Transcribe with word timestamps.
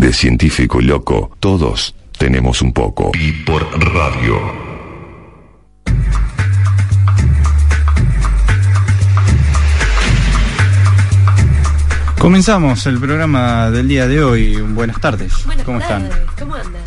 De 0.00 0.14
científico 0.14 0.80
y 0.80 0.84
loco, 0.84 1.36
todos 1.40 1.94
tenemos 2.16 2.62
un 2.62 2.72
poco. 2.72 3.12
Y 3.12 3.32
por 3.44 3.62
radio. 3.92 4.40
Comenzamos 12.18 12.86
el 12.86 12.98
programa 12.98 13.70
del 13.70 13.88
día 13.88 14.08
de 14.08 14.24
hoy. 14.24 14.56
Buenas 14.62 14.98
tardes. 15.02 15.34
Buenas 15.44 15.66
¿Cómo 15.66 15.80
tardes. 15.80 16.08
están? 16.10 16.26
¿Cómo 16.38 16.54
andan? 16.54 16.82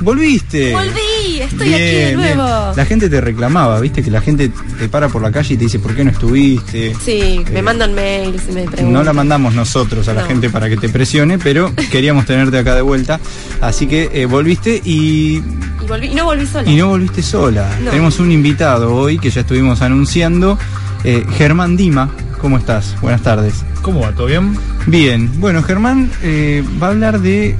¿Volviste? 0.00 0.72
Volví, 0.72 1.40
estoy 1.40 1.68
Bien, 1.68 1.74
aquí 1.74 1.94
de 1.94 2.04
bien. 2.16 2.36
nuevo. 2.36 2.72
La 2.76 2.84
gente 2.84 3.08
te 3.08 3.20
reclamaba, 3.20 3.80
viste 3.80 4.02
que 4.02 4.10
la 4.10 4.20
gente 4.20 4.50
te 4.78 4.88
para 4.88 5.08
por 5.08 5.22
la 5.22 5.30
calle 5.32 5.54
y 5.54 5.56
te 5.56 5.64
dice, 5.64 5.78
¿por 5.78 5.94
qué 5.94 6.04
no 6.04 6.10
estuviste? 6.10 6.94
Sí, 7.04 7.44
me 7.52 7.58
Eh, 7.58 7.62
mandan 7.62 7.94
mails 7.94 8.42
y 8.48 8.52
me 8.52 8.62
preguntan. 8.62 8.92
No 8.92 9.02
la 9.02 9.12
mandamos 9.12 9.54
nosotros 9.54 10.06
a 10.08 10.14
la 10.14 10.22
No. 10.22 10.28
gente 10.28 10.50
para 10.50 10.68
que 10.68 10.76
te 10.76 10.88
presione, 10.88 11.38
pero 11.38 11.72
queríamos 11.90 12.26
tenerte 12.26 12.58
acá 12.58 12.74
de 12.74 12.82
vuelta. 12.82 13.18
Así 13.60 13.86
que 13.86 14.10
eh, 14.12 14.26
volviste 14.26 14.80
y, 14.84 15.36
Y, 15.38 15.42
volví, 15.88 16.06
y 16.08 16.14
no 16.14 16.24
volví 16.26 16.46
sola. 16.46 16.70
y 16.70 16.76
no 16.76 16.88
volviste 16.88 17.22
sola. 17.22 17.68
No. 17.82 17.90
Tenemos 17.90 18.18
un 18.20 18.30
invitado 18.30 18.94
hoy 18.94 19.18
que 19.18 19.30
ya 19.30 19.40
estuvimos 19.40 19.82
anunciando. 19.82 20.58
Eh, 21.04 21.24
Germán 21.36 21.76
Dima, 21.76 22.10
¿cómo 22.40 22.58
estás? 22.58 22.94
Buenas 23.00 23.22
tardes. 23.22 23.54
¿Cómo 23.82 24.00
va? 24.00 24.12
¿Todo 24.12 24.26
bien? 24.26 24.56
Bien, 24.86 25.30
bueno, 25.40 25.62
Germán 25.62 26.10
eh, 26.22 26.62
va 26.82 26.88
a 26.88 26.90
hablar 26.90 27.20
de 27.20 27.56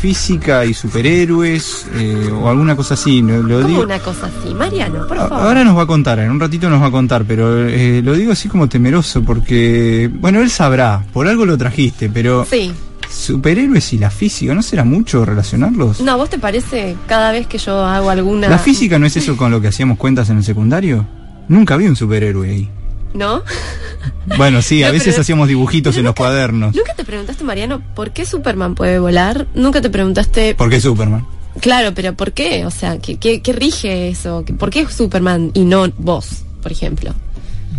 física 0.00 0.64
y 0.64 0.72
superhéroes 0.74 1.86
eh, 1.94 2.30
o 2.32 2.48
alguna 2.48 2.74
cosa 2.74 2.94
así. 2.94 3.20
Lo, 3.22 3.42
lo 3.42 3.56
¿Cómo 3.56 3.68
digo. 3.68 3.82
una 3.82 3.98
cosa 3.98 4.26
así? 4.26 4.54
Mariano, 4.54 5.06
por 5.06 5.16
favor. 5.16 5.40
Ahora 5.46 5.62
nos 5.64 5.76
va 5.76 5.82
a 5.82 5.86
contar, 5.86 6.18
en 6.20 6.30
un 6.30 6.40
ratito 6.40 6.68
nos 6.70 6.80
va 6.82 6.86
a 6.86 6.90
contar, 6.90 7.24
pero 7.26 7.66
eh, 7.68 8.00
lo 8.02 8.14
digo 8.14 8.32
así 8.32 8.48
como 8.48 8.68
temeroso 8.68 9.22
porque, 9.22 10.10
bueno, 10.12 10.40
él 10.40 10.50
sabrá, 10.50 11.04
por 11.12 11.28
algo 11.28 11.44
lo 11.46 11.56
trajiste, 11.58 12.08
pero 12.08 12.46
Sí. 12.48 12.72
superhéroes 13.08 13.92
y 13.92 13.98
la 13.98 14.10
física, 14.10 14.54
¿no 14.54 14.62
será 14.62 14.84
mucho 14.84 15.24
relacionarlos? 15.24 16.00
No, 16.00 16.16
¿vos 16.16 16.30
te 16.30 16.38
parece 16.38 16.96
cada 17.06 17.32
vez 17.32 17.46
que 17.46 17.58
yo 17.58 17.84
hago 17.84 18.08
alguna... 18.10 18.48
¿La 18.48 18.58
física 18.58 18.98
no 18.98 19.06
es 19.06 19.16
eso 19.16 19.36
con 19.36 19.50
lo 19.50 19.60
que 19.60 19.68
hacíamos 19.68 19.98
cuentas 19.98 20.30
en 20.30 20.38
el 20.38 20.44
secundario? 20.44 21.06
Nunca 21.48 21.76
vi 21.76 21.86
un 21.86 21.96
superhéroe 21.96 22.48
ahí. 22.48 22.70
¿No? 23.14 23.42
Bueno, 24.36 24.62
sí, 24.62 24.82
a 24.82 24.88
No, 24.88 24.92
veces 24.92 25.18
hacíamos 25.18 25.48
dibujitos 25.48 25.96
en 25.96 26.04
los 26.04 26.14
cuadernos. 26.14 26.74
¿Nunca 26.74 26.94
te 26.94 27.04
preguntaste, 27.04 27.42
Mariano, 27.44 27.82
por 27.94 28.12
qué 28.12 28.24
Superman 28.24 28.74
puede 28.74 28.98
volar? 28.98 29.46
¿Nunca 29.54 29.80
te 29.80 29.90
preguntaste... 29.90 30.54
¿Por 30.54 30.70
qué 30.70 30.80
Superman? 30.80 31.26
Claro, 31.60 31.92
pero 31.94 32.14
¿por 32.14 32.32
qué? 32.32 32.64
O 32.64 32.70
sea, 32.70 32.98
¿qué, 32.98 33.16
qué, 33.16 33.42
qué 33.42 33.52
rige 33.52 34.08
eso? 34.08 34.44
¿Por 34.58 34.70
qué 34.70 34.86
Superman 34.88 35.50
y 35.54 35.64
no 35.64 35.88
vos, 35.98 36.44
por 36.62 36.70
ejemplo? 36.70 37.12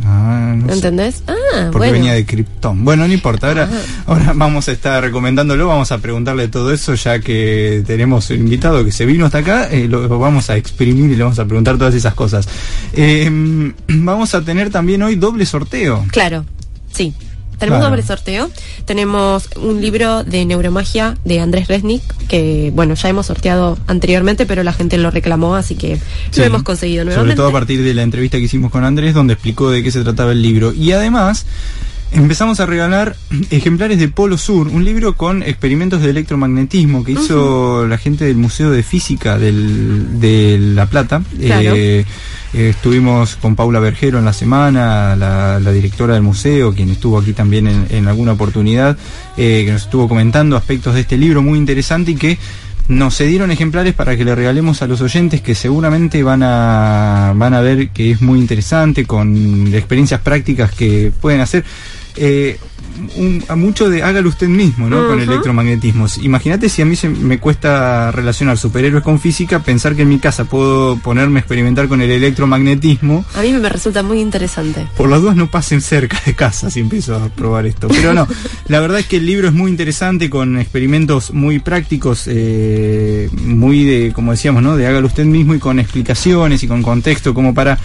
Ah, 0.06 0.54
no 0.58 0.68
sé. 0.68 0.74
¿Entendés? 0.74 1.24
Ah, 1.28 1.70
Porque 1.72 1.78
bueno. 1.90 1.94
venía 1.94 2.14
de 2.14 2.26
Krypton. 2.26 2.84
Bueno, 2.84 3.08
no 3.08 3.14
importa. 3.14 3.48
Ahora, 3.50 3.70
Ah. 3.72 4.04
ahora 4.08 4.34
vamos 4.36 4.68
a 4.68 4.72
estar 4.72 5.02
recomendándolo. 5.04 5.68
Vamos 5.68 5.92
a 5.92 5.98
preguntarle 6.00 6.48
todo 6.48 6.72
eso 6.74 6.96
ya 6.96 7.20
que 7.20 7.84
tenemos 7.86 8.30
un 8.30 8.38
invitado 8.38 8.84
que 8.84 8.92
se 8.92 9.06
vino 9.06 9.26
hasta 9.26 9.40
acá. 9.40 9.68
eh, 9.72 9.88
lo, 9.88 10.08
lo 10.08 10.20
vamos 10.20 10.50
a 10.50 10.58
exprimir 10.58 11.12
y 11.12 11.16
le 11.16 11.24
vamos 11.24 11.40
a 11.40 11.46
preguntar 11.46 11.78
todas 11.78 11.94
esas 11.96 12.14
cosas. 12.14 12.48
Eh, 12.94 13.30
vamos 13.88 14.34
a 14.36 14.42
tener 14.42 14.70
también 14.70 15.02
hoy 15.04 15.16
doble 15.16 15.46
sorteo. 15.46 16.06
Claro, 16.12 16.46
sí. 16.92 17.14
Tenemos 17.62 17.80
Claro. 17.80 17.92
doble 17.92 18.02
sorteo. 18.02 18.50
Tenemos 18.86 19.48
un 19.56 19.80
libro 19.82 20.24
de 20.24 20.44
neuromagia 20.46 21.16
de 21.24 21.40
Andrés 21.40 21.68
Resnick, 21.68 22.02
que 22.28 22.72
bueno, 22.74 22.96
ya 22.96 23.08
hemos 23.08 23.28
sorteado 23.28 23.78
anteriormente, 23.88 24.46
pero 24.46 24.64
la 24.64 24.74
gente 24.74 24.98
lo 24.98 25.12
reclamó, 25.12 25.56
así 25.56 25.76
que 25.76 25.96
Sí. 26.32 26.40
lo 26.42 26.44
hemos 26.46 26.64
conseguido 26.64 27.04
Sobre 27.04 27.14
nuevamente. 27.16 27.36
todo 27.38 27.48
a 27.48 27.52
partir 27.52 27.84
de 27.84 27.94
la 27.94 28.02
entrevista 28.02 28.38
que 28.40 28.46
hicimos 28.46 28.72
con 28.72 28.84
Andrés, 28.84 29.14
donde 29.14 29.34
explicó 29.34 29.70
de 29.70 29.84
qué 29.84 29.92
se 29.92 30.02
trataba 30.04 30.32
el 30.34 30.42
libro. 30.42 30.74
Y 30.74 30.92
además. 30.92 31.46
Empezamos 32.14 32.60
a 32.60 32.66
regalar 32.66 33.16
ejemplares 33.52 33.98
de 34.00 34.10
Polo 34.10 34.38
Sur, 34.38 34.68
un 34.68 34.84
libro 34.84 35.16
con 35.16 35.44
experimentos 35.44 36.02
de 36.02 36.10
electromagnetismo 36.10 37.04
que 37.06 37.14
hizo 37.14 37.88
la 37.88 37.98
gente 37.98 38.26
del 38.26 38.36
Museo 38.36 38.70
de 38.70 38.84
Física 38.84 39.38
del- 39.38 40.20
de 40.20 40.58
La 40.60 40.88
Plata. 40.88 41.22
Claro. 41.40 41.74
Eh, 41.76 42.06
eh, 42.54 42.70
estuvimos 42.70 43.38
con 43.38 43.56
Paula 43.56 43.80
Bergero 43.80 44.20
en 44.20 44.26
la 44.26 44.34
semana, 44.34 45.16
la, 45.16 45.58
la 45.62 45.72
directora 45.72 46.14
del 46.16 46.24
museo, 46.24 46.74
quien 46.74 46.90
estuvo 46.90 47.18
aquí 47.18 47.32
también 47.32 47.68
en, 47.68 47.86
en 47.90 48.08
alguna 48.10 48.34
oportunidad, 48.34 48.98
eh, 49.38 49.64
que 49.66 49.72
nos 49.72 49.84
estuvo 49.84 50.10
comentando 50.10 50.58
aspectos 50.58 50.94
de 50.96 51.02
este 51.02 51.18
libro 51.18 51.42
muy 51.42 51.58
interesante 51.58 52.12
y 52.12 52.16
que 52.16 52.38
nos 52.90 53.16
cedieron 53.16 53.52
ejemplares 53.52 53.94
para 53.94 54.18
que 54.18 54.26
le 54.26 54.36
regalemos 54.36 54.82
a 54.82 54.88
los 54.88 55.00
oyentes 55.00 55.40
que 55.40 55.56
seguramente 55.56 56.24
van 56.24 56.44
a, 56.44 57.32
van 57.38 57.54
a 57.54 57.62
ver 57.62 57.88
que 57.92 58.12
es 58.12 58.22
muy 58.22 58.38
interesante 58.38 59.06
con 59.06 59.74
experiencias 59.74 60.20
prácticas 60.20 60.74
que 60.74 61.10
pueden 61.22 61.40
hacer. 61.40 61.64
Eh, 62.16 62.58
un- 63.18 63.44
a 63.48 63.56
mucho 63.56 63.90
de 63.90 64.04
hágalo 64.04 64.30
usted 64.30 64.48
mismo, 64.48 64.90
¿no? 64.90 65.08
Con 65.08 65.20
electromagnetismos. 65.22 66.18
Imagínate 66.20 66.68
si 66.70 66.82
a 66.82 66.86
mí 66.86 66.96
se 66.96 67.08
me 67.10 67.40
cuesta 67.40 68.12
relacionar 68.12 68.58
superhéroes 68.58 69.04
con 69.04 69.20
física, 69.20 69.60
pensar 69.60 69.96
que 69.96 70.02
en 70.04 70.10
mi 70.10 70.20
casa 70.20 70.44
puedo 70.46 70.98
ponerme 70.98 71.40
a 71.40 71.42
experimentar 71.42 71.88
con 71.88 72.02
el 72.02 72.12
electromagnetismo. 72.12 73.26
A 73.36 73.42
mí 73.42 73.54
me 73.54 73.70
resulta 73.70 74.04
muy 74.04 74.20
interesante. 74.20 74.86
Por 74.98 75.10
las 75.10 75.22
dudas 75.22 75.36
no 75.36 75.50
pasen 75.50 75.82
cerca 75.82 76.20
de 76.26 76.36
casa 76.36 76.70
si 76.70 76.82
empiezo 76.82 77.16
a 77.16 77.30
probar 77.30 77.66
esto. 77.66 77.88
Pero 77.88 78.14
no, 78.14 78.28
la 78.68 78.80
verdad 78.82 79.00
es 79.00 79.06
que 79.08 79.18
el 79.18 79.26
libro 79.26 79.48
es 79.48 79.54
muy 79.54 79.72
interesante 79.72 80.30
con 80.30 80.60
experimentos 80.60 81.34
muy 81.34 81.60
prácticos, 81.60 82.26
eh, 82.28 83.30
muy 83.44 83.86
de, 83.86 84.12
como 84.14 84.32
decíamos, 84.32 84.62
¿no? 84.64 84.76
De 84.76 84.86
hágalo 84.86 85.08
usted 85.08 85.26
mismo 85.26 85.56
y 85.56 85.60
con 85.60 85.80
explicaciones 85.80 86.62
y 86.64 86.68
con 86.68 86.84
contexto 86.84 87.34
como 87.34 87.54
para 87.54 87.80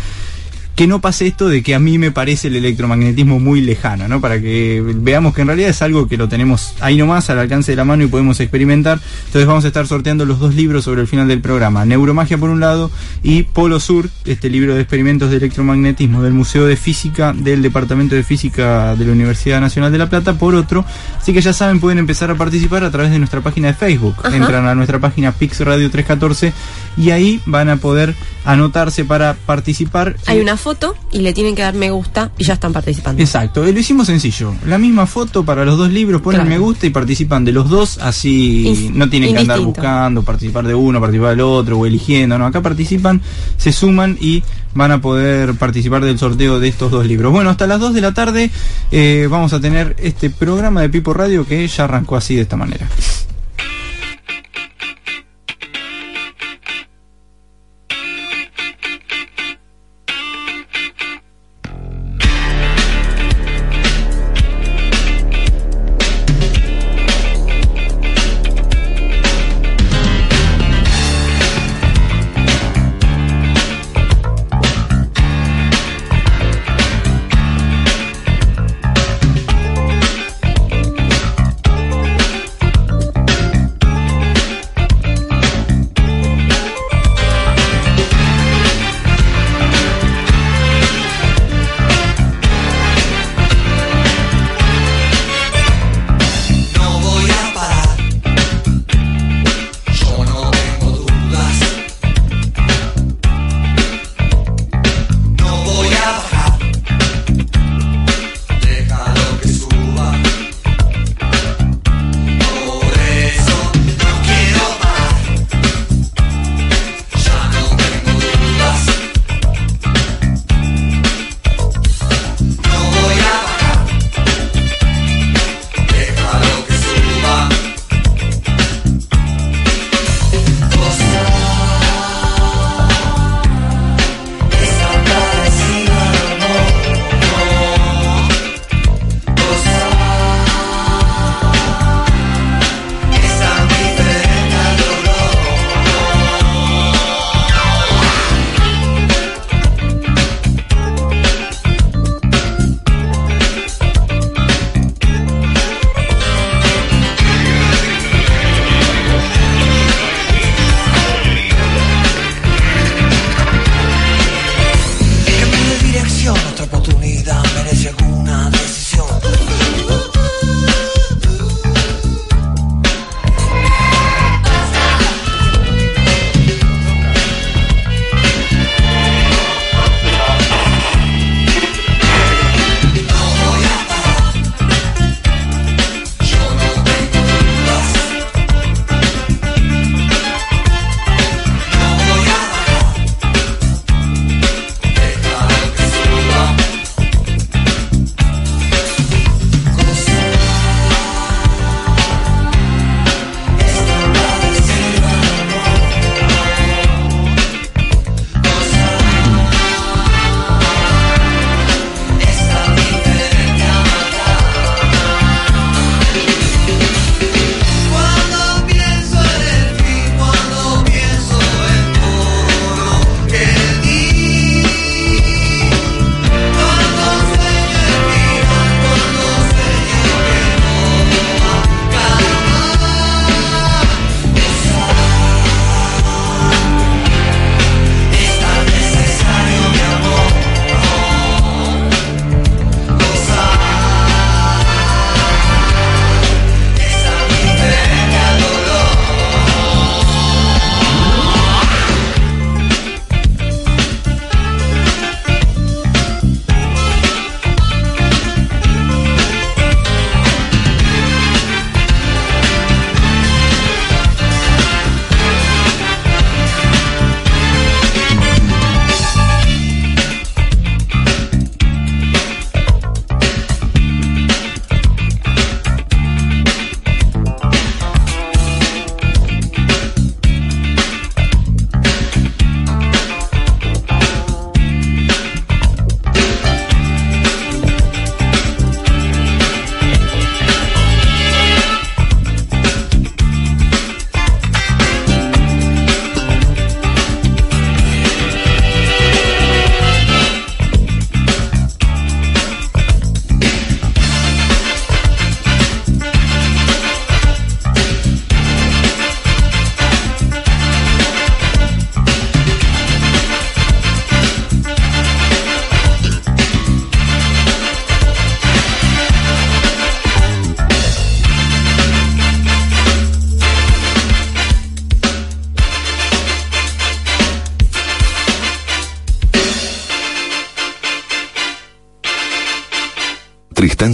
que 0.76 0.86
no 0.86 1.00
pase 1.00 1.26
esto 1.26 1.48
de 1.48 1.62
que 1.62 1.74
a 1.74 1.78
mí 1.78 1.96
me 1.96 2.10
parece 2.12 2.48
el 2.48 2.56
electromagnetismo 2.56 3.40
muy 3.40 3.62
lejano, 3.62 4.08
¿no? 4.08 4.20
Para 4.20 4.40
que 4.42 4.82
veamos 4.84 5.34
que 5.34 5.40
en 5.40 5.46
realidad 5.48 5.70
es 5.70 5.80
algo 5.80 6.06
que 6.06 6.18
lo 6.18 6.28
tenemos 6.28 6.74
ahí 6.80 6.98
nomás 6.98 7.30
al 7.30 7.38
alcance 7.38 7.72
de 7.72 7.76
la 7.76 7.84
mano 7.84 8.04
y 8.04 8.08
podemos 8.08 8.38
experimentar. 8.40 9.00
Entonces 9.24 9.46
vamos 9.46 9.64
a 9.64 9.68
estar 9.68 9.86
sorteando 9.86 10.26
los 10.26 10.38
dos 10.38 10.54
libros 10.54 10.84
sobre 10.84 11.00
el 11.00 11.08
final 11.08 11.28
del 11.28 11.40
programa. 11.40 11.86
Neuromagia 11.86 12.36
por 12.36 12.50
un 12.50 12.60
lado 12.60 12.90
y 13.22 13.44
Polo 13.44 13.80
Sur, 13.80 14.10
este 14.26 14.50
libro 14.50 14.74
de 14.74 14.82
experimentos 14.82 15.30
de 15.30 15.38
electromagnetismo 15.38 16.22
del 16.22 16.34
Museo 16.34 16.66
de 16.66 16.76
Física 16.76 17.32
del 17.32 17.62
Departamento 17.62 18.14
de 18.14 18.22
Física 18.22 18.94
de 18.94 19.06
la 19.06 19.12
Universidad 19.12 19.62
Nacional 19.62 19.90
de 19.92 19.98
La 19.98 20.10
Plata 20.10 20.34
por 20.34 20.54
otro. 20.54 20.84
Así 21.18 21.32
que 21.32 21.40
ya 21.40 21.54
saben, 21.54 21.80
pueden 21.80 21.96
empezar 21.98 22.30
a 22.30 22.34
participar 22.34 22.84
a 22.84 22.90
través 22.90 23.10
de 23.12 23.18
nuestra 23.18 23.40
página 23.40 23.68
de 23.68 23.74
Facebook. 23.74 24.16
Ajá. 24.22 24.36
Entran 24.36 24.66
a 24.66 24.74
nuestra 24.74 24.98
página 24.98 25.32
Pix 25.32 25.58
Radio 25.60 25.90
314 25.90 26.52
y 26.98 27.10
ahí 27.12 27.40
van 27.46 27.70
a 27.70 27.76
poder 27.78 28.14
anotarse 28.44 29.04
para 29.06 29.32
participar. 29.34 30.16
Hay 30.26 30.38
Eh, 30.38 30.42
una 30.42 30.58
foto 30.66 30.96
y 31.12 31.20
le 31.20 31.32
tienen 31.32 31.54
que 31.54 31.62
dar 31.62 31.74
me 31.74 31.92
gusta 31.92 32.32
y 32.38 32.42
ya 32.44 32.54
están 32.54 32.72
participando. 32.72 33.22
Exacto, 33.22 33.64
eh, 33.64 33.72
lo 33.72 33.78
hicimos 33.78 34.08
sencillo. 34.08 34.52
La 34.66 34.78
misma 34.78 35.06
foto 35.06 35.44
para 35.44 35.64
los 35.64 35.78
dos 35.78 35.92
libros, 35.92 36.20
ponen 36.22 36.40
Claro. 36.40 36.50
me 36.50 36.58
gusta 36.58 36.86
y 36.86 36.90
participan 36.90 37.44
de 37.44 37.52
los 37.52 37.68
dos, 37.70 37.98
así 37.98 38.64
Ins- 38.66 38.90
no 38.92 39.08
tienen 39.08 39.32
que 39.32 39.38
andar 39.42 39.60
buscando, 39.60 40.24
participar 40.24 40.66
de 40.66 40.74
uno, 40.74 41.00
participar 41.00 41.30
del 41.30 41.42
otro 41.42 41.78
o 41.78 41.86
eligiendo, 41.86 42.36
no, 42.36 42.46
acá 42.46 42.62
participan, 42.62 43.22
se 43.56 43.70
suman 43.70 44.18
y 44.20 44.42
van 44.74 44.90
a 44.90 45.00
poder 45.00 45.54
participar 45.54 46.04
del 46.04 46.18
sorteo 46.18 46.58
de 46.58 46.66
estos 46.66 46.90
dos 46.90 47.06
libros. 47.06 47.30
Bueno, 47.30 47.48
hasta 47.48 47.68
las 47.68 47.78
2 47.78 47.94
de 47.94 48.00
la 48.00 48.12
tarde 48.12 48.50
eh, 48.90 49.28
vamos 49.30 49.52
a 49.52 49.60
tener 49.60 49.94
este 50.00 50.30
programa 50.30 50.80
de 50.82 50.88
Pipo 50.88 51.14
Radio 51.14 51.46
que 51.46 51.66
ya 51.68 51.84
arrancó 51.84 52.16
así 52.16 52.34
de 52.34 52.42
esta 52.42 52.56
manera. 52.56 52.88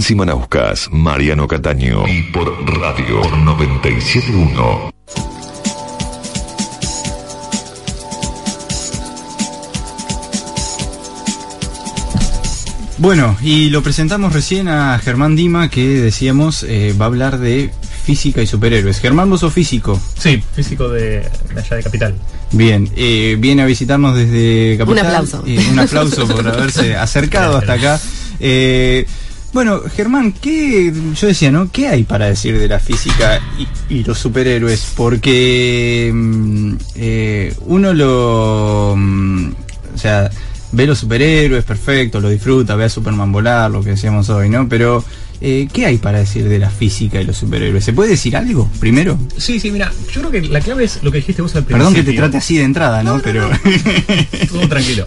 Nancy 0.03 0.15
Manauskas, 0.15 0.89
Mariano 0.91 1.47
Cataño. 1.47 2.05
Y 2.09 2.23
por 2.23 2.45
radio 2.77 3.21
por 3.21 3.37
971. 3.37 4.91
Bueno, 12.97 13.37
y 13.41 13.69
lo 13.69 13.81
presentamos 13.81 14.33
recién 14.33 14.67
a 14.67 14.99
Germán 14.99 15.37
Dima, 15.37 15.69
que 15.69 15.87
decíamos 15.87 16.63
eh, 16.63 16.93
va 16.99 17.05
a 17.05 17.07
hablar 17.07 17.37
de 17.37 17.71
física 18.03 18.41
y 18.41 18.47
superhéroes. 18.47 18.99
Germán, 18.99 19.29
vos 19.29 19.39
sos 19.39 19.53
físico. 19.53 19.97
Sí, 20.19 20.43
físico 20.53 20.89
de, 20.89 21.21
de 21.53 21.59
allá 21.61 21.77
de 21.77 21.83
Capital. 21.83 22.15
Bien, 22.51 22.91
eh, 22.97 23.37
viene 23.39 23.61
a 23.61 23.65
visitarnos 23.65 24.17
desde 24.17 24.75
Capital. 24.77 25.05
Un 25.05 25.07
aplauso. 25.07 25.43
Eh, 25.47 25.65
un 25.71 25.79
aplauso 25.79 26.27
por 26.27 26.45
haberse 26.45 26.93
acercado 26.97 27.55
hasta 27.55 27.71
acá. 27.71 28.01
Eh, 28.41 29.05
bueno, 29.53 29.81
Germán, 29.81 30.33
¿qué, 30.33 30.91
yo 31.13 31.27
decía, 31.27 31.51
¿no? 31.51 31.71
¿Qué 31.71 31.87
hay 31.87 32.03
para 32.03 32.25
decir 32.25 32.57
de 32.57 32.67
la 32.67 32.79
física 32.79 33.39
y, 33.87 34.03
los 34.03 34.17
superhéroes? 34.17 34.93
Porque 34.95 36.11
mm, 36.13 36.73
eh, 36.95 37.55
uno 37.67 37.93
lo... 37.93 38.95
mm, 38.97 39.51
o 39.93 39.97
sea, 39.97 40.29
ve 40.71 40.87
los 40.87 40.97
superhéroes, 40.97 41.63
perfecto, 41.63 42.19
lo 42.19 42.29
disfruta, 42.29 42.75
ve 42.75 42.85
a 42.85 42.89
Superman 42.89 43.31
volar, 43.31 43.69
lo 43.69 43.83
que 43.83 43.91
decíamos 43.91 44.27
hoy, 44.29 44.49
¿no? 44.49 44.67
Pero, 44.67 45.03
eh, 45.45 45.67
¿qué 45.73 45.85
hay 45.85 45.97
para 45.97 46.19
decir 46.19 46.47
de 46.47 46.57
la 46.57 46.69
física 46.69 47.21
y 47.21 47.25
los 47.25 47.35
superhéroes? 47.37 47.83
¿Se 47.83 47.91
puede 47.91 48.11
decir 48.11 48.35
algo 48.37 48.69
primero? 48.79 49.19
Sí, 49.37 49.59
sí, 49.59 49.69
mira, 49.71 49.91
yo 50.13 50.21
creo 50.21 50.31
que 50.31 50.41
la 50.49 50.61
clave 50.61 50.85
es 50.85 51.03
lo 51.03 51.11
que 51.11 51.17
dijiste 51.17 51.41
vos 51.41 51.53
al 51.55 51.65
principio. 51.65 51.77
Perdón 51.89 51.93
que 52.05 52.09
te 52.11 52.17
trate 52.17 52.37
así 52.37 52.57
de 52.57 52.63
entrada, 52.63 53.03
¿no? 53.03 53.11
No, 53.11 53.17
no, 53.17 53.23
Pero... 53.23 53.49
Todo 54.49 54.67
tranquilo. 54.69 55.05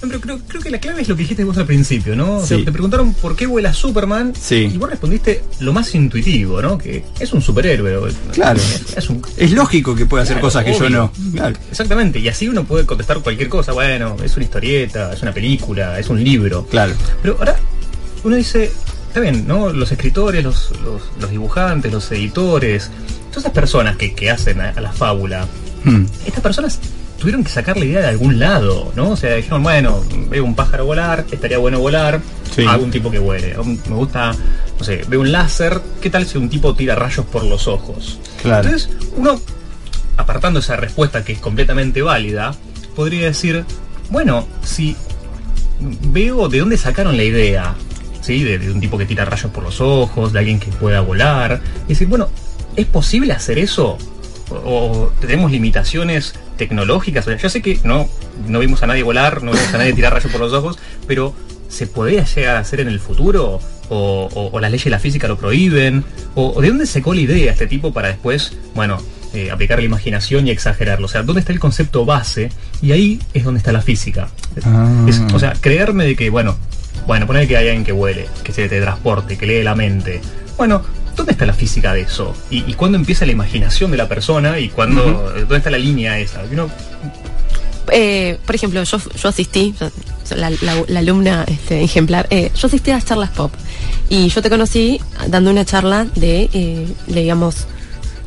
Pero 0.00 0.20
creo, 0.20 0.38
creo 0.46 0.60
que 0.62 0.70
la 0.70 0.78
clave 0.78 1.00
es 1.02 1.08
lo 1.08 1.16
que 1.16 1.22
dijiste 1.22 1.44
vos 1.44 1.56
al 1.56 1.66
principio, 1.66 2.14
¿no? 2.14 2.36
O 2.36 2.46
sea, 2.46 2.62
te 2.62 2.70
preguntaron 2.70 3.14
por 3.14 3.34
qué 3.34 3.46
vuela 3.46 3.72
Superman 3.72 4.32
Sí. 4.38 4.70
y 4.72 4.76
vos 4.76 4.90
respondiste 4.90 5.42
lo 5.60 5.72
más 5.72 5.94
intuitivo, 5.94 6.60
¿no? 6.60 6.76
Que 6.76 7.02
es 7.18 7.32
un 7.32 7.40
superhéroe. 7.40 8.12
Claro. 8.32 8.60
Es, 8.60 8.96
es 8.96 9.08
un... 9.10 9.22
Es 9.38 9.50
lógico 9.52 9.94
que 9.94 10.04
pueda 10.06 10.24
hacer 10.24 10.34
Claro, 10.36 10.46
cosas 10.46 10.64
que 10.64 10.74
yo 10.78 10.90
no. 10.90 11.10
Claro. 11.32 11.56
Exactamente, 11.70 12.18
y 12.18 12.28
así 12.28 12.48
uno 12.48 12.64
puede 12.64 12.84
contestar 12.86 13.18
cualquier 13.20 13.48
cosa. 13.48 13.72
Bueno, 13.72 14.16
es 14.22 14.36
una 14.36 14.44
historieta, 14.44 15.12
es 15.12 15.22
una 15.22 15.32
película, 15.32 15.98
es 15.98 16.08
un 16.08 16.22
libro. 16.22 16.66
Claro. 16.66 16.92
Pero 17.22 17.36
ahora 17.38 17.56
uno 18.24 18.36
dice, 18.36 18.70
está 19.10 19.20
bien, 19.20 19.46
¿no? 19.46 19.72
Los 19.72 19.90
escritores, 19.92 20.42
los, 20.44 20.70
los, 20.82 21.02
los 21.20 21.30
dibujantes, 21.30 21.92
los 21.92 22.10
editores, 22.12 22.90
todas 23.30 23.38
esas 23.44 23.52
personas 23.52 23.96
que, 23.96 24.14
que 24.14 24.30
hacen 24.30 24.60
a, 24.60 24.70
a 24.70 24.80
la 24.80 24.92
fábula, 24.92 25.46
Hmm. 25.82 26.04
estas 26.26 26.42
personas 26.42 26.78
tuvieron 27.18 27.42
que 27.42 27.48
sacar 27.50 27.78
la 27.78 27.86
idea 27.86 28.00
de 28.00 28.08
algún 28.08 28.38
lado, 28.38 28.92
¿no? 28.96 29.10
O 29.12 29.16
sea, 29.16 29.34
dijeron, 29.36 29.62
bueno, 29.62 30.02
veo 30.28 30.44
un 30.44 30.54
pájaro 30.54 30.84
volar, 30.84 31.24
estaría 31.30 31.56
bueno 31.56 31.80
volar, 31.80 32.20
Sí. 32.54 32.64
un 32.66 32.90
tipo 32.90 33.10
que 33.10 33.18
vuele. 33.18 33.56
Me 33.88 33.94
gusta, 33.94 34.32
no 34.78 34.84
sé, 34.84 35.04
veo 35.08 35.20
un 35.20 35.32
láser, 35.32 35.80
¿qué 36.02 36.10
tal 36.10 36.26
si 36.26 36.36
un 36.36 36.50
tipo 36.50 36.74
tira 36.74 36.94
rayos 36.96 37.24
por 37.26 37.44
los 37.44 37.66
ojos? 37.66 38.18
Claro. 38.42 38.68
Entonces, 38.68 38.90
uno, 39.16 39.40
apartando 40.18 40.60
esa 40.60 40.76
respuesta 40.76 41.24
que 41.24 41.32
es 41.32 41.38
completamente 41.38 42.02
válida, 42.02 42.54
podría 42.94 43.24
decir, 43.26 43.64
bueno, 44.10 44.46
si 44.62 44.96
veo 45.80 46.48
de 46.50 46.58
dónde 46.58 46.76
sacaron 46.76 47.16
la 47.16 47.24
idea, 47.24 47.74
¿sí? 48.20 48.42
De, 48.44 48.58
de 48.58 48.70
un 48.72 48.80
tipo 48.80 48.96
que 48.98 49.06
tira 49.06 49.24
rayos 49.24 49.50
por 49.50 49.62
los 49.64 49.80
ojos, 49.80 50.32
de 50.32 50.38
alguien 50.38 50.58
que 50.60 50.70
pueda 50.70 51.00
volar. 51.00 51.60
Y 51.86 51.90
decir, 51.90 52.08
bueno, 52.08 52.28
¿es 52.76 52.86
posible 52.86 53.32
hacer 53.32 53.58
eso? 53.58 53.96
¿O, 54.50 54.54
o 54.56 55.12
tenemos 55.20 55.50
limitaciones 55.50 56.34
tecnológicas? 56.56 57.26
O 57.26 57.30
sea, 57.30 57.38
yo 57.38 57.48
sé 57.48 57.62
que 57.62 57.78
no, 57.84 58.08
no 58.48 58.58
vimos 58.60 58.82
a 58.82 58.86
nadie 58.86 59.02
volar, 59.02 59.42
no 59.42 59.52
vimos 59.52 59.72
a 59.74 59.78
nadie 59.78 59.92
tirar 59.92 60.12
rayos 60.12 60.30
por 60.32 60.40
los 60.40 60.52
ojos, 60.52 60.78
pero 61.06 61.34
¿se 61.68 61.86
podría 61.86 62.24
llegar 62.24 62.56
a 62.56 62.60
hacer 62.60 62.80
en 62.80 62.88
el 62.88 63.00
futuro? 63.00 63.60
¿O, 63.92 64.28
o- 64.32 64.50
o 64.52 64.60
las 64.60 64.70
leyes 64.70 64.84
de 64.84 64.90
la 64.90 64.98
física 65.00 65.26
lo 65.28 65.36
prohíben? 65.36 66.04
¿O, 66.34 66.52
o 66.56 66.60
de 66.60 66.68
dónde 66.68 66.86
sacó 66.86 67.12
la 67.14 67.20
idea 67.22 67.52
este 67.52 67.66
tipo 67.66 67.92
para 67.92 68.08
después, 68.08 68.52
bueno, 68.74 68.98
eh, 69.34 69.50
aplicar 69.50 69.78
la 69.78 69.84
imaginación 69.84 70.46
y 70.46 70.50
exagerarlo? 70.50 71.06
O 71.06 71.08
sea, 71.08 71.22
¿dónde 71.24 71.40
está 71.40 71.52
el 71.52 71.58
concepto 71.60 72.04
base? 72.04 72.50
Y 72.82 72.92
ahí 72.92 73.20
es 73.34 73.42
donde 73.44 73.58
está 73.58 73.72
la 73.72 73.82
física. 73.82 74.28
Ah. 74.64 75.06
Es- 75.08 75.20
o 75.32 75.38
sea, 75.40 75.54
creerme 75.60 76.04
de 76.06 76.14
que, 76.16 76.30
bueno, 76.30 76.56
bueno, 77.10 77.26
poner 77.26 77.48
que 77.48 77.56
hay 77.56 77.66
alguien 77.66 77.82
que 77.84 77.92
huele, 77.92 78.28
que 78.44 78.52
se 78.52 78.68
teletransporte, 78.68 79.36
que 79.36 79.44
lee 79.44 79.64
la 79.64 79.74
mente. 79.74 80.20
Bueno, 80.56 80.80
¿dónde 81.16 81.32
está 81.32 81.44
la 81.44 81.52
física 81.52 81.92
de 81.92 82.02
eso? 82.02 82.36
¿Y, 82.52 82.58
y 82.70 82.74
cuándo 82.74 82.96
empieza 82.96 83.26
la 83.26 83.32
imaginación 83.32 83.90
de 83.90 83.96
la 83.96 84.06
persona? 84.06 84.60
¿Y 84.60 84.68
cuándo, 84.68 85.02
dónde 85.40 85.56
está 85.56 85.70
la 85.70 85.78
línea 85.78 86.20
esa? 86.20 86.40
Uno- 86.52 86.70
Eh, 87.92 88.38
por 88.46 88.54
ejemplo, 88.54 88.80
yo, 88.84 88.98
yo 89.20 89.28
asistí, 89.28 89.74
la, 90.36 90.50
la- 90.50 90.84
la 90.86 90.98
alumna 91.00 91.44
este, 91.48 91.82
ejemplar, 91.82 92.28
eh, 92.30 92.52
yo 92.54 92.68
asistí 92.68 92.92
a 92.92 92.94
las 92.94 93.04
charlas 93.04 93.30
pop 93.30 93.52
y 94.08 94.28
yo 94.28 94.40
te 94.42 94.48
conocí 94.48 95.00
dando 95.26 95.50
una 95.50 95.64
charla 95.64 96.06
de, 96.14 96.48
eh, 96.52 96.86
de, 97.08 97.20
digamos, 97.22 97.66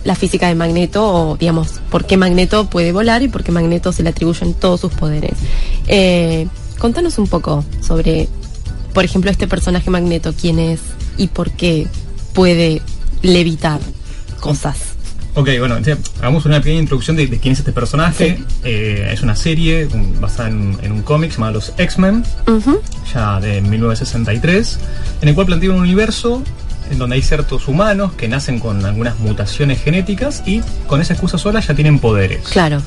la 0.04 0.16
física 0.16 0.50
de 0.50 0.56
Magneto 0.56 1.08
o, 1.08 1.38
digamos, 1.38 1.80
por 1.90 2.04
qué 2.06 2.18
Magneto 2.18 2.70
puede 2.70 2.92
volar 2.92 3.22
y 3.24 3.30
por 3.30 3.42
qué 3.46 3.54
Magneto 3.54 3.94
se 3.94 4.04
le 4.04 4.10
atribuyen 4.10 4.54
todos 4.54 4.82
sus 4.82 4.92
poderes. 4.92 5.32
Eh, 5.88 6.46
contanos 6.78 7.18
un 7.18 7.28
poco 7.28 7.64
sobre, 7.80 8.28
por 8.94 9.04
ejemplo, 9.06 9.30
este 9.32 9.48
personaje 9.48 9.90
Magneto, 9.90 10.34
quién 10.40 10.60
es 10.60 10.80
y 11.18 11.28
por 11.28 11.52
qué 11.52 11.88
puede 12.34 12.82
levitar 13.22 13.80
cosas. 14.40 14.78
Ok, 15.36 15.50
bueno, 15.58 15.78
entonces, 15.78 16.12
hagamos 16.20 16.46
una 16.46 16.60
pequeña 16.62 16.80
introducción 16.82 17.16
de, 17.18 17.26
de 17.26 17.40
quién 17.40 17.54
es 17.54 17.60
este 17.60 17.72
personaje. 17.72 18.38
Eh, 18.64 19.10
es 19.12 19.22
una 19.24 19.36
serie 19.36 19.88
un- 19.92 20.22
basada 20.22 20.50
en, 20.50 20.78
en 20.84 20.92
un 20.92 21.02
cómic 21.02 21.32
llamado 21.32 21.54
Los 21.54 21.74
X-Men, 21.78 22.24
ya 23.12 23.40
de 23.40 23.62
1963, 23.62 24.80
en 25.22 25.30
el 25.30 25.34
cual 25.36 25.48
plantea 25.48 25.72
un 25.72 25.80
universo 25.80 26.44
en 26.92 27.00
donde 27.00 27.16
hay 27.16 27.22
ciertos 27.24 27.68
humanos 27.68 28.14
que 28.14 28.28
nacen 28.28 28.60
con 28.60 28.86
algunas 28.86 29.18
mutaciones 29.20 29.82
genéticas 29.82 30.44
y 30.46 30.62
con 30.86 31.02
esa 31.02 31.14
excusa 31.14 31.38
sola 31.40 31.62
ya 31.62 31.74
tienen 31.74 31.98
poderes. 31.98 32.48
Claro. 32.50 32.82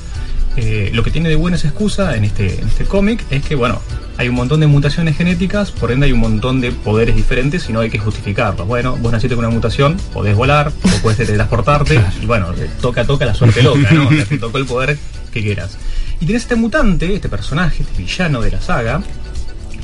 Eh, 0.56 0.90
lo 0.94 1.02
que 1.02 1.10
tiene 1.10 1.28
de 1.28 1.36
buena 1.36 1.56
esa 1.56 1.68
excusa 1.68 2.16
en 2.16 2.25
este, 2.25 2.60
en 2.60 2.68
este 2.68 2.84
cómic 2.84 3.22
es 3.30 3.44
que, 3.44 3.54
bueno, 3.54 3.80
hay 4.16 4.28
un 4.28 4.34
montón 4.34 4.60
de 4.60 4.66
mutaciones 4.66 5.16
genéticas, 5.16 5.70
por 5.70 5.92
ende 5.92 6.06
hay 6.06 6.12
un 6.12 6.20
montón 6.20 6.60
de 6.62 6.72
poderes 6.72 7.14
diferentes 7.14 7.68
y 7.68 7.72
no 7.72 7.80
hay 7.80 7.90
que 7.90 7.98
justificarlos. 7.98 8.66
Bueno, 8.66 8.96
vos 8.96 9.12
naciste 9.12 9.36
con 9.36 9.44
una 9.44 9.54
mutación, 9.54 9.98
podés 10.14 10.34
volar, 10.34 10.68
o 10.68 11.02
podés 11.02 11.18
teletransportarte, 11.18 12.00
y 12.22 12.26
bueno, 12.26 12.52
eh, 12.56 12.70
toca, 12.80 13.04
toca 13.04 13.26
la 13.26 13.34
suerte 13.34 13.62
loca, 13.62 13.90
¿no? 13.92 14.08
O 14.08 14.10
sea, 14.10 14.25
te 14.25 14.38
tocó 14.38 14.58
el 14.58 14.66
poder 14.66 14.96
que 15.32 15.42
quieras. 15.42 15.76
Y 16.20 16.26
tenés 16.26 16.42
este 16.42 16.56
mutante, 16.56 17.14
este 17.14 17.28
personaje, 17.28 17.82
este 17.82 18.02
villano 18.02 18.40
de 18.40 18.52
la 18.52 18.60
saga, 18.62 19.02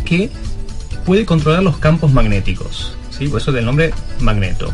que 0.07 0.31
puede 1.05 1.27
controlar 1.27 1.63
los 1.63 1.77
campos 1.77 2.13
magnéticos, 2.13 2.97
¿sí? 3.11 3.29
Por 3.29 3.41
eso 3.41 3.53
del 3.53 3.67
nombre 3.67 3.93
Magneto. 4.21 4.73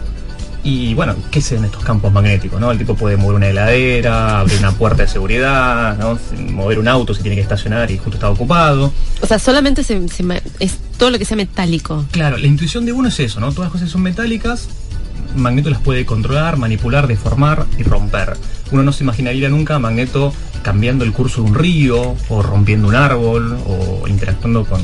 Y 0.71 0.93
bueno, 0.93 1.15
¿qué 1.31 1.41
son 1.41 1.65
estos 1.65 1.83
campos 1.83 2.13
magnéticos? 2.13 2.61
¿no? 2.61 2.71
El 2.71 2.77
tipo 2.77 2.95
puede 2.95 3.17
mover 3.17 3.37
una 3.37 3.49
heladera, 3.49 4.41
abrir 4.41 4.59
una 4.59 4.73
puerta 4.73 5.03
de 5.05 5.09
seguridad, 5.09 5.97
¿no? 5.97 6.19
mover 6.53 6.79
un 6.79 6.89
auto 6.89 7.15
si 7.15 7.23
tiene 7.23 7.37
que 7.37 7.41
estacionar 7.43 7.91
y 7.91 7.97
justo 7.97 8.15
está 8.17 8.29
ocupado. 8.29 8.93
O 9.23 9.27
sea, 9.27 9.39
solamente 9.39 9.83
se, 9.83 10.07
se 10.09 10.25
es 10.61 10.77
todo 10.99 11.11
lo 11.11 11.19
que 11.19 11.25
sea 11.25 11.39
metálico. 11.39 12.05
Claro, 12.11 12.37
la 12.37 12.47
intuición 12.47 12.85
de 12.85 12.93
uno 12.93 13.09
es 13.09 13.19
eso, 13.19 13.41
¿no? 13.41 13.49
Todas 13.53 13.67
las 13.69 13.73
cosas 13.73 13.89
son 13.89 14.03
metálicas, 14.03 14.69
Magneto 15.35 15.71
las 15.71 15.81
puede 15.81 16.05
controlar, 16.05 16.59
manipular, 16.59 17.07
deformar 17.07 17.65
y 17.79 17.83
romper. 17.83 18.37
Uno 18.71 18.83
no 18.83 18.93
se 18.93 19.05
imaginaría 19.05 19.49
nunca 19.49 19.77
a 19.77 19.79
Magneto 19.79 20.35
cambiando 20.63 21.03
el 21.07 21.13
curso 21.15 21.43
de 21.43 21.49
un 21.49 21.55
río, 21.55 22.15
o 22.29 22.43
rompiendo 22.43 22.89
un 22.89 22.95
árbol, 22.95 23.57
o 23.67 24.07
interactuando 24.07 24.67
con, 24.67 24.83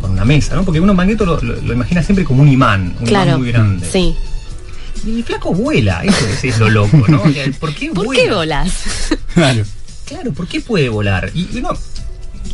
con 0.00 0.12
una 0.12 0.24
mesa, 0.24 0.54
¿no? 0.54 0.62
Porque 0.64 0.78
uno 0.80 0.94
Magneto 0.94 1.26
lo, 1.26 1.40
lo- 1.40 1.60
lo 1.60 1.72
imagina 1.72 2.00
siempre 2.02 2.24
como 2.24 2.42
un 2.42 2.48
imán, 2.48 2.94
un 3.00 3.06
claro. 3.06 3.30
imán 3.30 3.40
muy 3.40 3.50
grande. 3.50 3.88
Sí. 3.90 4.14
Y 5.06 5.18
el 5.18 5.24
flaco 5.24 5.54
vuela, 5.54 6.02
eso 6.04 6.26
es, 6.28 6.44
es 6.44 6.58
lo 6.58 6.68
loco, 6.68 7.04
¿no? 7.08 7.22
O 7.24 7.32
sea, 7.32 7.44
¿Por 7.60 7.74
qué 7.74 7.90
¿Por 7.92 8.06
vuela? 8.06 8.22
qué 8.22 8.30
bolas? 8.32 8.72
Claro. 9.34 9.64
Claro, 10.06 10.32
¿por 10.32 10.46
qué 10.48 10.60
puede 10.60 10.88
volar? 10.88 11.30
Y 11.34 11.48
y 11.52 11.58
uno, 11.58 11.70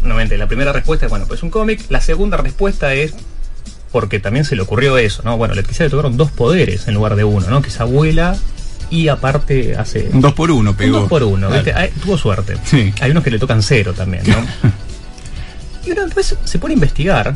nuevamente, 0.02 0.36
la 0.38 0.46
primera 0.48 0.72
respuesta 0.72 1.06
es, 1.06 1.10
bueno, 1.10 1.26
pues 1.26 1.42
un 1.42 1.50
cómic. 1.50 1.80
La 1.90 2.00
segunda 2.00 2.36
respuesta 2.36 2.94
es 2.94 3.14
porque 3.90 4.20
también 4.20 4.44
se 4.44 4.56
le 4.56 4.62
ocurrió 4.62 4.96
eso, 4.98 5.22
¿no? 5.22 5.36
Bueno, 5.36 5.54
le 5.54 5.62
quizá 5.64 5.84
le 5.84 5.90
tocaron 5.90 6.16
dos 6.16 6.30
poderes 6.30 6.88
en 6.88 6.94
lugar 6.94 7.14
de 7.16 7.24
uno, 7.24 7.48
¿no? 7.50 7.60
Que 7.62 7.68
esa 7.68 7.84
vuela 7.84 8.36
y 8.90 9.08
aparte 9.08 9.76
hace... 9.76 10.08
Un 10.12 10.20
2 10.22 10.32
por 10.34 10.50
1 10.50 10.70
un 10.70 10.76
pegó. 10.76 11.00
dos 11.00 11.08
por 11.08 11.22
uno, 11.22 11.48
Claro. 11.48 11.62
¿viste? 11.64 11.92
Tuvo 12.02 12.16
suerte. 12.18 12.56
Sí. 12.64 12.92
Hay 13.00 13.10
unos 13.10 13.22
que 13.22 13.30
le 13.30 13.38
tocan 13.38 13.62
cero 13.62 13.92
también, 13.96 14.22
¿no? 14.26 14.36
y 15.86 15.90
uno 15.92 16.04
después 16.04 16.36
se 16.44 16.58
pone 16.58 16.72
a 16.72 16.76
investigar 16.76 17.34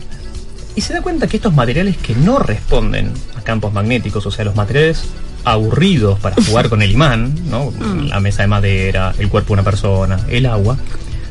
y 0.76 0.83
se 0.83 0.92
da 0.92 1.02
cuenta 1.02 1.26
que 1.26 1.38
estos 1.38 1.54
materiales 1.54 1.97
que 1.97 2.14
no 2.14 2.38
responden 2.38 3.11
a 3.37 3.40
campos 3.42 3.73
magnéticos, 3.73 4.25
o 4.26 4.30
sea, 4.30 4.45
los 4.45 4.54
materiales 4.54 5.02
aburridos 5.45 6.18
para 6.21 6.37
jugar 6.45 6.68
con 6.68 6.83
el 6.83 6.90
imán, 6.90 7.35
¿no? 7.50 7.73
La 8.09 8.21
mesa 8.21 8.42
de 8.42 8.49
madera, 8.49 9.14
el 9.18 9.28
cuerpo 9.28 9.49
de 9.49 9.52
una 9.54 9.62
persona, 9.62 10.21
el 10.28 10.45
agua, 10.47 10.76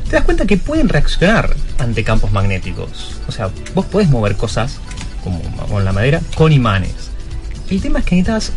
te 0.08 0.16
das 0.16 0.24
cuenta 0.24 0.46
que 0.46 0.56
pueden 0.56 0.88
reaccionar 0.88 1.54
ante 1.78 2.02
campos 2.04 2.32
magnéticos. 2.32 3.16
O 3.28 3.32
sea, 3.32 3.50
vos 3.74 3.84
podés 3.86 4.08
mover 4.08 4.36
cosas, 4.36 4.78
como 5.22 5.40
con 5.68 5.84
la 5.84 5.92
madera, 5.92 6.20
con 6.34 6.52
imanes. 6.52 6.94
El 7.68 7.80
tema 7.80 7.98
es 8.00 8.04
que 8.04 8.16
necesitas 8.16 8.52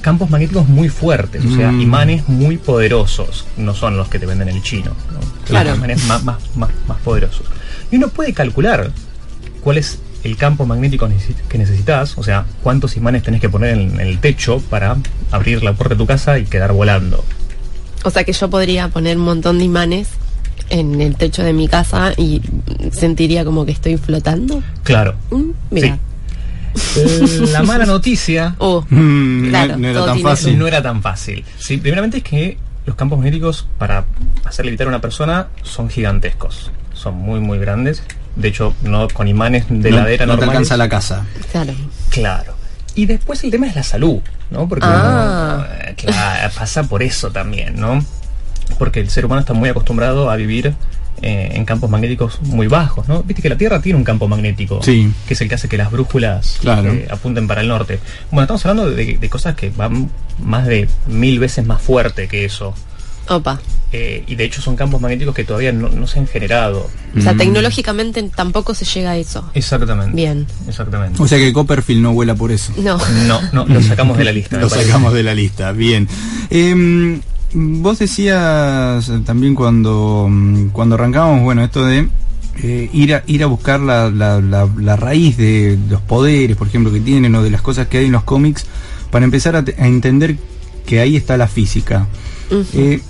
campos 0.00 0.30
magnéticos 0.30 0.68
muy 0.68 0.88
fuertes, 0.88 1.44
o 1.44 1.54
sea, 1.54 1.70
Mm. 1.72 1.80
imanes 1.80 2.28
muy 2.28 2.56
poderosos, 2.58 3.46
no 3.56 3.74
son 3.74 3.96
los 3.96 4.08
que 4.08 4.18
te 4.18 4.26
venden 4.26 4.48
el 4.48 4.62
chino, 4.62 4.92
¿no? 5.12 5.20
Claro. 5.46 5.70
Los 5.70 5.78
imanes 5.78 6.04
más, 6.06 6.24
más, 6.24 6.36
más, 6.56 6.70
más 6.88 6.98
poderosos. 6.98 7.46
Y 7.90 7.96
uno 7.96 8.08
puede 8.08 8.32
calcular 8.32 8.90
cuál 9.62 9.78
es 9.78 9.98
el 10.24 10.36
campo 10.36 10.64
magnético 10.66 11.08
que 11.48 11.58
necesitas, 11.58 12.16
o 12.18 12.22
sea, 12.22 12.46
cuántos 12.62 12.96
imanes 12.96 13.22
tenés 13.22 13.40
que 13.40 13.48
poner 13.48 13.78
en, 13.78 14.00
en 14.00 14.06
el 14.06 14.18
techo 14.18 14.58
para 14.70 14.96
abrir 15.30 15.62
la 15.62 15.74
puerta 15.74 15.94
de 15.94 15.98
tu 15.98 16.06
casa 16.06 16.38
y 16.38 16.44
quedar 16.44 16.72
volando. 16.72 17.24
O 18.04 18.10
sea 18.10 18.24
que 18.24 18.32
yo 18.32 18.50
podría 18.50 18.88
poner 18.88 19.16
un 19.18 19.24
montón 19.24 19.58
de 19.58 19.64
imanes 19.64 20.08
en 20.70 21.00
el 21.00 21.16
techo 21.16 21.42
de 21.42 21.52
mi 21.52 21.68
casa 21.68 22.12
y 22.16 22.40
sentiría 22.90 23.44
como 23.44 23.64
que 23.66 23.72
estoy 23.72 23.96
flotando. 23.98 24.62
Claro. 24.82 25.14
Mm, 25.30 25.50
mira. 25.70 25.98
Eh, 26.96 27.46
La 27.52 27.62
mala 27.62 27.86
noticia 27.86 28.56
Oh, 28.58 28.84
Mm, 28.90 29.48
Claro, 29.50 29.72
no, 29.76 29.78
no 29.78 29.88
era 29.88 30.04
tan 30.06 30.20
fácil. 30.20 30.58
no 30.58 30.66
era 30.66 30.82
tan 30.82 31.02
fácil. 31.02 31.44
Sí, 31.58 31.76
primeramente 31.76 32.18
es 32.18 32.22
que 32.24 32.58
los 32.86 32.96
campos 32.96 33.18
magnéticos 33.18 33.66
para 33.78 34.04
hacer 34.44 34.64
levitar 34.64 34.86
a 34.86 34.90
una 34.90 35.00
persona 35.00 35.48
son 35.62 35.88
gigantescos. 35.88 36.70
Son 36.94 37.14
muy, 37.14 37.40
muy 37.40 37.58
grandes. 37.58 38.02
De 38.36 38.48
hecho, 38.48 38.74
no 38.82 39.08
con 39.08 39.28
imanes 39.28 39.66
de 39.68 39.90
no, 39.90 39.96
ladera 39.98 40.26
no 40.26 40.32
te 40.34 40.40
normales. 40.40 40.70
alcanza 40.70 40.76
la 40.76 40.88
casa. 40.88 41.24
claro. 41.52 41.72
Claro. 42.10 42.54
Y 42.96 43.06
después 43.06 43.42
el 43.44 43.50
tema 43.50 43.66
es 43.66 43.74
la 43.74 43.82
salud, 43.82 44.20
¿no? 44.50 44.68
Porque 44.68 44.86
Ah. 44.88 45.66
uno, 45.66 45.66
eh, 45.90 45.94
claro, 45.96 46.52
pasa 46.56 46.84
por 46.84 47.02
eso 47.02 47.30
también, 47.30 47.78
¿no? 47.80 48.04
Porque 48.78 49.00
el 49.00 49.10
ser 49.10 49.26
humano 49.26 49.40
está 49.40 49.52
muy 49.52 49.68
acostumbrado 49.68 50.30
a 50.30 50.36
vivir 50.36 50.74
eh, 51.22 51.50
en 51.54 51.64
campos 51.64 51.88
magnéticos 51.88 52.40
muy 52.42 52.66
bajos, 52.66 53.08
¿no? 53.08 53.22
Viste 53.22 53.40
que 53.40 53.48
la 53.48 53.56
Tierra 53.56 53.80
tiene 53.80 53.96
un 53.96 54.04
campo 54.04 54.26
magnético, 54.28 54.82
Sí. 54.82 55.12
que 55.26 55.34
es 55.34 55.40
el 55.40 55.48
que 55.48 55.54
hace 55.54 55.68
que 55.68 55.78
las 55.78 55.90
brújulas 55.90 56.58
Claro. 56.60 56.92
eh, 56.92 57.06
apunten 57.10 57.46
para 57.46 57.60
el 57.62 57.68
norte. 57.68 57.98
Bueno, 58.30 58.42
estamos 58.42 58.66
hablando 58.66 58.90
de, 58.90 59.16
de 59.18 59.28
cosas 59.30 59.54
que 59.54 59.70
van 59.70 60.10
más 60.40 60.66
de 60.66 60.88
mil 61.06 61.38
veces 61.38 61.64
más 61.64 61.80
fuerte 61.80 62.26
que 62.28 62.44
eso. 62.44 62.74
Opa. 63.28 63.60
Eh, 63.92 64.24
y 64.26 64.34
de 64.34 64.44
hecho 64.44 64.60
son 64.60 64.74
campos 64.74 65.00
magnéticos 65.00 65.34
que 65.34 65.44
todavía 65.44 65.70
no, 65.72 65.88
no 65.88 66.06
se 66.08 66.18
han 66.18 66.26
generado. 66.26 66.90
O 67.16 67.20
sea, 67.20 67.32
Mm. 67.34 67.38
tecnológicamente 67.38 68.22
tampoco 68.34 68.74
se 68.74 68.84
llega 68.84 69.12
a 69.12 69.16
eso. 69.16 69.48
Exactamente. 69.54 70.16
Bien. 70.16 70.46
Exactamente. 70.68 71.22
O 71.22 71.28
sea 71.28 71.38
que 71.38 71.52
Copperfield 71.52 72.02
no 72.02 72.12
vuela 72.12 72.34
por 72.34 72.50
eso. 72.50 72.72
No. 72.76 72.98
No, 73.26 73.40
no, 73.52 73.66
lo 73.66 73.80
sacamos 73.82 74.18
de 74.18 74.24
la 74.24 74.32
lista. 74.32 74.56
Lo 74.60 74.68
parece. 74.68 74.88
sacamos 74.88 75.12
de 75.14 75.22
la 75.22 75.32
lista, 75.34 75.70
bien. 75.72 76.08
Em, 76.50 77.20
vos 77.54 77.98
decías 78.00 79.10
también 79.24 79.54
cuando, 79.54 80.26
mm, 80.28 80.68
cuando 80.70 80.96
arrancábamos, 80.96 81.42
bueno, 81.42 81.62
esto 81.64 81.84
de 81.86 82.08
eh, 82.62 82.88
ir, 82.92 83.14
a, 83.14 83.22
ir 83.26 83.42
a 83.42 83.46
buscar 83.46 83.80
la, 83.80 84.10
la- 84.10 84.40
la- 84.40 84.68
la 84.78 84.94
raíz 84.96 85.36
de 85.36 85.76
los 85.90 86.00
poderes, 86.02 86.56
por 86.56 86.68
ejemplo, 86.68 86.92
que 86.92 87.00
tienen 87.00 87.34
o 87.34 87.42
de 87.42 87.50
las 87.50 87.62
cosas 87.62 87.88
que 87.88 87.98
hay 87.98 88.06
en 88.06 88.12
los 88.12 88.22
cómics, 88.24 88.66
para 89.10 89.24
empezar 89.24 89.56
a, 89.56 89.64
te- 89.64 89.74
a 89.76 89.86
entender 89.88 90.36
que 90.86 91.00
ahí 91.00 91.16
está 91.16 91.36
la 91.36 91.48
física. 91.48 92.06
Eh, 92.74 93.00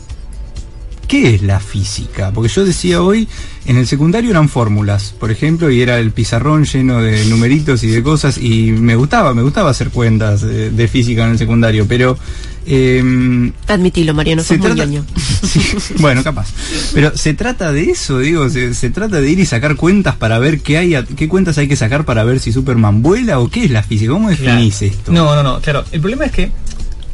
¿Qué 1.08 1.34
es 1.34 1.42
la 1.42 1.60
física? 1.60 2.30
Porque 2.32 2.48
yo 2.52 2.64
decía 2.64 3.02
hoy, 3.02 3.28
en 3.66 3.76
el 3.76 3.86
secundario 3.86 4.30
eran 4.30 4.48
fórmulas, 4.48 5.14
por 5.18 5.30
ejemplo, 5.30 5.70
y 5.70 5.80
era 5.82 5.98
el 5.98 6.10
pizarrón 6.12 6.64
lleno 6.64 7.00
de 7.02 7.24
numeritos 7.26 7.84
y 7.84 7.88
de 7.88 8.02
cosas, 8.02 8.38
y 8.38 8.72
me 8.72 8.96
gustaba, 8.96 9.34
me 9.34 9.42
gustaba 9.42 9.70
hacer 9.70 9.90
cuentas 9.90 10.42
eh, 10.42 10.70
de 10.74 10.88
física 10.88 11.24
en 11.24 11.32
el 11.32 11.38
secundario, 11.38 11.86
pero... 11.86 12.18
em, 12.66 13.52
Admitilo, 13.68 14.14
Mariano, 14.14 14.42
se 14.42 14.56
sos 14.56 14.58
muy 14.58 14.66
trata- 14.68 14.84
ñoño. 14.90 15.04
Sí, 15.44 15.60
bueno, 15.98 16.24
capaz. 16.24 16.48
Pero 16.94 17.16
se 17.16 17.34
trata 17.34 17.70
de 17.70 17.90
eso, 17.90 18.18
digo, 18.18 18.48
se, 18.48 18.72
se 18.74 18.88
trata 18.90 19.20
de 19.20 19.30
ir 19.30 19.38
y 19.38 19.46
sacar 19.46 19.76
cuentas 19.76 20.16
para 20.16 20.38
ver 20.38 20.60
qué 20.60 20.78
hay, 20.78 20.94
a- 20.94 21.04
qué 21.04 21.28
cuentas 21.28 21.58
hay 21.58 21.68
que 21.68 21.76
sacar 21.76 22.04
para 22.06 22.24
ver 22.24 22.40
si 22.40 22.50
Superman 22.50 23.02
vuela 23.02 23.38
o 23.40 23.48
qué 23.50 23.64
es 23.64 23.70
la 23.70 23.82
física. 23.82 24.10
¿Cómo 24.12 24.30
definís 24.30 24.78
Claro. 24.78 24.92
esto? 24.94 25.12
No, 25.12 25.34
no, 25.36 25.42
no, 25.42 25.60
claro. 25.60 25.84
El 25.92 26.00
problema 26.00 26.24
es 26.24 26.32
que, 26.32 26.50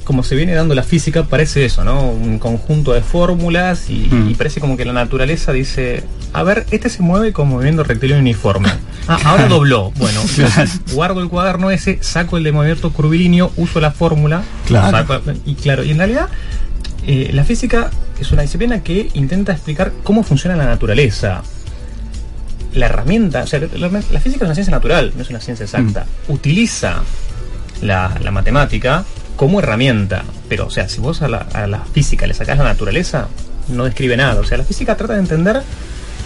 como 0.04 0.22
se 0.24 0.34
viene 0.34 0.54
dando 0.54 0.74
la 0.74 0.82
física, 0.82 1.24
parece 1.24 1.64
eso, 1.64 1.84
¿no? 1.84 2.10
Un 2.10 2.38
conjunto 2.38 2.92
de 2.92 3.00
fórmulas 3.02 3.88
y, 3.90 4.08
Mm. 4.10 4.30
y 4.30 4.34
parece 4.34 4.60
como 4.60 4.76
que 4.76 4.84
la 4.84 4.92
naturaleza 4.92 5.52
dice, 5.52 6.02
a 6.32 6.42
ver, 6.42 6.66
este 6.70 6.88
se 6.88 7.02
mueve 7.02 7.32
como 7.32 7.54
movimiento 7.56 7.84
rectilíneo 7.84 8.20
uniforme. 8.20 8.68
Ah, 9.06 9.18
ahora 9.24 9.46
dobló. 9.48 9.92
Bueno, 9.96 10.20
guardo 10.92 11.20
el 11.22 11.28
cuaderno 11.28 11.70
ese, 11.70 11.98
saco 12.02 12.36
el 12.38 12.44
de 12.44 12.52
movimiento 12.52 12.92
curvilíneo, 12.92 13.52
uso 13.56 13.80
la 13.80 13.92
fórmula. 13.92 14.42
Claro. 14.66 14.90
saco- 14.96 15.20
y 15.46 15.54
claro, 15.54 15.84
y 15.84 15.90
en 15.92 15.98
realidad 15.98 16.28
eh, 17.06 17.30
la 17.32 17.44
física 17.44 17.90
es 18.20 18.30
una 18.32 18.42
disciplina 18.42 18.82
que 18.82 19.08
intenta 19.14 19.52
explicar 19.52 19.92
cómo 20.02 20.22
funciona 20.22 20.56
la 20.56 20.64
naturaleza. 20.66 21.42
La 22.74 22.86
herramienta, 22.86 23.42
o 23.42 23.46
sea, 23.46 23.58
la, 23.60 23.88
la 23.88 24.20
física 24.20 24.44
es 24.44 24.48
una 24.48 24.54
ciencia 24.54 24.70
natural, 24.70 25.12
no 25.16 25.22
es 25.22 25.30
una 25.30 25.40
ciencia 25.40 25.64
exacta. 25.64 26.06
Utiliza 26.28 27.02
la, 27.82 28.16
la 28.22 28.30
matemática 28.30 29.04
como 29.40 29.60
herramienta. 29.60 30.22
Pero, 30.50 30.66
o 30.66 30.70
sea, 30.70 30.86
si 30.90 31.00
vos 31.00 31.22
a 31.22 31.28
la, 31.28 31.38
a 31.54 31.66
la 31.66 31.78
física 31.80 32.26
le 32.26 32.34
sacás 32.34 32.58
la 32.58 32.64
naturaleza, 32.64 33.28
no 33.68 33.84
describe 33.86 34.14
nada. 34.18 34.38
O 34.38 34.44
sea, 34.44 34.58
la 34.58 34.64
física 34.64 34.98
trata 34.98 35.14
de 35.14 35.20
entender 35.20 35.62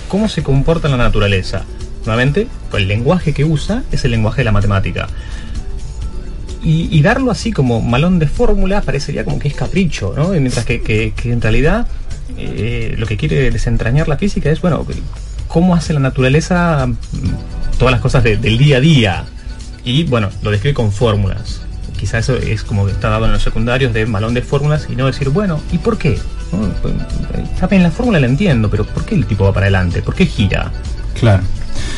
cómo 0.09 0.29
se 0.29 0.43
comporta 0.43 0.89
la 0.89 0.97
naturaleza. 0.97 1.63
Nuevamente, 2.07 2.49
pues 2.73 2.83
el 2.83 2.89
lenguaje 2.89 3.33
que 3.33 3.45
usa 3.45 3.85
es 3.93 4.05
el 4.05 4.11
lenguaje 4.11 4.39
de 4.41 4.45
la 4.47 4.51
matemática. 4.53 5.07
Y, 6.65 7.01
darlo 7.03 7.31
así 7.31 7.53
como 7.53 7.81
malón 7.83 8.19
de 8.19 8.27
fórmula 8.27 8.81
parecería 8.81 9.23
como 9.25 9.39
que 9.39 9.47
es 9.49 9.55
capricho, 9.55 10.13
¿no? 10.17 10.31
Mientras 10.31 10.65
que, 10.65 10.81
que- 10.83 11.13
en 11.31 11.41
realidad 11.41 11.87
eh, 12.37 12.95
lo 12.99 13.07
que 13.07 13.17
quiere 13.17 13.51
desentrañar 13.53 14.09
la 14.09 14.17
física 14.17 14.51
es, 14.51 14.61
bueno, 14.61 14.85
cómo 15.47 15.77
hace 15.77 15.93
la 15.93 16.01
naturaleza 16.01 16.87
mm, 16.89 17.77
todas 17.79 17.93
las 17.93 18.01
cosas 18.01 18.25
de- 18.25 18.39
del 18.39 18.59
día 18.59 18.79
a 18.79 18.81
día. 18.81 19.25
Y 19.85 20.03
bueno, 20.05 20.31
lo 20.43 20.51
describe 20.51 20.75
con 20.75 20.91
fórmulas. 20.91 21.61
Quizás 22.05 22.29
eso 22.29 22.37
es 22.37 22.63
como 22.65 22.85
que 22.85 22.93
está 22.93 23.09
dado 23.09 23.25
en 23.25 23.33
los 23.33 23.43
secundarios 23.43 23.95
de 23.95 24.05
malón 24.05 24.35
de 24.35 24.43
fórmulas 24.43 24.89
y 24.91 24.95
no 24.95 25.07
decir, 25.07 25.31
bueno, 25.31 25.59
¿y 25.73 25.79
por 25.79 25.97
qué? 25.97 26.19
¿No? 26.53 26.69
Pues, 26.83 26.93
la 27.81 27.91
fórmula 27.91 28.21
la 28.21 28.27
entiendo, 28.27 28.69
pero 28.69 28.85
¿por 28.85 29.07
qué 29.07 29.15
el 29.15 29.25
tipo 29.25 29.45
va 29.45 29.55
para 29.55 29.65
adelante? 29.65 30.03
¿Por 30.03 30.15
qué 30.15 30.27
gira? 30.27 30.71
Claro. 31.19 31.43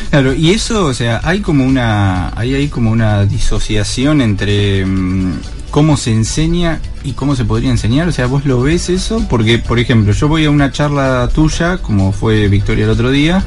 Claro, 0.09 0.33
y 0.33 0.51
eso, 0.51 0.85
o 0.85 0.93
sea, 0.93 1.19
hay 1.25 1.41
como 1.41 1.65
una, 1.65 2.31
hay 2.39 2.55
ahí 2.55 2.69
como 2.69 2.89
una 2.89 3.25
disociación 3.25 4.21
entre 4.21 4.85
mm, 4.85 5.33
cómo 5.71 5.97
se 5.97 6.13
enseña 6.13 6.79
y 7.03 7.11
cómo 7.11 7.35
se 7.35 7.43
podría 7.43 7.69
enseñar. 7.69 8.07
O 8.07 8.13
sea, 8.13 8.27
vos 8.27 8.45
lo 8.45 8.61
ves 8.61 8.87
eso, 8.87 9.25
porque, 9.29 9.57
por 9.57 9.77
ejemplo, 9.77 10.13
yo 10.13 10.29
voy 10.29 10.45
a 10.45 10.49
una 10.49 10.71
charla 10.71 11.29
tuya, 11.35 11.79
como 11.79 12.13
fue 12.13 12.47
Victoria 12.47 12.85
el 12.85 12.91
otro 12.91 13.11
día, 13.11 13.43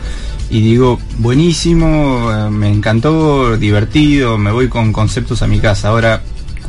y 0.50 0.60
digo, 0.60 1.00
buenísimo, 1.16 2.30
eh, 2.30 2.50
me 2.50 2.70
encantó, 2.70 3.56
divertido, 3.56 4.36
me 4.36 4.52
voy 4.52 4.68
con 4.68 4.92
conceptos 4.92 5.40
a 5.40 5.46
mi 5.46 5.58
casa. 5.58 5.88
Ahora, 5.88 6.20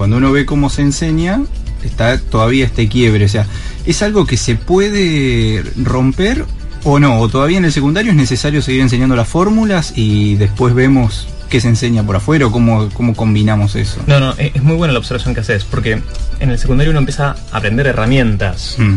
cuando 0.02 0.18
uno 0.18 0.32
ve 0.32 0.48
cómo 0.48 0.72
se 0.72 0.82
enseña, 0.82 1.44
está 1.84 2.18
todavía 2.18 2.66
este 2.66 2.90
quiebre. 2.90 3.26
O 3.26 3.30
sea, 3.30 3.46
¿es 3.86 4.02
algo 4.02 4.26
que 4.26 4.36
se 4.36 4.56
puede 4.56 5.64
romper 5.78 6.44
o 6.84 6.98
no? 6.98 7.20
¿O 7.20 7.30
todavía 7.30 7.60
en 7.60 7.66
el 7.66 7.72
secundario 7.72 8.10
es 8.10 8.18
necesario 8.18 8.64
seguir 8.64 8.82
enseñando 8.82 9.16
las 9.16 9.28
fórmulas 9.28 9.94
y 9.96 10.38
después 10.38 10.74
vemos 10.74 11.28
qué 11.52 11.62
se 11.62 11.68
enseña 11.68 12.02
por 12.04 12.16
afuera 12.16 12.48
o 12.48 12.52
cómo, 12.52 12.90
cómo 12.90 13.14
combinamos 13.14 13.76
eso? 13.76 14.02
No, 14.08 14.20
no, 14.20 14.32
es 14.40 14.56
es 14.56 14.64
muy 14.64 14.76
buena 14.76 14.92
la 14.92 14.98
observación 14.98 15.36
que 15.36 15.42
haces, 15.42 15.66
porque 15.66 16.02
en 16.40 16.50
el 16.50 16.58
secundario 16.58 16.90
uno 16.90 16.98
empieza 16.98 17.36
a 17.52 17.58
aprender 17.58 17.86
herramientas. 17.86 18.78
Mm, 18.80 18.96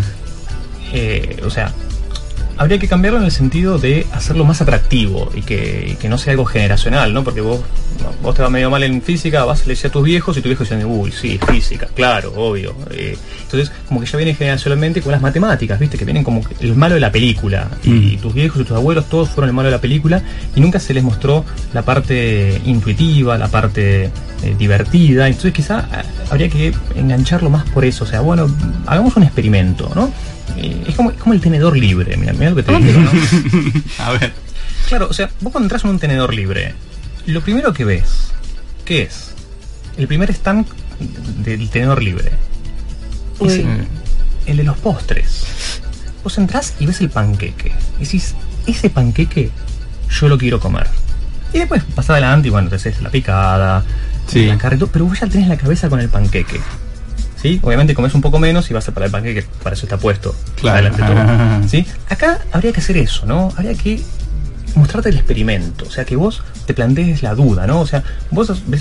Eh, 0.95 1.43
o 1.45 1.51
sea, 1.51 1.71
habría 2.57 2.79
que 2.79 2.89
cambiarlo 2.89 3.19
en 3.19 3.25
el 3.27 3.31
sentido 3.33 3.79
de 3.79 4.07
hacerlo 4.13 4.45
más 4.45 4.61
atractivo 4.61 5.31
y 5.35 5.43
que, 5.43 5.89
y 5.93 5.95
que 5.97 6.09
no 6.09 6.19
sea 6.19 6.33
algo 6.33 6.45
generacional, 6.45 7.13
¿no? 7.13 7.25
Porque 7.25 7.41
vos, 7.41 7.61
vos 8.23 8.35
te 8.35 8.43
va 8.43 8.51
medio 8.51 8.71
mal 8.71 8.83
en 8.83 9.03
física, 9.03 9.45
vas 9.45 9.63
a 9.63 9.67
leer 9.67 9.87
a 9.87 9.91
tus 9.91 10.05
viejos 10.05 10.37
y 10.37 10.41
tus 10.41 10.49
viejos 10.51 10.69
dicen, 10.69 10.85
uy, 10.87 11.13
sí, 11.13 11.39
física, 11.49 11.89
claro, 11.95 12.33
obvio. 12.37 12.75
Eh, 12.91 13.17
entonces, 13.43 13.73
como 13.89 14.01
que 14.01 14.07
ya 14.07 14.17
viene 14.17 14.35
generacionalmente 14.35 15.01
con 15.03 15.13
las 15.13 15.21
matemáticas, 15.23 15.79
¿viste? 15.79 15.99
Que 15.99 16.05
vienen 16.05 16.25
como 16.25 16.43
el 16.61 16.75
malo 16.77 16.95
de 16.95 17.01
la 17.01 17.11
película. 17.13 17.69
Y 17.83 17.91
Mm. 17.91 18.17
tus 18.19 18.35
viejos 18.35 18.61
y 18.61 18.65
tus 18.65 18.77
abuelos 18.77 19.09
todos 19.09 19.29
fueron 19.31 19.49
el 19.51 19.55
malo 19.55 19.69
de 19.69 19.75
la 19.77 19.81
película 19.81 20.23
y 20.55 20.61
nunca 20.61 20.79
se 20.81 20.95
les 20.95 21.03
mostró 21.03 21.45
la 21.73 21.83
parte 21.83 22.61
intuitiva, 22.65 23.37
la 23.39 23.49
parte 23.49 24.11
eh, 24.43 24.55
divertida. 24.59 25.27
Entonces, 25.27 25.53
quizá 25.53 25.81
eh, 25.93 26.03
habría 26.31 26.49
que 26.49 26.75
engancharlo 26.95 27.49
más 27.51 27.65
por 27.71 27.85
eso. 27.85 28.05
O 28.05 28.07
sea, 28.07 28.21
bueno, 28.21 28.47
hagamos 28.87 29.17
un 29.17 29.23
experimento, 29.23 29.91
¿no? 29.95 30.11
Es, 30.87 30.95
como, 30.95 31.11
es 31.11 31.17
como 31.19 31.33
el 31.35 31.41
tenedor 31.41 31.77
libre, 31.77 32.17
mira, 32.17 32.33
mira 32.33 32.51
lo 32.51 32.57
que 32.57 32.63
te 32.63 32.77
digo, 32.79 33.01
¿no? 33.01 33.11
A 34.05 34.11
ver. 34.13 34.33
Claro, 34.89 35.09
o 35.11 35.13
sea, 35.13 35.31
vos 35.41 35.53
cuando 35.53 35.67
entras 35.67 35.85
en 35.85 35.91
un 35.91 35.99
tenedor 35.99 36.35
libre, 36.35 36.75
lo 37.27 37.41
primero 37.41 37.73
que 37.73 37.85
ves, 37.85 38.33
¿qué 38.85 39.03
es? 39.03 39.31
El 39.97 40.07
primer 40.07 40.31
stand 40.31 40.67
del 41.45 41.69
tenedor 41.71 42.03
libre. 42.03 42.33
Uy. 43.39 43.49
Es 43.49 43.59
el, 43.61 43.87
el 44.47 44.57
de 44.59 44.65
los 44.65 44.77
postres. 44.79 45.81
Vos 46.23 46.39
entrás 46.39 46.75
y 46.79 46.87
ves 46.87 47.01
el 47.01 47.11
panqueque. 47.11 47.73
Y 47.99 48.05
decís, 48.05 48.35
ese 48.67 48.91
panqueque 48.91 49.51
yo 50.11 50.29
lo 50.29 50.39
quiero 50.39 50.61
comer. 50.61 50.87
Y 51.53 51.59
después 51.59 51.83
pasás 51.95 52.11
adelante 52.11 52.49
y 52.49 52.51
bueno, 52.51 52.69
te 52.69 52.77
haces 52.77 53.01
la 53.01 53.11
picada, 53.11 53.85
Sí. 54.27 54.47
la 54.47 54.57
todo, 54.59 54.87
pero 54.89 55.05
vos 55.05 55.21
ya 55.21 55.27
tenés 55.27 55.49
la 55.49 55.57
cabeza 55.57 55.89
con 55.89 56.01
el 56.01 56.09
panqueque. 56.09 56.61
¿Sí? 57.45 57.61
Obviamente 57.63 57.93
comes 57.93 58.15
un 58.15 58.23
poco 58.23 58.39
menos 58.39 58.71
y 58.71 58.73
vas 58.73 58.89
a 58.89 58.93
para 58.93 59.05
el 59.05 59.13
panqueque, 59.13 59.45
para 59.63 59.77
eso 59.77 59.85
está 59.85 59.99
puesto. 59.99 60.35
Claro. 60.59 60.89
Adelante 60.89 61.03
todo. 61.03 61.69
¿Sí? 61.69 61.87
Acá 62.09 62.39
habría 62.53 62.73
que 62.73 62.81
hacer 62.81 62.97
eso, 62.97 63.27
¿no? 63.27 63.53
Habría 63.55 63.75
que 63.75 64.01
mostrarte 64.77 65.11
el 65.11 65.17
experimento, 65.17 65.85
o 65.85 65.91
sea, 65.91 66.07
que 66.07 66.17
vos 66.17 66.43
te 66.65 66.73
plantees 66.73 67.23
la 67.23 67.35
duda, 67.35 67.67
¿no? 67.67 67.83
O 67.83 67.87
sea, 67.87 68.03
vos 68.31 68.47
sos, 68.47 68.63
un, 68.67 68.79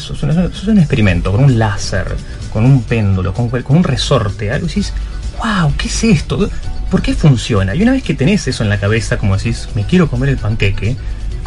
sos 0.53 0.67
un 0.67 0.79
experimento 0.79 1.33
con 1.33 1.43
un 1.43 1.59
láser, 1.59 2.05
con 2.53 2.63
un 2.63 2.83
péndulo, 2.83 3.33
con, 3.33 3.51
un 3.67 3.83
resorte, 3.83 4.49
algo 4.49 4.67
y 4.67 4.69
decís, 4.69 4.93
wow, 5.39 5.73
¿qué 5.77 5.89
es 5.89 6.03
esto? 6.05 6.49
¿Por 6.89 7.01
qué 7.01 7.13
funciona? 7.13 7.75
Y 7.75 7.83
una 7.83 7.91
vez 7.91 8.03
que 8.03 8.13
tenés 8.13 8.47
eso 8.47 8.63
en 8.63 8.69
la 8.69 8.79
cabeza, 8.79 9.17
como 9.17 9.35
decís, 9.35 9.67
me 9.75 9.83
quiero 9.83 10.09
comer 10.09 10.29
el 10.29 10.37
panqueque, 10.37 10.95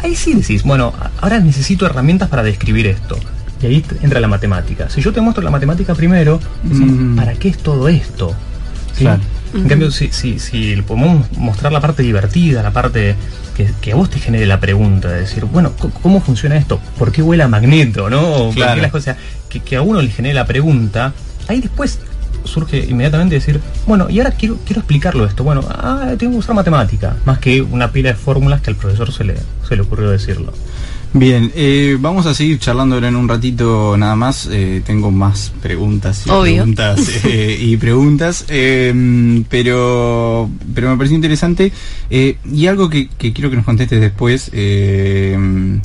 ahí 0.03 0.15
sí 0.15 0.35
decís, 0.35 0.61
bueno, 0.61 0.93
ahora 1.19 1.39
necesito 1.39 1.87
herramientas 1.87 2.29
para 2.29 2.43
describir 2.43 2.85
esto. 2.85 3.17
Y 3.61 3.65
ahí 3.65 3.85
entra 4.01 4.19
la 4.19 4.27
matemática. 4.27 4.89
Si 4.89 5.01
yo 5.01 5.11
te 5.11 5.21
muestro 5.21 5.43
la 5.43 5.49
matemática 5.51 5.93
primero, 5.95 6.39
decís, 6.63 6.79
Mm. 6.85 7.15
¿para 7.15 7.33
qué 7.33 7.49
es 7.49 7.57
todo 7.57 7.87
esto? 7.89 8.33
¿Sí? 8.93 9.03
Claro. 9.03 9.21
En 9.53 9.67
cambio, 9.67 9.89
si, 9.91 10.09
si, 10.11 10.39
si 10.39 10.75
le 10.75 10.83
podemos 10.83 11.25
mostrar 11.37 11.71
la 11.71 11.79
parte 11.79 12.03
divertida, 12.03 12.61
la 12.61 12.71
parte 12.71 13.15
que, 13.55 13.69
que 13.81 13.93
a 13.93 13.95
vos 13.95 14.09
te 14.09 14.19
genere 14.19 14.45
la 14.45 14.59
pregunta, 14.59 15.07
de 15.09 15.21
decir, 15.21 15.45
bueno, 15.45 15.71
¿cómo 16.03 16.21
funciona 16.21 16.57
esto? 16.57 16.79
¿Por 16.99 17.11
qué 17.11 17.21
huele 17.21 17.43
a 17.43 17.47
magneto? 17.47 18.09
¿no? 18.09 18.21
¿Por 18.21 18.49
qué 18.49 18.55
Claro. 18.55 18.81
las 18.81 18.91
cosas? 18.91 19.15
Que, 19.49 19.61
que 19.61 19.77
a 19.77 19.81
uno 19.81 20.01
le 20.01 20.09
genere 20.09 20.35
la 20.35 20.45
pregunta, 20.45 21.13
ahí 21.47 21.61
después 21.61 21.97
surge 22.43 22.85
inmediatamente 22.87 23.35
decir, 23.35 23.59
bueno, 23.87 24.07
y 24.09 24.19
ahora 24.19 24.31
quiero, 24.31 24.57
quiero 24.65 24.81
explicarlo 24.81 25.25
esto. 25.25 25.43
Bueno, 25.43 25.61
ah, 25.69 26.13
tengo 26.17 26.33
que 26.33 26.39
usar 26.39 26.53
matemática, 26.53 27.15
más 27.25 27.39
que 27.39 27.61
una 27.61 27.91
pila 27.91 28.09
de 28.09 28.15
fórmulas 28.15 28.61
que 28.61 28.69
al 28.69 28.75
profesor 28.75 29.11
se 29.13 29.23
le, 29.23 29.35
se 29.67 29.75
le 29.75 29.81
ocurrió 29.81 30.09
decirlo. 30.11 30.53
Bien, 31.13 31.51
eh, 31.55 31.97
vamos 31.99 32.25
a 32.27 32.33
seguir 32.35 32.59
charlando 32.59 32.95
ahora 32.95 33.07
en 33.07 33.15
un 33.15 33.27
ratito 33.27 33.95
nada 33.97 34.15
más. 34.15 34.47
eh, 34.51 34.81
tengo 34.85 35.09
más 35.09 35.51
preguntas 35.61 36.23
y 36.27 36.29
Obvio. 36.29 36.55
preguntas 36.57 37.09
eh, 37.23 37.57
y 37.59 37.77
preguntas, 37.77 38.45
eh, 38.49 39.43
pero 39.49 40.49
pero 40.75 40.91
me 40.91 40.97
pareció 40.97 41.15
interesante 41.15 41.71
eh, 42.09 42.37
y 42.51 42.67
algo 42.67 42.89
que, 42.89 43.07
que 43.09 43.33
quiero 43.33 43.49
que 43.49 43.55
nos 43.55 43.65
contestes 43.65 43.99
después. 43.99 44.51
eh, 44.53 45.79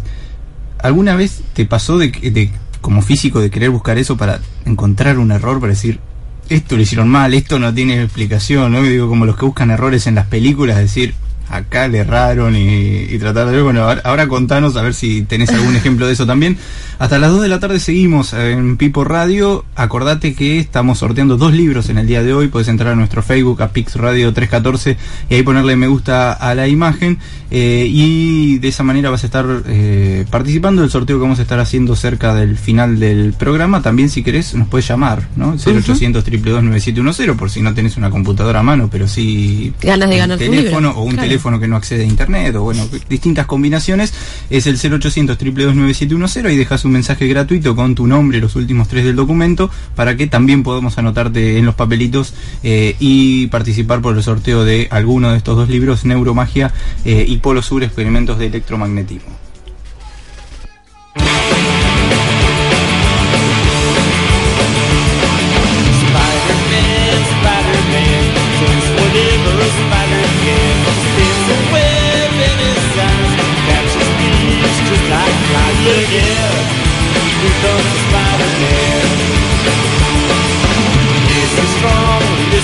¿Alguna 0.81 1.15
vez 1.15 1.43
te 1.55 1.65
pasó 1.65 1.97
de, 1.97 2.11
que- 2.11 2.31
de 2.31 2.51
como 2.81 3.01
físico 3.01 3.41
de 3.41 3.51
querer 3.51 3.71
buscar 3.71 3.97
eso 3.99 4.17
para 4.17 4.41
encontrar 4.67 5.19
un 5.19 5.31
error 5.31 5.61
para 5.61 5.73
decir 5.73 6.01
esto 6.49 6.75
lo 6.77 6.83
hicieron 6.83 7.09
mal, 7.09 7.33
esto 7.33 7.59
no 7.61 7.73
tiene 7.73 8.03
explicación, 8.03 8.73
¿no? 8.73 8.83
Digo 8.83 9.09
como 9.09 9.25
los 9.25 9.37
que 9.37 9.45
buscan 9.47 9.71
errores 9.71 10.07
en 10.09 10.17
las 10.17 10.27
películas, 10.27 10.77
decir 10.77 11.15
acá 11.49 11.89
le 11.89 11.99
erraron 11.99 12.57
y, 12.57 13.05
y 13.11 13.19
tratar 13.19 13.49
de. 13.49 13.61
Bueno, 13.63 13.83
ahora, 13.83 14.01
ahora 14.05 14.27
contanos 14.29 14.77
a 14.77 14.83
ver 14.83 14.95
si 14.95 15.23
tenés 15.23 15.51
algún 15.51 15.77
ejemplo 15.77 16.07
de 16.07 16.13
eso 16.15 16.27
también. 16.27 16.57
Hasta 16.99 17.19
las 17.19 17.31
2 17.33 17.43
de 17.43 17.49
la 17.49 17.59
tarde 17.59 17.81
seguimos 17.81 18.33
en 18.33 18.77
Pipo 18.77 19.03
Radio. 19.05 19.65
Acordate 19.75 20.35
que 20.35 20.59
estamos 20.61 20.99
sorteando 20.99 21.37
dos 21.37 21.53
libros 21.53 21.89
en 21.89 21.99
el 21.99 22.07
día 22.07 22.23
de 22.23 22.33
hoy. 22.33 22.49
Puedes 22.49 22.69
entrar 22.69 22.93
a 22.93 22.97
nuestro 22.97 23.23
Facebook, 23.23 23.61
a 23.63 23.69
Pix 23.73 23.97
Radio 23.97 24.33
314, 24.33 24.97
y 25.29 25.35
ahí 25.35 25.43
ponerle 25.43 25.75
me 25.77 25.89
gusta 25.89 26.33
a 26.33 26.55
la 26.55 26.69
imagen. 26.69 27.19
eh, 27.51 27.87
y 27.89 28.59
de 28.59 28.69
esa 28.69 28.83
manera 28.83 29.11
vas 29.11 29.25
a 29.25 29.27
estar 29.27 29.45
eh, 29.67 30.25
participando 30.31 30.81
del 30.83 30.91
sorteo 30.91 31.17
que 31.17 31.23
vamos 31.23 31.39
a 31.39 31.43
estar 31.43 31.59
haciendo 31.59 31.97
cerca 31.97 32.35
del 32.35 32.57
final 32.57 32.99
del 33.01 33.33
programa. 33.35 33.83
También, 33.83 34.09
si 34.09 34.23
querés, 34.23 34.55
nos 34.55 34.69
puedes 34.69 34.87
llamar, 34.89 35.29
¿no? 35.37 35.57
0800 35.57 36.25
9710 36.25 37.37
por 37.37 37.51
si 37.51 37.63
no 37.63 37.75
tenés 37.75 37.97
una 37.97 38.11
computadora 38.11 38.61
a 38.61 38.63
mano, 38.63 38.89
pero 38.91 39.09
sí. 39.09 39.73
Ganas 39.83 40.09
de 40.09 40.15
un 40.15 40.19
ganarte 40.21 40.49
un 40.49 40.55
teléfono 40.57 40.89
libro. 40.89 41.01
o 41.01 41.05
un 41.05 41.11
Claro. 41.13 41.23
teléfono 41.29 41.32
que 41.61 41.69
no 41.69 41.77
accede 41.77 42.03
a 42.03 42.07
internet 42.07 42.55
o 42.57 42.63
bueno, 42.63 42.87
distintas 43.09 43.47
combinaciones, 43.47 44.13
es 44.51 44.67
el 44.67 44.77
0800 44.77 45.39
9710 45.43 46.55
y 46.55 46.57
dejas 46.57 46.85
un 46.85 46.93
mensaje 46.93 47.27
gratuito 47.27 47.75
con 47.75 47.95
tu 47.95 48.07
nombre 48.07 48.41
los 48.41 48.57
últimos 48.57 48.89
tres 48.89 49.05
del 49.05 49.17
documento 49.17 49.71
para 49.95 50.17
que 50.17 50.27
también 50.27 50.63
podamos 50.63 50.99
anotarte 50.99 51.59
en 51.59 51.67
los 51.67 51.75
papelitos 51.75 52.35
eh, 52.63 52.97
y 52.99 53.47
participar 53.49 54.01
por 54.01 54.17
el 54.17 54.23
sorteo 54.23 54.65
de 54.65 54.89
alguno 54.91 55.31
de 55.31 55.39
estos 55.39 55.57
dos 55.57 55.69
libros, 55.69 56.05
Neuromagia 56.05 56.73
eh, 57.05 57.25
y 57.27 57.39
Polo 57.39 57.63
Sur, 57.63 57.83
Experimentos 57.83 58.39
de 58.39 58.47
Electromagnetismo. 58.47 59.42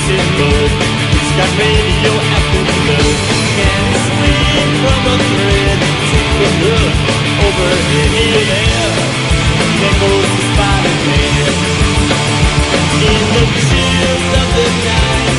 He's 0.08 1.32
got 1.36 1.50
radioactive 1.60 2.68
blood. 2.80 3.16
Can 3.60 3.80
he 3.84 3.96
swing 4.08 4.72
from 4.80 5.04
a 5.04 5.16
thread? 5.28 5.78
There. 6.60 7.08
Spider-Man. 10.48 11.52
In 13.04 13.22
the 13.36 13.44
chills 13.68 14.28
of 14.40 14.48
the 14.56 14.68
night, 14.88 15.37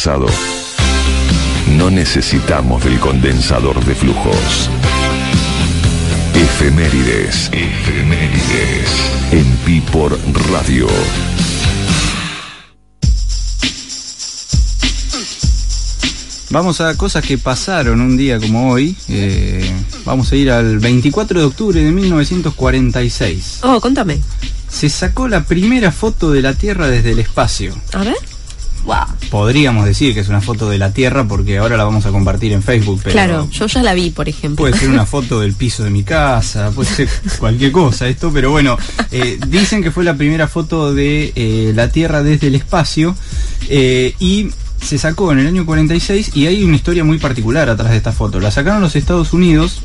pasado, 0.00 0.24
no 1.76 1.90
necesitamos 1.90 2.82
del 2.82 2.98
condensador 2.98 3.84
de 3.84 3.94
flujos. 3.94 4.70
Efemérides, 6.34 7.50
efemérides, 7.52 8.88
en 9.30 9.44
Pipor 9.58 10.18
Radio. 10.50 10.86
Vamos 16.48 16.80
a 16.80 16.96
cosas 16.96 17.22
que 17.22 17.36
pasaron 17.36 18.00
un 18.00 18.16
día 18.16 18.40
como 18.40 18.70
hoy. 18.70 18.96
eh, 19.08 19.70
vamos 20.06 20.32
a 20.32 20.36
ir 20.36 20.50
al 20.50 20.78
24 20.78 21.40
de 21.40 21.44
octubre 21.44 21.84
de 21.84 21.92
1946. 21.92 23.58
Oh, 23.64 23.78
contame. 23.82 24.18
Se 24.66 24.88
sacó 24.88 25.28
la 25.28 25.44
primera 25.44 25.92
foto 25.92 26.30
de 26.30 26.40
la 26.40 26.54
Tierra 26.54 26.88
desde 26.88 27.10
el 27.10 27.18
espacio. 27.18 27.74
A 27.92 28.02
ver. 28.02 28.29
Wow. 28.84 29.06
Podríamos 29.30 29.84
decir 29.84 30.14
que 30.14 30.20
es 30.20 30.28
una 30.28 30.40
foto 30.40 30.68
de 30.68 30.78
la 30.78 30.92
Tierra 30.92 31.26
porque 31.26 31.58
ahora 31.58 31.76
la 31.76 31.84
vamos 31.84 32.06
a 32.06 32.10
compartir 32.10 32.52
en 32.52 32.62
Facebook. 32.62 33.00
Pero 33.04 33.12
Claro, 33.12 33.48
yo 33.50 33.66
ya 33.66 33.82
la 33.82 33.94
vi, 33.94 34.10
por 34.10 34.28
ejemplo. 34.28 34.56
Puede 34.56 34.76
ser 34.76 34.88
una 34.88 35.06
foto 35.10 35.40
del 35.40 35.54
piso 35.54 35.84
de 35.84 35.90
mi 35.90 36.02
casa, 36.02 36.70
puede 36.70 36.90
ser 36.90 37.08
cualquier 37.38 37.72
cosa 37.72 38.08
esto, 38.08 38.30
pero 38.32 38.50
bueno, 38.50 38.76
eh, 39.10 39.38
dicen 39.48 39.82
que 39.82 39.90
fue 39.90 40.04
la 40.04 40.14
primera 40.14 40.48
foto 40.48 40.94
de 40.94 41.32
eh, 41.34 41.72
la 41.74 41.88
Tierra 41.88 42.22
desde 42.22 42.48
el 42.48 42.54
espacio 42.54 43.14
eh, 43.68 44.14
y 44.18 44.50
se 44.82 44.98
sacó 44.98 45.32
en 45.32 45.40
el 45.40 45.46
año 45.46 45.66
46 45.66 46.32
y 46.34 46.46
hay 46.46 46.64
una 46.64 46.76
historia 46.76 47.04
muy 47.04 47.18
particular 47.18 47.68
atrás 47.68 47.90
de 47.90 47.98
esta 47.98 48.12
foto. 48.12 48.40
La 48.40 48.50
sacaron 48.50 48.80
los 48.80 48.96
Estados 48.96 49.32
Unidos 49.32 49.80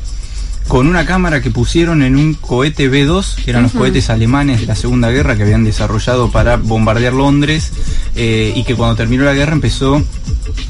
con 0.68 0.88
una 0.88 1.06
cámara 1.06 1.40
que 1.40 1.50
pusieron 1.50 2.02
en 2.02 2.16
un 2.16 2.34
cohete 2.34 2.88
B-2, 2.88 3.36
que 3.44 3.50
eran 3.50 3.62
los 3.62 3.72
cohetes 3.72 4.10
alemanes 4.10 4.60
de 4.60 4.66
la 4.66 4.74
Segunda 4.74 5.10
Guerra 5.10 5.36
que 5.36 5.44
habían 5.44 5.64
desarrollado 5.64 6.30
para 6.30 6.56
bombardear 6.56 7.12
Londres 7.12 7.72
eh, 8.16 8.52
y 8.54 8.64
que 8.64 8.74
cuando 8.74 8.96
terminó 8.96 9.24
la 9.24 9.34
guerra 9.34 9.52
empezó 9.52 10.02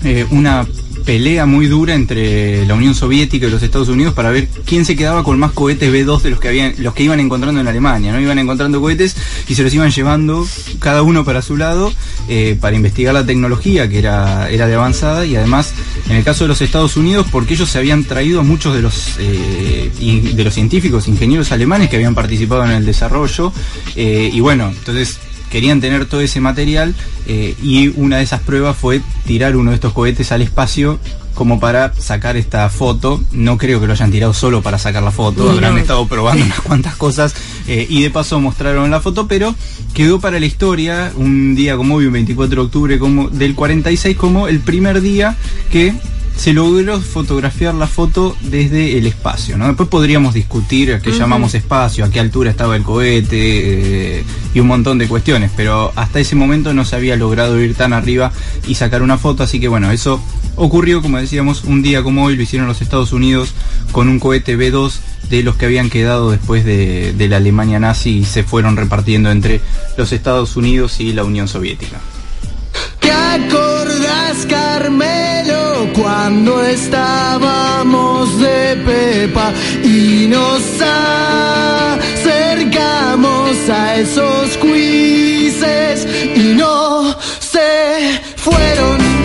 eh, 0.04 0.26
una 0.30 0.66
pelea 1.07 1.47
muy 1.47 1.69
dura 1.69 1.95
entre 1.95 2.66
la 2.66 2.75
Unión 2.75 2.95
Soviética 2.95 3.47
y 3.47 3.51
los 3.51 3.62
Estados 3.62 3.88
Unidos 3.88 4.12
para 4.12 4.31
ver 4.31 4.49
quién 4.66 4.85
se 4.85 4.97
quedaba 4.97 5.23
con 5.23 5.38
más 5.38 5.53
cohetes 5.53 5.90
B2 5.90 6.21
de 6.21 6.31
los 6.31 6.40
que 6.40 6.49
habían, 6.49 6.75
los 6.79 6.95
que 6.95 7.05
iban 7.05 7.21
encontrando 7.21 7.61
en 7.61 7.69
Alemania, 7.69 8.12
¿no? 8.12 8.21
Iban 8.21 8.40
encontrando 8.40 8.81
cohetes 8.81 9.16
y 9.49 9.55
se 9.55 9.62
los 9.62 9.73
iban 9.73 9.90
llevando 9.90 10.47
cada 10.81 11.03
uno 11.03 11.25
para 11.25 11.42
su 11.42 11.57
lado 11.57 11.92
eh, 12.29 12.59
para 12.61 12.75
investigar 12.75 13.14
la 13.14 13.25
tecnología 13.25 13.88
que 13.88 14.01
era, 14.01 14.51
era 14.51 14.66
de 14.66 14.75
avanzada 14.75 15.25
y 15.25 15.37
además 15.37 15.73
en 16.11 16.16
el 16.16 16.25
caso 16.25 16.45
de 16.45 16.49
los 16.49 16.61
Estados 16.61 16.97
Unidos 16.97 17.29
porque 17.31 17.55
ellos 17.55 17.71
se 17.71 17.79
habían 17.79 18.03
traído 18.03 18.40
a 18.40 18.42
muchos 18.42 18.75
de 18.75 18.83
los 18.83 19.16
eh, 19.21 19.90
de 20.35 20.45
los 20.45 20.55
científicos, 20.55 21.07
ingenieros 21.07 21.53
alemanes 21.53 21.88
que 21.88 21.97
habían 21.97 22.16
participado 22.16 22.64
en 22.64 22.73
el 22.73 22.85
desarrollo 22.85 23.53
eh, 23.95 24.29
y 24.33 24.40
bueno, 24.40 24.73
entonces 24.77 25.21
querían 25.57 25.81
tener 25.81 26.05
todo 26.05 26.21
ese 26.21 26.38
material 26.38 26.95
eh, 27.27 27.55
y 27.62 27.88
una 27.99 28.19
de 28.19 28.25
esas 28.25 28.42
pruebas 28.42 28.77
fue 28.77 29.01
tirar 29.25 29.57
uno 29.57 29.71
de 29.71 29.77
estos 29.77 29.95
cohetes 29.95 30.31
al 30.31 30.42
espacio 30.42 30.99
como 31.35 31.61
para 31.61 31.95
sacar 31.95 32.37
esta 32.37 32.69
foto. 32.69 33.23
No 33.33 33.57
creo 33.57 33.81
que 33.81 33.87
lo 33.87 33.95
hayan 33.95 34.11
tirado 34.11 34.35
solo 34.35 34.61
para 34.61 34.77
sacar 34.77 35.03
la 35.03 35.12
foto, 35.12 35.49
habrán 35.49 35.79
estado 35.79 36.07
probando 36.09 36.45
unas 36.45 36.61
cuantas 36.61 36.97
cosas 36.97 37.35
eh, 37.69 37.87
y 37.88 38.03
de 38.03 38.11
paso 38.11 38.38
mostraron 38.38 38.90
la 38.90 39.01
foto, 39.01 39.29
pero 39.29 39.55
quedó 39.95 40.21
para 40.21 40.38
la 40.38 40.45
historia 40.45 41.11
un 41.16 41.55
día 41.55 41.75
como 41.79 41.95
hoy, 41.95 42.05
un 42.05 42.12
24 42.12 42.61
de 42.61 42.66
octubre 42.66 42.99
como 42.99 43.31
del 43.31 43.55
46, 43.55 44.14
como 44.14 44.49
el 44.49 44.61
primer 44.61 45.01
día 45.01 45.38
que 45.73 45.95
se 46.37 46.53
logró 46.53 47.01
fotografiar 47.01 47.75
la 47.75 47.87
foto 47.87 48.37
desde 48.42 48.99
el 48.99 49.07
espacio. 49.07 49.57
¿no? 49.57 49.66
Después 49.66 49.88
podríamos 49.88 50.35
discutir 50.35 50.92
a 50.92 51.01
qué 51.01 51.11
llamamos 51.11 51.55
espacio, 51.55 52.05
a 52.05 52.11
qué 52.11 52.20
altura 52.20 52.51
estaba 52.51 52.77
el 52.77 52.83
cohete 52.83 54.18
eh, 54.18 54.25
y 54.55 54.61
un 54.61 54.66
montón 54.66 54.99
de 54.99 55.09
cuestiones, 55.09 55.51
pero 55.57 55.92
hasta 55.96 56.20
ese 56.20 56.37
momento 56.37 56.75
no 56.75 56.85
se 56.85 56.96
había 56.96 57.16
logrado 57.16 57.61
ir 57.61 57.75
tan 57.75 57.92
arriba 57.92 58.33
y 58.66 58.75
sacar 58.75 59.03
una 59.03 59.18
foto, 59.18 59.42
así 59.42 59.59
que 59.61 59.68
bueno, 59.68 59.90
eso 59.90 60.20
ocurrió, 60.57 61.03
como 61.03 61.18
decíamos, 61.18 61.64
un 61.64 61.83
día 61.83 62.03
como 62.03 62.25
hoy, 62.25 62.37
lo 62.37 62.42
hicieron 62.42 62.68
los 62.68 62.83
Estados 62.83 63.12
Unidos 63.12 63.55
con 63.92 64.09
un 64.09 64.18
cohete 64.18 64.59
B2 64.59 64.92
de 65.31 65.42
los 65.42 65.57
que 65.57 65.64
habían 65.64 65.90
quedado 65.90 66.31
después 66.31 66.64
de, 66.64 67.12
de 67.12 67.29
la 67.29 67.38
Alemania 67.38 67.81
nazi 67.81 68.18
y 68.18 68.25
se 68.25 68.44
fueron 68.44 68.77
repartiendo 68.77 69.31
entre 69.31 69.61
los 69.96 70.12
Estados 70.12 70.57
Unidos 70.57 71.01
y 71.01 71.12
la 71.12 71.25
Unión 71.25 71.49
Soviética. 71.49 71.99
¿Te 73.01 73.11
acordás, 73.11 74.46
Carmelo, 74.49 75.25
cuando 75.96 76.62
estábamos 76.62 78.38
de 78.38 78.76
Pepa 78.85 79.52
y 79.82 80.26
nos 80.28 80.62
acercamos 82.02 83.70
a 83.70 83.96
esos 83.96 84.56
quizzes 84.59 86.06
y 86.37 86.54
no 86.54 87.16
se 87.40 88.20
fueron? 88.37 89.15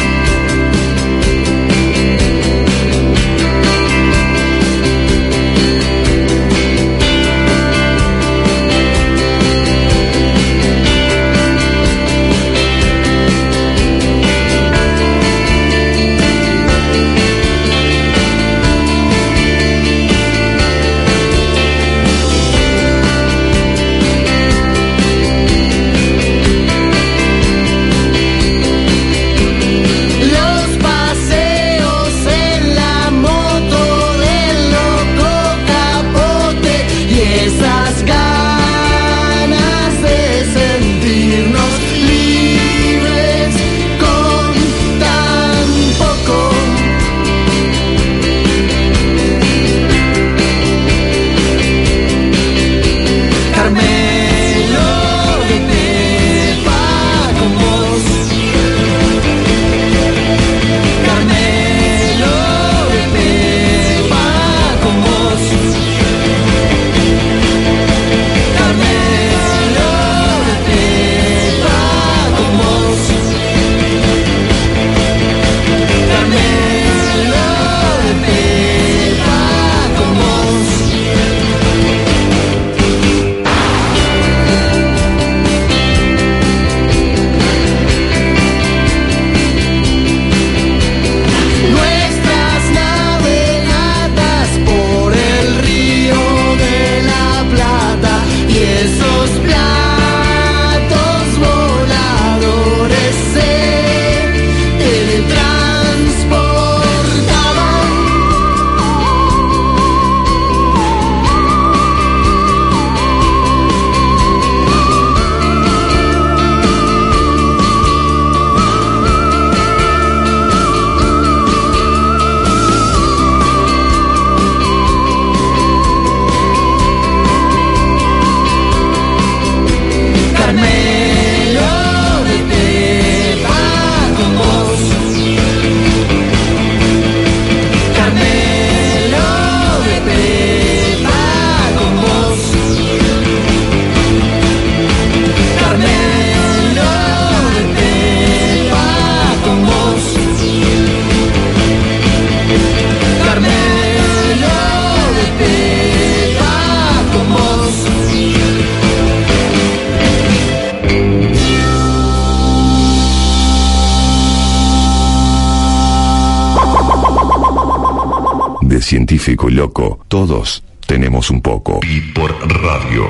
Y 169.32 169.52
loco, 169.52 170.04
todos 170.10 170.62
tenemos 170.86 171.30
un 171.30 171.42
poco. 171.42 171.80
Y 171.84 172.02
por 172.12 172.32
radio. 172.62 173.08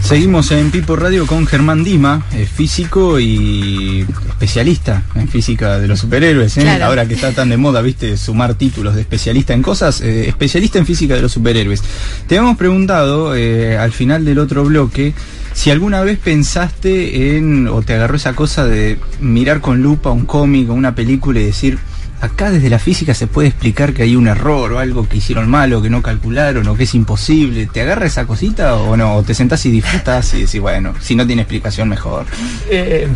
Seguimos 0.00 0.50
en 0.50 0.70
Pipo 0.70 0.96
Radio 0.96 1.26
con 1.26 1.46
Germán 1.46 1.84
Dima, 1.84 2.24
eh, 2.32 2.46
físico 2.46 3.20
y 3.20 4.06
especialista 4.30 5.02
en 5.14 5.28
física 5.28 5.78
de 5.78 5.88
los 5.88 6.00
superhéroes. 6.00 6.56
¿eh? 6.56 6.62
Claro. 6.62 6.86
Ahora 6.86 7.06
que 7.06 7.12
está 7.12 7.32
tan 7.32 7.50
de 7.50 7.58
moda, 7.58 7.82
viste, 7.82 8.16
sumar 8.16 8.54
títulos 8.54 8.94
de 8.94 9.02
especialista 9.02 9.52
en 9.52 9.60
cosas, 9.60 10.00
eh, 10.00 10.28
especialista 10.28 10.78
en 10.78 10.86
física 10.86 11.16
de 11.16 11.20
los 11.20 11.32
superhéroes. 11.32 11.82
Te 12.26 12.38
habíamos 12.38 12.56
preguntado 12.56 13.36
eh, 13.36 13.76
al 13.76 13.92
final 13.92 14.24
del 14.24 14.38
otro 14.38 14.64
bloque 14.64 15.12
si 15.54 15.70
alguna 15.70 16.02
vez 16.02 16.18
pensaste 16.18 17.36
en, 17.36 17.68
o 17.68 17.80
te 17.82 17.94
agarró 17.94 18.16
esa 18.16 18.34
cosa 18.34 18.66
de 18.66 18.98
mirar 19.20 19.60
con 19.60 19.82
lupa 19.82 20.10
un 20.10 20.26
cómic 20.26 20.68
o 20.68 20.74
una 20.74 20.94
película 20.94 21.40
y 21.40 21.44
decir, 21.44 21.78
acá 22.20 22.50
desde 22.50 22.68
la 22.70 22.78
física 22.78 23.14
se 23.14 23.26
puede 23.26 23.48
explicar 23.48 23.92
que 23.92 24.02
hay 24.02 24.16
un 24.16 24.26
error 24.26 24.72
o 24.72 24.78
algo 24.78 25.08
que 25.08 25.18
hicieron 25.18 25.48
mal 25.48 25.72
o 25.72 25.80
que 25.80 25.90
no 25.90 26.02
calcularon 26.02 26.66
o 26.66 26.76
que 26.76 26.84
es 26.84 26.94
imposible. 26.94 27.66
¿Te 27.66 27.82
agarra 27.82 28.06
esa 28.06 28.26
cosita 28.26 28.76
o 28.76 28.96
no? 28.96 29.16
¿O 29.16 29.22
te 29.22 29.32
sentás 29.32 29.64
y 29.66 29.70
disfrutás 29.70 30.34
y 30.34 30.42
decís, 30.42 30.60
bueno, 30.60 30.94
si 31.00 31.14
no 31.14 31.26
tiene 31.26 31.42
explicación 31.42 31.88
mejor? 31.88 32.26
Eh, 32.68 33.06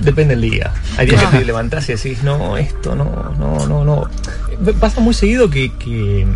depende 0.00 0.34
del 0.34 0.50
día. 0.50 0.72
Hay 0.96 1.06
días 1.06 1.22
que 1.24 1.38
te 1.38 1.44
levantás 1.44 1.88
y 1.90 1.92
decís, 1.92 2.22
no, 2.22 2.56
esto 2.56 2.94
no, 2.94 3.34
no, 3.38 3.66
no, 3.66 3.84
no. 3.84 4.08
Pasa 4.80 5.00
muy 5.00 5.14
seguido 5.14 5.50
que, 5.50 5.72
que 5.76 6.26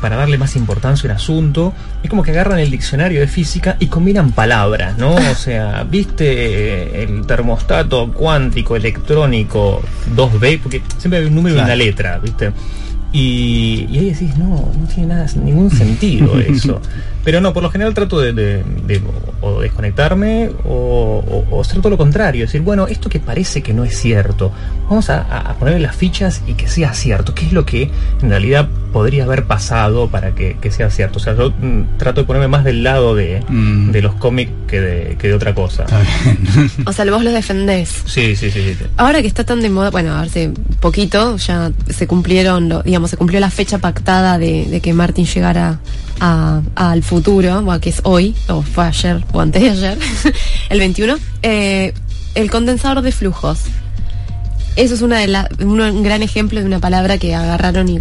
para 0.00 0.16
darle 0.16 0.38
más 0.38 0.54
importancia 0.56 1.08
a 1.08 1.12
un 1.12 1.16
asunto, 1.16 1.72
es 2.02 2.10
como 2.10 2.22
que 2.22 2.30
agarran 2.30 2.58
el 2.60 2.70
diccionario 2.70 3.20
de 3.20 3.28
física 3.28 3.76
y 3.80 3.86
combinan 3.86 4.32
palabras, 4.32 4.96
¿no? 4.98 5.14
O 5.14 5.34
sea, 5.34 5.84
viste 5.88 7.02
el 7.02 7.26
termostato 7.26 8.12
cuántico 8.12 8.76
electrónico 8.76 9.82
2B, 10.14 10.60
porque 10.62 10.82
siempre 10.98 11.20
hay 11.20 11.26
un 11.26 11.34
número 11.34 11.56
y 11.56 11.58
una 11.60 11.74
letra, 11.76 12.18
¿viste? 12.18 12.52
Y, 13.10 13.86
y 13.90 13.98
ahí 13.98 14.10
decís, 14.10 14.36
no, 14.36 14.70
no 14.78 14.86
tiene 14.94 15.14
nada, 15.14 15.26
ningún 15.42 15.70
sentido 15.70 16.38
eso. 16.46 16.80
Pero 17.24 17.40
no, 17.40 17.52
por 17.54 17.62
lo 17.62 17.70
general 17.70 17.94
trato 17.94 18.20
de, 18.20 18.32
de- 18.34 18.62
de 18.86 19.00
o 19.40 19.60
desconectarme 19.60 20.50
o, 20.64 21.24
o- 21.26 21.46
o 21.56 21.60
hacer 21.62 21.78
todo 21.78 21.88
lo 21.90 21.96
contrario. 21.96 22.42
Decir, 22.44 22.60
bueno, 22.60 22.86
esto 22.86 23.08
que 23.08 23.18
parece 23.18 23.62
que 23.62 23.72
no 23.72 23.84
es 23.84 23.98
cierto, 23.98 24.52
vamos 24.90 25.08
a- 25.08 25.22
a 25.22 25.54
ponerle 25.54 25.80
las 25.80 25.96
fichas 25.96 26.42
y 26.46 26.52
que 26.54 26.68
sea 26.68 26.92
cierto. 26.92 27.34
¿Qué 27.34 27.46
es 27.46 27.52
lo 27.52 27.64
que 27.64 27.90
en 28.22 28.28
realidad 28.28 28.68
podría 28.92 29.24
haber 29.24 29.44
pasado 29.46 30.08
para 30.08 30.34
que, 30.34 30.56
que 30.60 30.70
sea 30.70 30.90
cierto? 30.90 31.18
O 31.18 31.22
sea, 31.22 31.34
yo 31.36 31.50
mm, 31.50 31.98
trato 31.98 32.20
de 32.22 32.26
ponerme 32.26 32.48
más 32.48 32.64
del 32.64 32.82
lado 32.82 33.14
de, 33.14 33.42
Mm. 33.48 33.90
de 33.92 34.02
los 34.02 34.14
cómics 34.14 34.50
que 34.66 34.80
de, 34.80 35.16
que 35.16 35.28
de 35.28 35.34
otra 35.34 35.54
cosa. 35.54 35.84
Está 35.84 36.00
bien. 36.24 36.70
O 36.86 36.92
sea, 36.92 37.04
vos 37.10 37.22
los 37.24 37.32
defendés. 37.32 38.02
Sí, 38.06 38.36
sí, 38.36 38.50
sí. 38.50 38.74
sí. 38.78 38.84
Ahora 38.96 39.20
que 39.22 39.28
está 39.28 39.44
tan 39.44 39.60
de 39.60 39.70
moda, 39.70 39.90
bueno, 39.90 40.14
hace 40.16 40.50
poquito 40.80 41.36
ya 41.36 41.70
se 41.88 42.06
cumplieron, 42.06 42.68
lo- 42.68 42.82
digamos, 42.82 43.10
se 43.10 43.16
cumplió 43.16 43.40
la 43.40 43.50
fecha 43.50 43.78
pactada 43.78 44.38
de, 44.38 44.66
de 44.66 44.80
que 44.80 44.92
Martin 44.92 45.26
llegara 45.26 45.78
a- 46.20 46.60
al 46.74 47.02
futuro, 47.02 47.62
bueno, 47.62 47.80
que 47.80 47.90
es 47.90 48.00
hoy, 48.04 48.34
o 48.48 48.62
fue 48.62 48.84
ayer, 48.86 49.24
o 49.32 49.40
antes 49.40 49.62
de 49.62 49.70
ayer, 49.70 49.98
el 50.70 50.78
21. 50.78 51.16
eh, 51.42 51.92
el 52.34 52.50
condensador 52.50 53.02
de 53.02 53.10
flujos. 53.12 53.60
Eso 54.78 54.94
es 54.94 55.02
una 55.02 55.18
de 55.18 55.26
la, 55.26 55.48
un, 55.58 55.80
un 55.80 56.02
gran 56.04 56.22
ejemplo 56.22 56.60
de 56.60 56.64
una 56.64 56.78
palabra 56.78 57.18
que 57.18 57.34
agarraron 57.34 57.88
y 57.88 57.98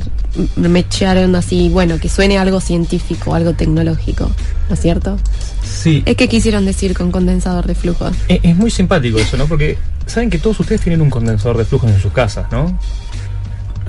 me 0.57 0.79
echaron 0.79 1.35
así, 1.35 1.69
bueno, 1.69 1.97
que 1.99 2.07
suene 2.07 2.37
algo 2.37 2.61
científico, 2.61 3.33
algo 3.33 3.53
tecnológico, 3.53 4.29
¿no 4.69 4.75
es 4.75 4.79
cierto? 4.79 5.17
Sí. 5.63 6.03
¿Es 6.05 6.15
que 6.15 6.27
quisieron 6.27 6.65
decir 6.65 6.95
con 6.95 7.11
condensador 7.11 7.65
de 7.65 7.73
flujos? 7.73 8.15
Es, 8.27 8.41
es 8.43 8.55
muy 8.55 8.69
simpático 8.69 9.17
eso, 9.17 9.37
¿no? 9.37 9.47
Porque 9.47 9.75
saben 10.05 10.29
que 10.29 10.37
todos 10.37 10.59
ustedes 10.59 10.81
tienen 10.81 11.01
un 11.01 11.09
condensador 11.09 11.57
de 11.57 11.65
flujos 11.65 11.89
en 11.89 11.99
sus 11.99 12.11
casas, 12.11 12.45
¿no? 12.51 12.77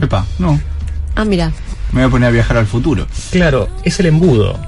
Epa, 0.00 0.24
no. 0.38 0.58
Ah, 1.14 1.26
mira, 1.26 1.52
Me 1.92 2.00
voy 2.00 2.08
a 2.08 2.10
poner 2.10 2.28
a 2.28 2.32
viajar 2.32 2.56
al 2.56 2.66
futuro. 2.66 3.06
Claro, 3.30 3.68
es 3.84 4.00
el 4.00 4.06
embudo. 4.06 4.58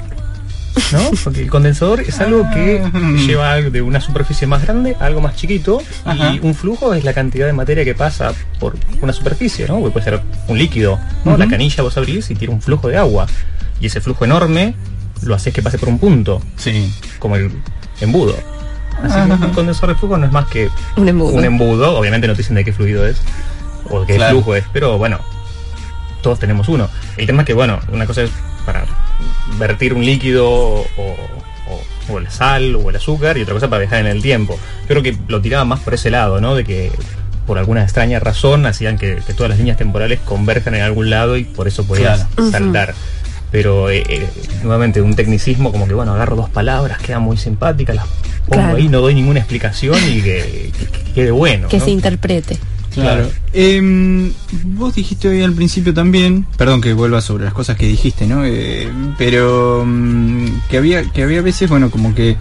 ¿No? 0.93 1.11
Porque 1.25 1.43
el 1.43 1.51
condensador 1.51 2.01
es 2.01 2.21
algo 2.21 2.47
que 2.53 2.83
lleva 3.27 3.57
de 3.61 3.83
una 3.83 4.01
superficie 4.01 4.47
más 4.47 4.63
grande 4.63 4.97
a 5.01 5.07
algo 5.07 5.21
más 5.21 5.37
chiquito 5.37 5.83
Ajá. 6.05 6.33
y 6.35 6.41
un 6.43 6.55
flujo 6.55 6.95
es 6.95 7.05
la 7.05 7.13
cantidad 7.13 7.47
de 7.47 7.53
materia 7.53 7.85
que 7.85 7.95
pasa 7.95 8.33
por 8.59 8.77
una 9.01 9.13
superficie, 9.13 9.67
¿no? 9.69 9.79
Porque 9.81 9.93
puede 9.93 10.05
ser 10.05 10.21
un 10.49 10.59
líquido, 10.59 10.99
¿no? 11.25 11.37
La 11.37 11.49
canilla 11.49 11.83
vos 11.83 11.97
abrís 11.97 12.31
y 12.31 12.35
tiene 12.35 12.55
un 12.55 12.63
flujo 12.63 12.89
de 12.89 12.97
agua 12.97 13.27
y 13.81 13.87
ese 13.87 14.01
flujo 14.01 14.25
enorme 14.25 14.75
lo 15.23 15.35
haces 15.35 15.53
que 15.53 15.61
pase 15.63 15.79
por 15.79 15.89
un 15.89 15.99
punto, 15.99 16.41
Sí. 16.57 16.93
como 17.19 17.37
el 17.37 17.51
embudo. 18.01 18.35
Así 19.03 19.15
que 19.29 19.45
un 19.47 19.53
condensador 19.53 19.91
de 19.95 19.99
flujo 19.99 20.17
no 20.19 20.27
es 20.27 20.33
más 20.33 20.47
que 20.49 20.69
un 20.97 21.09
embudo. 21.09 21.33
un 21.35 21.45
embudo, 21.45 21.97
obviamente 21.99 22.27
no 22.27 22.35
te 22.35 22.39
dicen 22.39 22.55
de 22.57 22.65
qué 22.65 22.73
fluido 22.73 23.07
es 23.07 23.19
o 23.89 24.01
de 24.01 24.07
qué 24.07 24.17
Claro. 24.17 24.37
flujo 24.37 24.55
es, 24.57 24.65
pero 24.73 24.99
bueno, 24.99 25.19
todos 26.23 26.39
tenemos 26.39 26.69
uno. 26.69 26.89
El 27.17 27.27
tema 27.27 27.43
es 27.43 27.47
que, 27.47 27.55
bueno, 27.55 27.81
una 27.93 28.07
cosa 28.07 28.23
es 28.23 28.31
para 28.61 28.85
vertir 29.59 29.95
un 29.95 30.05
líquido 30.05 30.49
o, 30.49 30.81
o- 30.97 32.13
o 32.13 32.19
el 32.19 32.29
sal 32.31 32.75
o 32.77 32.91
el 32.91 32.97
azúcar 32.97 33.39
y 33.39 33.43
otra 33.43 33.55
cosa 33.55 33.69
para 33.71 33.81
dejar 33.81 34.01
en 34.01 34.07
el 34.09 34.21
tiempo. 34.23 34.59
Yo 34.83 34.89
creo 34.89 35.03
que 35.03 35.17
lo 35.29 35.41
tiraba 35.41 35.65
más 35.65 35.81
por 35.81 35.95
ese 35.95 36.11
lado, 36.11 36.41
¿no? 36.41 36.55
De 36.57 36.65
que 36.65 36.91
por 37.47 37.59
alguna 37.59 37.83
extraña 37.83 38.19
razón 38.21 38.67
hacían 38.67 38.99
que, 38.99 39.21
que 39.27 39.33
todas 39.35 39.51
las 39.51 39.59
líneas 39.59 39.77
temporales 39.77 40.19
converjan 40.25 40.75
en 40.75 40.83
algún 40.83 41.11
lado 41.11 41.37
y 41.37 41.45
por 41.45 41.69
eso 41.69 41.85
podías 41.87 42.27
Claro. 42.35 42.51
saltar. 42.51 42.95
Pero 43.53 43.91
eh, 43.91 44.05
eh, 44.09 44.29
nuevamente 44.63 45.03
un 45.03 45.15
tecnicismo 45.17 45.73
como 45.73 45.87
que 45.89 45.95
bueno 45.95 46.13
agarro 46.15 46.37
dos 46.37 46.51
palabras 46.51 46.99
quedan 46.99 47.23
muy 47.23 47.37
simpáticas 47.37 47.97
las 47.97 48.07
pongo 48.47 48.63
Claro. 48.63 48.77
ahí 48.77 48.89
no 48.89 49.01
doy 49.01 49.15
ninguna 49.15 49.41
explicación 49.41 49.97
y 50.09 50.23
que, 50.23 50.71
que- 50.79 50.87
que 50.87 51.13
quede 51.13 51.31
bueno 51.33 51.69
que 51.69 51.79
¿no? 51.79 51.85
se 51.85 51.91
interprete. 51.91 52.59
Claro. 52.93 53.29
Em, 53.53 54.33
vos 54.65 54.95
dijiste 54.95 55.29
hoy 55.29 55.43
al 55.43 55.53
principio 55.53 55.95
también, 55.95 56.47
perdón 56.57 56.81
que 56.81 56.93
vuelva 56.93 57.21
sobre 57.21 57.45
las 57.45 57.53
cosas 57.53 57.77
que 57.77 57.87
dijiste, 57.87 58.27
¿no? 58.27 58.45
Eh, 58.45 58.89
pero 59.17 59.85
mm, 59.87 60.63
que 60.69 60.79
había 60.79 61.05
que 61.05 61.23
había 61.23 61.43
veces, 61.43 61.71
bueno, 61.71 61.91
como 61.91 62.15
que 62.15 62.37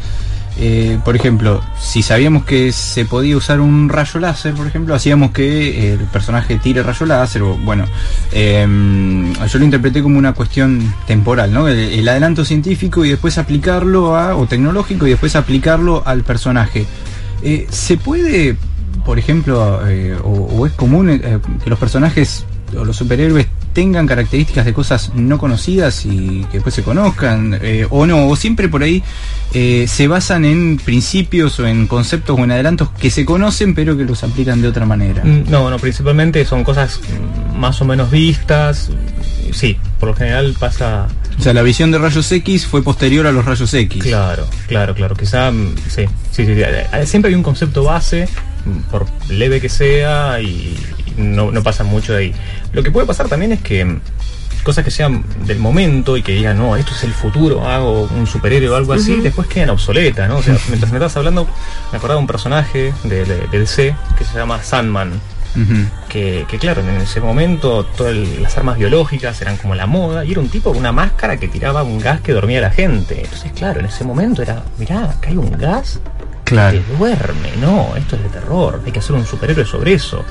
eh, 0.61 0.99
por 1.05 1.15
ejemplo, 1.15 1.61
si 1.79 2.03
sabíamos 2.03 2.43
que 2.43 2.73
se 2.73 3.05
podía 3.05 3.37
usar 3.37 3.61
un 3.61 3.87
rayo 3.87 4.19
láser, 4.19 4.53
por 4.53 4.67
ejemplo, 4.67 4.93
hacíamos 4.93 5.31
que 5.31 5.93
el 5.93 5.99
personaje 5.99 6.57
tire 6.57 6.83
rayo 6.83 7.05
láser, 7.05 7.43
o 7.43 7.55
bueno, 7.55 7.85
em, 8.33 9.33
yo 9.33 9.59
lo 9.59 9.63
interpreté 9.63 10.01
como 10.01 10.17
una 10.17 10.33
cuestión 10.33 10.93
temporal, 11.07 11.53
¿no? 11.53 11.69
El, 11.69 11.77
el 11.79 12.07
adelanto 12.09 12.43
científico 12.43 13.05
y 13.05 13.09
después 13.09 13.37
aplicarlo 13.37 14.17
a, 14.17 14.35
o 14.35 14.47
tecnológico 14.47 15.07
y 15.07 15.11
después 15.11 15.35
aplicarlo 15.37 16.03
al 16.05 16.23
personaje. 16.23 16.85
Eh, 17.41 17.67
¿Se 17.69 17.95
puede, 17.95 18.57
por 19.09 19.17
ejemplo, 19.17 19.81
eh, 19.89 20.15
o, 20.23 20.29
o 20.29 20.67
es 20.67 20.73
común 20.73 21.09
eh, 21.09 21.39
que 21.63 21.67
los 21.71 21.79
personajes 21.79 22.45
o 22.77 22.85
los 22.85 22.95
superhéroes 22.95 23.47
tengan 23.73 24.05
características 24.05 24.65
de 24.65 24.71
cosas 24.71 25.11
no 25.15 25.39
conocidas 25.39 26.05
y 26.05 26.45
que 26.51 26.57
después 26.57 26.75
se 26.75 26.83
conozcan? 26.83 27.57
eh, 27.59 27.87
o 27.89 28.05
no, 28.05 28.27
o 28.27 28.35
siempre 28.35 28.69
por 28.69 28.83
ahí 28.83 29.01
eh, 29.55 29.87
se 29.87 30.07
basan 30.07 30.45
en 30.45 30.77
principios 30.77 31.59
o 31.59 31.65
en 31.65 31.87
conceptos 31.87 32.37
o 32.37 32.43
en 32.43 32.51
adelantos 32.51 32.89
que 32.99 33.09
se 33.09 33.25
conocen 33.25 33.73
pero 33.73 33.97
que 33.97 34.05
los 34.05 34.23
aplican 34.23 34.61
de 34.61 34.67
otra 34.67 34.85
manera. 34.85 35.23
Mm, 35.23 35.49
No, 35.49 35.71
no, 35.71 35.79
principalmente 35.79 36.45
son 36.45 36.63
cosas 36.63 36.99
más 37.57 37.81
o 37.81 37.85
menos 37.85 38.11
vistas. 38.11 38.91
Sí, 39.51 39.75
por 39.99 40.09
lo 40.09 40.15
general 40.15 40.55
pasa. 40.59 41.07
O 41.39 41.41
sea, 41.41 41.55
la 41.55 41.63
visión 41.63 41.89
de 41.89 41.97
rayos 41.97 42.31
X 42.31 42.67
fue 42.67 42.83
posterior 42.83 43.25
a 43.25 43.31
los 43.31 43.43
rayos 43.43 43.73
X. 43.73 44.03
Claro, 44.03 44.45
claro, 44.67 44.93
claro. 44.93 45.15
Quizá, 45.15 45.49
mm, 45.49 45.73
sí, 45.89 46.05
sí, 46.31 46.45
Siempre 47.05 47.29
hay 47.29 47.35
un 47.35 47.41
concepto 47.41 47.83
base, 47.83 48.27
por 48.91 49.05
leve 49.29 49.61
que 49.61 49.69
sea, 49.69 50.41
y 50.41 50.77
no, 51.17 51.51
no 51.51 51.63
pasa 51.63 51.83
mucho 51.83 52.13
de 52.13 52.19
ahí. 52.19 52.35
Lo 52.73 52.83
que 52.83 52.91
puede 52.91 53.07
pasar 53.07 53.27
también 53.27 53.51
es 53.51 53.61
que 53.61 53.85
mm, 53.85 54.01
cosas 54.63 54.83
que 54.83 54.91
sean 54.91 55.23
del 55.45 55.59
momento 55.59 56.17
y 56.17 56.21
que 56.21 56.33
digan, 56.33 56.57
no, 56.57 56.75
esto 56.75 56.91
es 56.93 57.03
el 57.03 57.13
futuro, 57.13 57.67
hago 57.67 58.03
un 58.03 58.27
superhéroe 58.27 58.69
o 58.69 58.75
algo 58.75 58.93
así, 58.93 59.15
después 59.17 59.47
quedan 59.47 59.69
obsoletas, 59.69 60.29
¿no? 60.29 60.37
O 60.37 60.43
sea, 60.43 60.57
mientras 60.67 60.91
me 60.91 60.97
estás 60.97 61.15
hablando, 61.17 61.47
me 61.91 61.97
acordaba 61.97 62.19
de 62.19 62.21
un 62.21 62.27
personaje 62.27 62.93
de, 63.03 63.25
de, 63.25 63.47
de 63.47 63.59
DC 63.59 63.95
que 64.17 64.23
se 64.23 64.37
llama 64.37 64.61
Sandman. 64.61 65.19
Que, 66.07 66.45
que 66.47 66.57
claro, 66.57 66.81
en 66.81 67.01
ese 67.01 67.19
momento 67.19 67.83
todas 67.83 68.15
las 68.15 68.55
armas 68.57 68.77
biológicas 68.77 69.41
eran 69.41 69.57
como 69.57 69.75
la 69.75 69.87
moda 69.87 70.23
y 70.23 70.31
era 70.31 70.39
un 70.39 70.47
tipo 70.47 70.69
con 70.69 70.79
una 70.79 70.91
máscara 70.91 71.37
que 71.37 71.47
tiraba 71.47 71.83
un 71.83 71.99
gas 71.99 72.21
que 72.21 72.31
dormía 72.31 72.59
a 72.59 72.61
la 72.61 72.69
gente. 72.69 73.21
Entonces, 73.23 73.51
claro, 73.53 73.79
en 73.79 73.87
ese 73.87 74.05
momento 74.05 74.41
era, 74.41 74.63
mirá, 74.77 75.05
acá 75.05 75.29
hay 75.29 75.37
un 75.37 75.51
gas 75.51 75.99
Claro. 76.49 76.77
que 76.77 76.97
duerme, 76.97 77.51
no, 77.59 77.95
esto 77.95 78.15
es 78.15 78.23
de 78.23 78.29
terror, 78.29 78.81
hay 78.85 78.91
que 78.91 78.99
hacer 78.99 79.15
un 79.15 79.25
superhéroe 79.25 79.65
sobre 79.65 79.93
eso. 79.93 80.23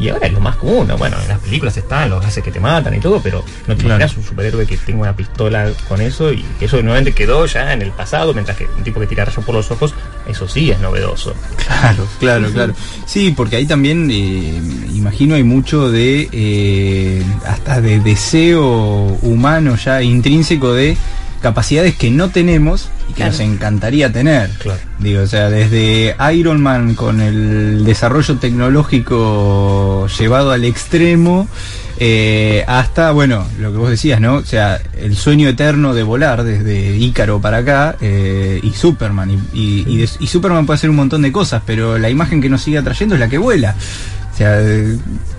Y 0.00 0.10
ahora 0.10 0.28
es 0.28 0.32
lo 0.32 0.40
más 0.40 0.54
común, 0.56 0.86
¿no? 0.86 0.96
bueno, 0.96 1.16
en 1.20 1.26
las 1.26 1.40
películas 1.40 1.76
están 1.76 2.08
los 2.08 2.22
gases 2.22 2.44
que 2.44 2.52
te 2.52 2.60
matan 2.60 2.94
y 2.94 3.00
todo, 3.00 3.20
pero 3.20 3.44
no 3.66 3.76
te 3.76 3.84
imaginas 3.84 4.16
un 4.16 4.22
superhéroe 4.22 4.64
que 4.64 4.76
tenga 4.76 5.00
una 5.00 5.16
pistola 5.16 5.72
con 5.88 6.00
eso 6.00 6.32
y 6.32 6.44
eso 6.60 6.80
nuevamente 6.82 7.12
quedó 7.12 7.46
ya 7.46 7.72
en 7.72 7.82
el 7.82 7.90
pasado, 7.90 8.32
mientras 8.32 8.56
que 8.56 8.66
un 8.66 8.84
tipo 8.84 9.00
que 9.00 9.08
tira 9.08 9.24
rayos 9.24 9.44
por 9.44 9.56
los 9.56 9.68
ojos, 9.72 9.94
eso 10.28 10.46
sí 10.46 10.70
es 10.70 10.78
novedoso. 10.78 11.34
Claro, 11.66 12.06
claro, 12.18 12.50
claro. 12.50 12.74
Sí, 13.06 13.32
porque 13.36 13.56
ahí 13.56 13.66
también, 13.66 14.08
eh, 14.10 14.60
imagino, 14.94 15.34
hay 15.34 15.44
mucho 15.44 15.90
de, 15.90 16.28
eh, 16.32 17.22
hasta 17.46 17.80
de 17.80 18.00
deseo 18.00 19.18
humano 19.22 19.76
ya 19.76 20.02
intrínseco 20.02 20.72
de 20.72 20.96
capacidades 21.40 21.94
que 21.96 22.10
no 22.10 22.30
tenemos 22.30 22.88
y 23.08 23.12
que 23.12 23.16
Claro. 23.16 23.32
nos 23.32 23.40
encantaría 23.40 24.12
tener. 24.12 24.50
Claro. 24.58 24.80
Digo, 24.98 25.22
o 25.22 25.26
sea, 25.26 25.48
desde 25.50 26.14
Iron 26.34 26.60
Man 26.60 26.94
con 26.94 27.20
el 27.20 27.84
desarrollo 27.84 28.36
tecnológico 28.38 30.06
llevado 30.18 30.50
al 30.52 30.64
extremo, 30.64 31.48
eh, 32.00 32.64
hasta, 32.68 33.10
bueno, 33.10 33.44
lo 33.58 33.72
que 33.72 33.78
vos 33.78 33.90
decías, 33.90 34.20
¿no? 34.20 34.36
O 34.36 34.44
sea, 34.44 34.80
el 35.00 35.16
sueño 35.16 35.48
eterno 35.48 35.94
de 35.94 36.02
volar 36.04 36.44
desde 36.44 36.96
Ícaro 36.96 37.40
para 37.40 37.58
acá 37.58 37.96
eh, 38.00 38.60
y 38.62 38.70
Superman. 38.72 39.30
Y, 39.30 39.38
y- 39.52 39.84
y 39.88 39.96
de- 39.98 40.08
y 40.20 40.26
Superman 40.28 40.64
puede 40.66 40.76
hacer 40.76 40.90
un 40.90 40.96
montón 40.96 41.22
de 41.22 41.32
cosas, 41.32 41.62
pero 41.66 41.98
la 41.98 42.08
imagen 42.10 42.40
que 42.40 42.48
nos 42.48 42.62
sigue 42.62 42.78
atrayendo 42.78 43.14
es 43.16 43.20
la 43.20 43.28
que 43.28 43.38
vuela. 43.38 43.74
sea, 44.36 44.60
eh, 44.60 44.96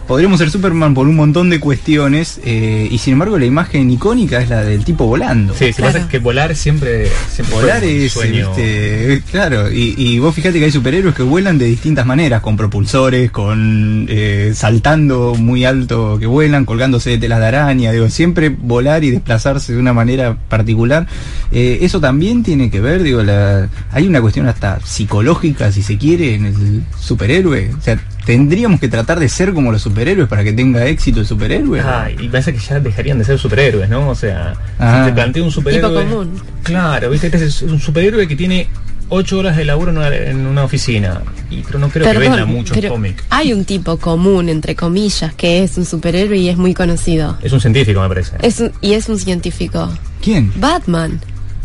podríamos 0.10 0.40
ser 0.40 0.50
Superman 0.50 0.96
por 0.96 1.08
un 1.08 1.16
montón 1.16 1.52
de 1.52 1.60
cuestiones 1.60 2.42
eh, 2.44 2.88
y 2.90 2.98
sin 2.98 3.14
embargo 3.14 3.38
la 3.38 3.46
imagen 3.46 3.92
icónica 3.92 4.42
es 4.42 4.50
la 4.50 4.64
del 4.64 4.84
tipo 4.84 5.06
volando. 5.06 5.54
Sí, 5.54 5.68
lo 5.68 5.76
que 5.76 5.82
pasa 5.84 6.00
es 6.00 6.06
que 6.08 6.18
volar 6.18 6.56
siempre, 6.56 7.08
siempre 7.32 7.54
fue 7.54 7.62
Volar 7.62 7.84
un 7.84 7.90
es, 7.90 8.12
sueño. 8.12 8.48
viste, 8.50 9.22
claro, 9.30 9.72
y, 9.72 9.94
y 9.96 10.18
vos 10.18 10.34
fíjate 10.34 10.58
que 10.58 10.66
hay 10.66 10.72
superhéroes 10.72 11.14
que 11.14 11.22
vuelan 11.22 11.60
de 11.60 11.66
distintas 11.66 12.08
maneras, 12.08 12.42
con 12.42 12.58
propulsores, 12.58 13.30
con 13.30 14.08
eh, 14.10 14.54
saltando 14.56 15.36
muy 15.38 15.64
alto 15.64 16.18
que 16.20 16.26
vuelan, 16.26 16.66
colgándose 16.66 17.12
de 17.12 17.20
telas 17.20 17.40
de 17.40 17.46
araña, 17.46 17.92
digo, 17.92 18.10
siempre 18.10 18.50
volar 18.50 19.04
y 19.04 19.12
desplazarse 19.12 19.74
de 19.74 19.80
una 19.80 19.94
manera 19.94 20.40
particular. 20.50 21.06
Eh, 21.52 21.78
eso 21.82 22.00
también 22.00 22.42
tiene 22.42 22.72
que 22.72 22.82
ver, 22.82 23.04
digo, 23.04 23.22
la, 23.22 23.70
hay 23.92 24.08
una 24.08 24.22
cuestión 24.22 24.48
hasta 24.48 24.80
psicológica, 24.84 25.72
si 25.72 25.84
se 25.84 26.00
quiere, 26.00 26.34
en 26.34 26.46
el 26.46 26.84
superhéroe. 27.00 27.72
O 27.78 27.82
sea, 27.82 28.00
tendríamos 28.26 28.80
que 28.80 28.88
tratar 28.88 29.20
de 29.20 29.30
ser 29.30 29.54
como 29.54 29.72
los 29.72 29.82
superhéroes 29.82 29.99
para 30.28 30.44
que 30.44 30.54
tenga 30.54 30.86
éxito 30.86 31.20
el 31.20 31.26
superhéroe. 31.26 31.80
Ah, 31.82 32.08
y 32.18 32.28
parece 32.30 32.54
que 32.54 32.60
ya 32.60 32.80
dejarían 32.80 33.20
de 33.20 33.26
ser 33.26 33.38
superhéroes, 33.40 33.90
¿no? 33.90 34.10
O 34.10 34.16
sea, 34.16 34.54
Ah. 34.80 35.04
si 35.04 35.10
te 35.10 35.14
plantea 35.16 35.44
un 35.44 35.52
superhéroe. 35.52 35.90
Tipo 35.90 36.02
común. 36.02 36.42
Claro, 36.64 37.10
viste, 37.10 37.28
este 37.28 37.46
es 37.46 37.62
un 37.64 37.80
superhéroe 37.80 38.28
que 38.28 38.36
tiene 38.36 38.68
ocho 39.10 39.40
horas 39.40 39.58
de 39.58 39.66
laburo 39.66 39.92
en 39.92 39.98
una, 39.98 40.16
en 40.16 40.46
una 40.46 40.64
oficina. 40.64 41.22
Y, 41.50 41.62
pero 41.64 41.80
no 41.80 41.90
creo 41.90 42.10
que 42.12 42.18
venda 42.18 42.46
muchos 42.46 42.78
cómics. 42.88 43.24
hay 43.32 43.54
un 43.54 43.66
tipo 43.66 43.98
común, 43.98 44.50
entre 44.50 44.76
comillas, 44.76 45.34
que 45.34 45.64
es 45.64 45.78
un 45.78 45.86
superhéroe 45.86 46.38
y 46.38 46.48
es 46.50 46.58
muy 46.58 46.74
conocido. 46.74 47.38
Es 47.42 47.52
un 47.52 47.60
científico, 47.60 48.02
me 48.02 48.08
parece. 48.08 48.36
Es 48.42 48.60
un- 48.60 48.72
y 48.82 48.94
es 48.94 49.10
un 49.10 49.18
científico. 49.20 49.90
¿Quién? 50.22 50.52
Batman. 50.58 51.20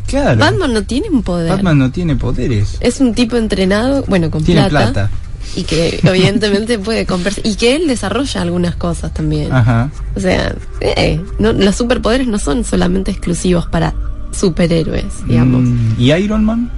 Claro. 0.07 0.38
Batman 0.38 0.73
no 0.75 0.83
tiene 0.83 1.09
un 1.11 1.23
poder. 1.23 1.51
Batman 1.51 1.79
no 1.79 1.90
tiene 1.90 2.14
poderes. 2.16 2.77
Es 2.81 3.01
un 3.01 3.14
tipo 3.14 3.37
entrenado, 3.37 4.05
bueno, 4.07 4.31
con 4.31 4.44
Tiene 4.44 4.68
plata, 4.68 4.92
plata. 4.92 5.11
Y 5.57 5.62
que 5.64 6.00
evidentemente 6.04 6.78
puede 6.78 7.07
conversar. 7.07 7.46
Y 7.46 7.54
que 7.57 7.76
él 7.76 7.87
desarrolla 7.87 8.42
algunas 8.42 8.74
cosas 8.76 9.12
también. 9.14 9.52
Ajá. 9.52 9.90
O 10.16 10.20
sea, 10.20 10.54
eh, 10.80 11.20
no, 11.38 11.52
los 11.52 11.76
superpoderes 11.76 12.26
no 12.26 12.38
son 12.38 12.64
solamente 12.64 13.11
exclusivos 13.11 13.66
para 13.66 13.94
superhéroes, 14.33 15.04
digamos. 15.26 15.62
Mm, 15.62 15.94
¿Y 15.98 16.12
Iron 16.12 16.44
Man? 16.44 16.70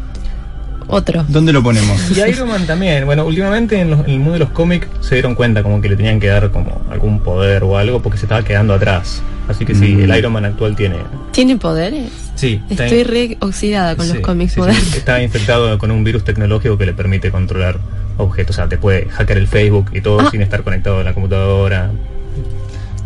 Otro. 0.89 1.25
¿Dónde 1.29 1.53
lo 1.53 1.63
ponemos? 1.65 2.01
Y 2.17 2.21
Iron 2.31 2.49
Man 2.49 2.65
también. 2.67 3.07
Bueno, 3.07 3.25
últimamente 3.25 3.81
en, 3.81 3.91
los- 3.91 4.01
en 4.07 4.11
el 4.11 4.19
mundo 4.19 4.35
de 4.35 4.39
los 4.41 4.51
cómics 4.51 4.87
se 5.01 5.17
dieron 5.17 5.35
cuenta 5.35 5.63
como 5.65 5.81
que 5.81 5.89
le 5.89 5.97
tenían 5.97 6.21
que 6.21 6.29
dar 6.29 6.51
como 6.53 6.81
algún 6.91 7.19
poder 7.21 7.65
o 7.65 7.77
algo 7.77 8.01
porque 8.03 8.19
se 8.19 8.27
estaba 8.27 8.45
quedando 8.45 8.73
atrás. 8.75 9.21
Así 9.49 9.65
que 9.65 9.75
sí, 9.75 9.97
Mm. 9.97 10.01
el 10.11 10.19
Iron 10.19 10.33
Man 10.33 10.45
actual 10.45 10.77
tiene. 10.77 10.97
¿Tiene 11.33 11.57
poderes? 11.57 12.11
Sí, 12.37 12.61
Estoy 12.71 13.03
re 13.03 13.37
oxidada 13.41 13.97
con 13.97 14.07
sí, 14.07 14.13
los 14.13 14.23
cómics 14.23 14.53
sí, 14.53 14.55
sí, 14.57 14.61
modernos. 14.61 14.95
está 14.95 15.23
infectado 15.23 15.77
con 15.79 15.91
un 15.91 16.05
virus 16.05 16.23
tecnológico 16.23 16.77
que 16.79 16.87
le 16.87 16.93
permite 16.93 17.31
controlar 17.33 17.79
objetos. 18.17 18.57
O 18.57 18.59
sea, 18.59 18.69
te 18.69 18.77
puede 18.79 19.09
hackear 19.09 19.39
el 19.39 19.49
Facebook 19.49 19.91
y 19.93 20.01
todo 20.01 20.21
Ah. 20.21 20.29
sin 20.31 20.43
estar 20.43 20.63
conectado 20.63 20.99
a 21.01 21.05
la 21.05 21.13
computadora. 21.15 21.91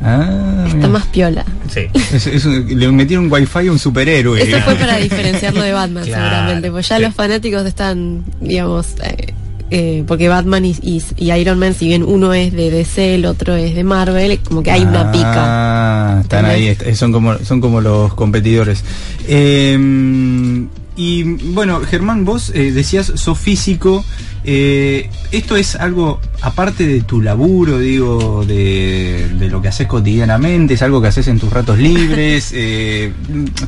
Ah, 0.03 0.63
Está 0.65 0.77
mira. 0.77 0.89
más 0.89 1.07
piola. 1.07 1.45
Sí. 1.69 1.83
Es- 2.15 2.27
es 2.27 2.45
un- 2.47 2.67
le 2.79 2.91
metieron 2.91 3.31
wifi 3.31 3.69
a 3.69 3.73
un 3.73 3.79
superhéroe. 3.79 4.43
Eso 4.43 4.59
fue 4.63 4.75
para 4.77 4.97
diferenciarlo 4.99 5.61
de 5.63 5.73
Batman, 5.73 6.05
Claro, 6.07 6.25
seguramente. 6.25 6.71
Pues 6.71 6.89
ya 6.89 6.97
sí. 6.97 7.03
los 7.03 7.15
fanáticos 7.15 7.67
están, 7.67 8.25
digamos, 8.41 8.95
eh, 9.03 9.35
eh, 9.73 10.05
porque 10.09 10.29
Batman 10.29 10.65
y, 10.65 10.75
y- 10.83 11.03
y 11.19 11.33
Iron 11.33 11.59
Man, 11.59 11.75
si 11.75 11.87
bien 11.89 12.03
uno 12.03 12.33
es 12.33 12.53
de 12.53 12.71
DC, 12.71 13.15
el 13.17 13.27
otro 13.27 13.55
es 13.55 13.75
de 13.75 13.85
Marvel, 13.85 14.39
como 14.43 14.63
que 14.63 14.71
hay 14.71 14.83
una 14.83 15.13
pica. 15.13 15.35
Ah, 15.37 16.19
están 16.23 16.47
ahí, 16.47 16.75
son 16.95 17.13
como, 17.13 17.37
son 17.39 17.61
como 17.61 17.81
los 17.83 18.15
competidores. 18.15 18.83
Eh, 19.29 20.67
y 20.97 21.23
bueno, 21.53 21.81
Germán, 21.81 22.25
vos 22.25 22.51
eh, 22.55 22.73
decías, 22.73 23.13
sos 23.15 23.39
físico. 23.39 24.05
eh, 24.45 25.09
¿Esto 25.33 25.57
es 25.57 25.77
algo 25.77 26.21
aparte 26.43 26.87
de 26.87 27.01
tu 27.03 27.21
laburo, 27.23 27.79
digo, 27.79 28.45
de, 28.47 29.29
de 29.39 29.49
lo 29.51 29.61
que 29.63 29.69
haces 29.69 29.87
cotidianamente? 29.87 30.75
¿Es 30.75 30.83
algo 30.83 31.01
que 31.01 31.09
haces 31.09 31.29
en 31.29 31.39
tus 31.39 31.51
ratos 31.53 31.79
libres? 31.79 32.53
Eh, 32.63 33.13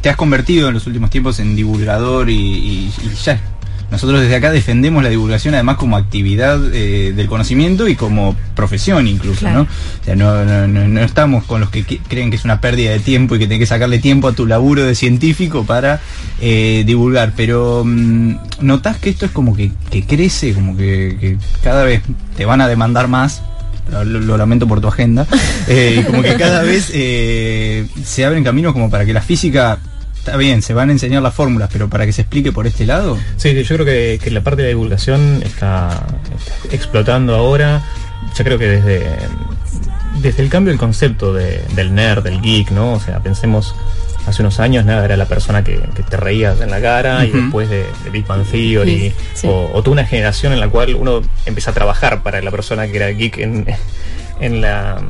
¿Te 0.00 0.10
has 0.10 0.16
convertido 0.16 0.68
en 0.68 0.74
los 0.74 0.86
últimos 0.86 1.10
tiempos 1.10 1.38
en 1.40 1.54
divulgador 1.56 2.28
y, 2.30 2.34
y- 2.34 2.92
y 3.04 3.14
ya 3.24 3.40
nosotros 3.92 4.20
desde 4.22 4.34
acá 4.34 4.50
defendemos 4.50 5.02
la 5.04 5.08
divulgación 5.10 5.54
además 5.54 5.76
como 5.76 5.96
actividad 5.96 6.58
eh, 6.74 7.12
del 7.14 7.28
conocimiento 7.28 7.86
y 7.86 7.94
como 7.94 8.34
profesión 8.56 9.06
incluso, 9.06 9.40
Claro. 9.40 9.58
¿no? 9.58 9.62
O 9.62 10.04
sea, 10.04 10.16
no, 10.16 10.44
no, 10.44 10.66
no- 10.66 10.88
no 10.88 11.00
estamos 11.00 11.44
con 11.44 11.60
los 11.60 11.70
que 11.70 11.84
creen 11.84 12.30
que 12.30 12.36
es 12.36 12.44
una 12.44 12.60
pérdida 12.60 12.90
de 12.90 12.98
tiempo 12.98 13.36
y 13.36 13.38
que 13.38 13.46
tenés 13.46 13.60
que 13.60 13.66
sacarle 13.66 14.00
tiempo 14.00 14.26
a 14.28 14.32
tu 14.32 14.46
laburo 14.46 14.82
de 14.84 14.94
científico 14.96 15.64
para 15.64 16.00
eh, 16.40 16.82
divulgar, 16.84 17.34
pero 17.36 17.84
mm, 17.86 18.34
¿notás 18.62 18.96
que 18.96 19.10
esto 19.10 19.26
es 19.26 19.30
como 19.30 19.54
que, 19.54 19.70
que 19.90 20.04
crece, 20.04 20.54
como 20.54 20.76
que, 20.76 21.16
que 21.20 21.36
cada 21.62 21.84
vez 21.84 22.02
te 22.36 22.44
van 22.44 22.60
a 22.60 22.66
demandar 22.68 23.06
más? 23.08 23.42
Lo, 24.06 24.38
lamento 24.38 24.66
por 24.66 24.80
tu 24.80 24.88
agenda. 24.88 25.26
eh, 25.68 25.98
y 26.00 26.04
como 26.04 26.22
que 26.22 26.34
cada 26.36 26.62
vez 26.62 26.90
eh, 26.94 27.86
se 28.02 28.24
abren 28.24 28.42
caminos 28.42 28.72
como 28.72 28.88
para 28.88 29.04
que 29.04 29.12
la 29.12 29.20
física... 29.20 29.78
Está 30.24 30.36
bien, 30.36 30.62
se 30.62 30.72
van 30.72 30.88
a 30.88 30.92
enseñar 30.92 31.20
las 31.20 31.34
fórmulas, 31.34 31.68
pero 31.72 31.88
para 31.88 32.06
que 32.06 32.12
se 32.12 32.22
explique 32.22 32.52
por 32.52 32.66
este 32.68 32.86
lado. 32.86 33.18
Sí, 33.36 33.54
yo 33.64 33.74
creo 33.74 33.84
que, 33.84 34.20
que 34.22 34.30
la 34.30 34.40
parte 34.40 34.62
de 34.62 34.68
la 34.68 34.70
divulgación 34.70 35.42
está, 35.44 36.06
está 36.38 36.74
explotando 36.76 37.34
ahora. 37.34 37.82
Ya 38.36 38.44
creo 38.44 38.56
que 38.56 38.68
desde, 38.68 39.04
desde 40.20 40.42
el 40.44 40.48
cambio 40.48 40.70
del 40.70 40.78
concepto 40.78 41.34
de- 41.34 41.62
del 41.74 41.92
nerd, 41.94 42.22
del 42.22 42.40
geek, 42.40 42.70
¿no? 42.70 42.92
O 42.92 43.00
sea, 43.00 43.18
pensemos, 43.18 43.74
hace 44.24 44.42
unos 44.42 44.60
años 44.60 44.84
nada 44.84 45.04
era 45.04 45.16
la 45.16 45.26
persona 45.26 45.64
que, 45.64 45.80
que 45.96 46.04
te 46.04 46.16
reías 46.16 46.60
en 46.60 46.70
la 46.70 46.80
cara 46.80 47.24
y 47.24 47.30
después 47.32 47.68
de, 47.68 47.84
de 48.04 48.10
Big 48.10 48.24
Bang 48.24 48.44
Theory, 48.44 49.10
Sí, 49.10 49.14
sí. 49.34 49.46
O, 49.48 49.70
o 49.74 49.82
toda 49.82 49.94
una 49.94 50.06
generación 50.06 50.52
en 50.52 50.60
la 50.60 50.68
cual 50.68 50.94
uno 50.94 51.20
empieza 51.46 51.72
a 51.72 51.74
trabajar 51.74 52.22
para 52.22 52.40
la 52.42 52.52
persona 52.52 52.86
que 52.86 52.96
era 52.96 53.08
geek 53.08 53.38
en, 53.38 53.66
en 54.40 54.60
la, 54.60 55.02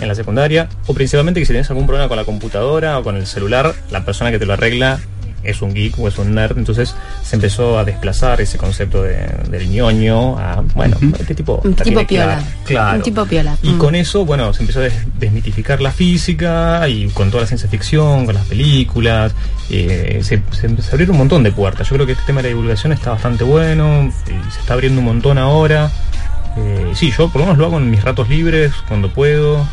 en 0.00 0.08
la 0.08 0.14
secundaria, 0.14 0.68
o 0.86 0.94
principalmente 0.94 1.40
que 1.40 1.46
si 1.46 1.52
tienes 1.52 1.68
algún 1.70 1.86
problema 1.86 2.08
con 2.08 2.16
la 2.16 2.24
computadora 2.24 2.98
o 2.98 3.02
con 3.02 3.16
el 3.16 3.26
celular, 3.26 3.74
la 3.90 4.04
persona 4.04 4.30
que 4.30 4.38
te 4.38 4.46
lo 4.46 4.52
arregla 4.54 4.98
es 5.42 5.62
un 5.62 5.72
geek 5.72 5.98
o 5.98 6.06
es 6.06 6.18
un 6.18 6.34
nerd, 6.34 6.58
entonces 6.58 6.94
se 7.22 7.34
empezó 7.36 7.78
a 7.78 7.84
desplazar 7.84 8.42
ese 8.42 8.58
concepto 8.58 9.02
de, 9.02 9.16
del 9.48 9.70
ñoño 9.70 10.38
a, 10.38 10.62
bueno, 10.74 10.98
este 11.18 11.34
tipo... 11.34 11.62
Un 11.64 11.72
tipo 11.74 12.06
piola. 12.06 12.06
clara, 12.36 12.42
Claro. 12.66 12.96
Un 12.98 13.02
tipo 13.02 13.24
piola. 13.24 13.56
Y 13.62 13.70
Mm. 13.70 13.78
con 13.78 13.94
eso, 13.94 14.26
bueno, 14.26 14.52
se 14.52 14.62
empezó 14.64 14.80
a 14.80 14.82
des- 14.82 14.92
desmitificar 15.18 15.80
la 15.80 15.92
física 15.92 16.86
y 16.90 17.08
con 17.08 17.30
toda 17.30 17.44
la 17.44 17.46
ciencia 17.46 17.70
ficción, 17.70 18.26
con 18.26 18.34
las 18.34 18.44
películas, 18.44 19.32
eh, 19.70 20.20
se, 20.22 20.42
se- 20.50 20.82
se 20.82 20.90
abrieron 20.90 21.12
un 21.14 21.18
montón 21.20 21.42
de 21.42 21.52
puertas. 21.52 21.88
Yo 21.88 21.94
creo 21.94 22.04
que 22.06 22.12
este 22.12 22.24
tema 22.26 22.42
de 22.42 22.48
la 22.50 22.54
divulgación 22.54 22.92
está 22.92 23.08
bastante 23.12 23.42
bueno, 23.42 24.12
y 24.26 24.52
se 24.52 24.60
está 24.60 24.74
abriendo 24.74 25.00
un 25.00 25.06
montón 25.06 25.38
ahora. 25.38 25.90
Eh, 26.58 26.90
sí, 26.94 27.10
yo 27.16 27.30
por 27.30 27.40
lo 27.40 27.46
menos 27.46 27.58
lo 27.58 27.64
hago 27.64 27.78
en 27.78 27.90
mis 27.90 28.02
ratos 28.04 28.28
libres, 28.28 28.72
cuando 28.88 29.08
puedo, 29.10 29.66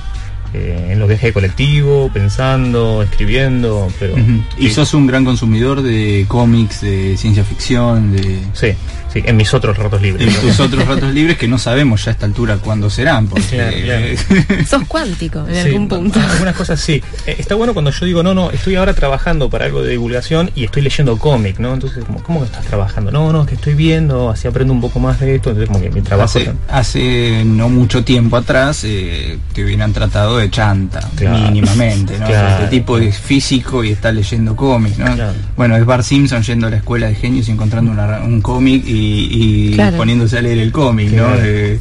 eh, 0.54 0.90
en 0.92 1.00
los 1.00 1.08
viajes 1.08 1.30
de 1.30 1.34
colectivo, 1.34 2.10
pensando, 2.14 3.04
escribiendo, 3.04 3.88
pero... 4.00 4.16
Y 4.58 4.68
sí, 4.68 4.74
sos 4.74 4.94
un 4.94 5.08
gran 5.08 5.26
consumidor 5.26 5.82
de 5.82 6.26
cómics, 6.28 6.82
de 6.82 7.18
ciencia 7.18 7.44
ficción, 7.44 8.16
de, 8.16 8.40
Sí, 8.54 8.74
sí, 9.12 9.22
en 9.26 9.36
mis 9.38 9.54
otros 9.54 9.78
ratos 9.78 10.02
libres. 10.02 10.34
de 10.34 10.40
tus 10.48 10.60
otros 10.60 10.86
ratos 10.88 11.14
libres 11.14 11.38
que 11.38 11.48
no 11.48 11.58
sabemos 11.58 12.04
ya 12.06 12.12
a 12.12 12.14
esta 12.14 12.26
altura 12.26 12.58
cuándo 12.58 12.90
serán. 12.90 13.28
Porque, 13.28 13.48
Claro, 13.48 13.78
claro. 13.84 14.66
Sos 14.68 14.84
cuántico 14.88 15.46
en 15.48 15.54
Sí, 15.54 15.60
algún 15.62 15.88
punto. 15.88 16.20
Algunas 16.20 16.56
cosas 16.56 16.80
sí. 16.80 17.02
Eh, 17.26 17.36
está 17.40 17.56
bueno 17.56 17.74
cuando 17.74 17.92
yo 17.92 18.06
digo, 18.06 18.24
no, 18.24 18.34
no, 18.34 18.52
estoy 18.52 18.76
ahora 18.76 18.94
trabajando 18.94 19.50
para 19.50 19.66
algo 19.66 19.82
de 19.82 19.92
divulgación 19.92 20.52
y 20.56 20.66
estoy 20.66 20.82
leyendo 20.84 21.18
cómic, 21.18 21.60
¿no? 21.60 21.74
Entonces, 21.74 22.04
como, 22.06 22.22
¿cómo 22.24 22.40
que 22.42 22.46
estás 22.48 22.66
trabajando? 22.66 23.12
No, 23.12 23.32
no, 23.32 23.42
es 23.44 23.48
que 23.50 23.56
estoy 23.56 23.74
viendo, 23.74 24.30
así 24.30 24.48
aprendo 24.48 24.74
un 24.74 24.82
poco 24.82 25.00
más 25.00 25.20
de 25.20 25.36
esto. 25.36 25.50
Entonces, 25.50 25.68
como 25.70 25.82
que 25.82 25.90
mi 25.90 26.02
trabajo. 26.02 26.26
hace, 26.40 26.52
hace 26.70 27.44
no 27.46 27.70
mucho 27.70 28.04
tiempo 28.04 28.38
atrás 28.38 28.84
eh, 28.84 29.38
te 29.54 29.64
hubieran 29.64 29.94
tratado 29.94 30.38
de 30.38 30.50
chanta, 30.50 31.00
Claro. 31.16 31.38
mínimamente, 31.52 32.18
¿no? 32.20 32.26
Claro. 32.28 32.64
Este 32.64 32.78
tipo 32.78 32.98
es 32.98 33.18
físico 33.18 33.84
y 33.84 33.92
está 33.92 34.12
leyendo 34.12 34.56
cómics, 34.56 34.98
¿no? 34.98 35.14
Claro. 35.16 35.34
Bueno, 35.56 35.76
es 35.78 35.86
Bart 35.86 36.04
Simpson 36.04 36.44
yendo 36.44 36.68
a 36.68 36.70
la 36.70 36.78
escuela 36.78 37.08
de 37.08 37.16
genios 37.16 37.48
y 37.48 37.52
encontrando 37.52 37.92
una- 37.92 38.20
un 38.22 38.42
cómic 38.42 38.84
y, 38.88 38.97
y 39.00 39.74
Claro. 39.76 39.98
poniéndose 39.98 40.38
a 40.38 40.42
leer 40.42 40.58
el 40.60 40.72
cómic, 40.72 41.12
¿no? 41.12 41.28
Eh, 41.36 41.80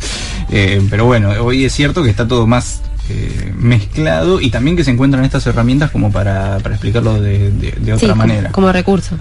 eh, 0.51 0.83
pero 0.91 1.05
bueno, 1.07 1.31
hoy 1.43 1.65
es 1.65 1.73
cierto 1.73 2.03
que 2.03 2.11
está 2.11 2.27
todo 2.29 2.47
más 2.47 2.83
eh, 3.09 3.53
mezclado 3.57 4.41
y 4.41 4.51
también 4.51 4.77
que 4.77 4.83
se 4.85 4.91
encuentran 4.91 5.25
estas 5.25 5.47
herramientas 5.47 5.91
como 5.91 6.11
para, 6.11 6.59
para 6.59 6.75
explicarlo 6.75 7.21
de, 7.21 7.51
de- 7.53 7.73
de 7.79 7.93
otra 7.93 7.99
Sí, 7.99 8.07
como- 8.07 8.17
manera. 8.17 8.51
Como, 8.51 8.73
recurso. 8.73 9.17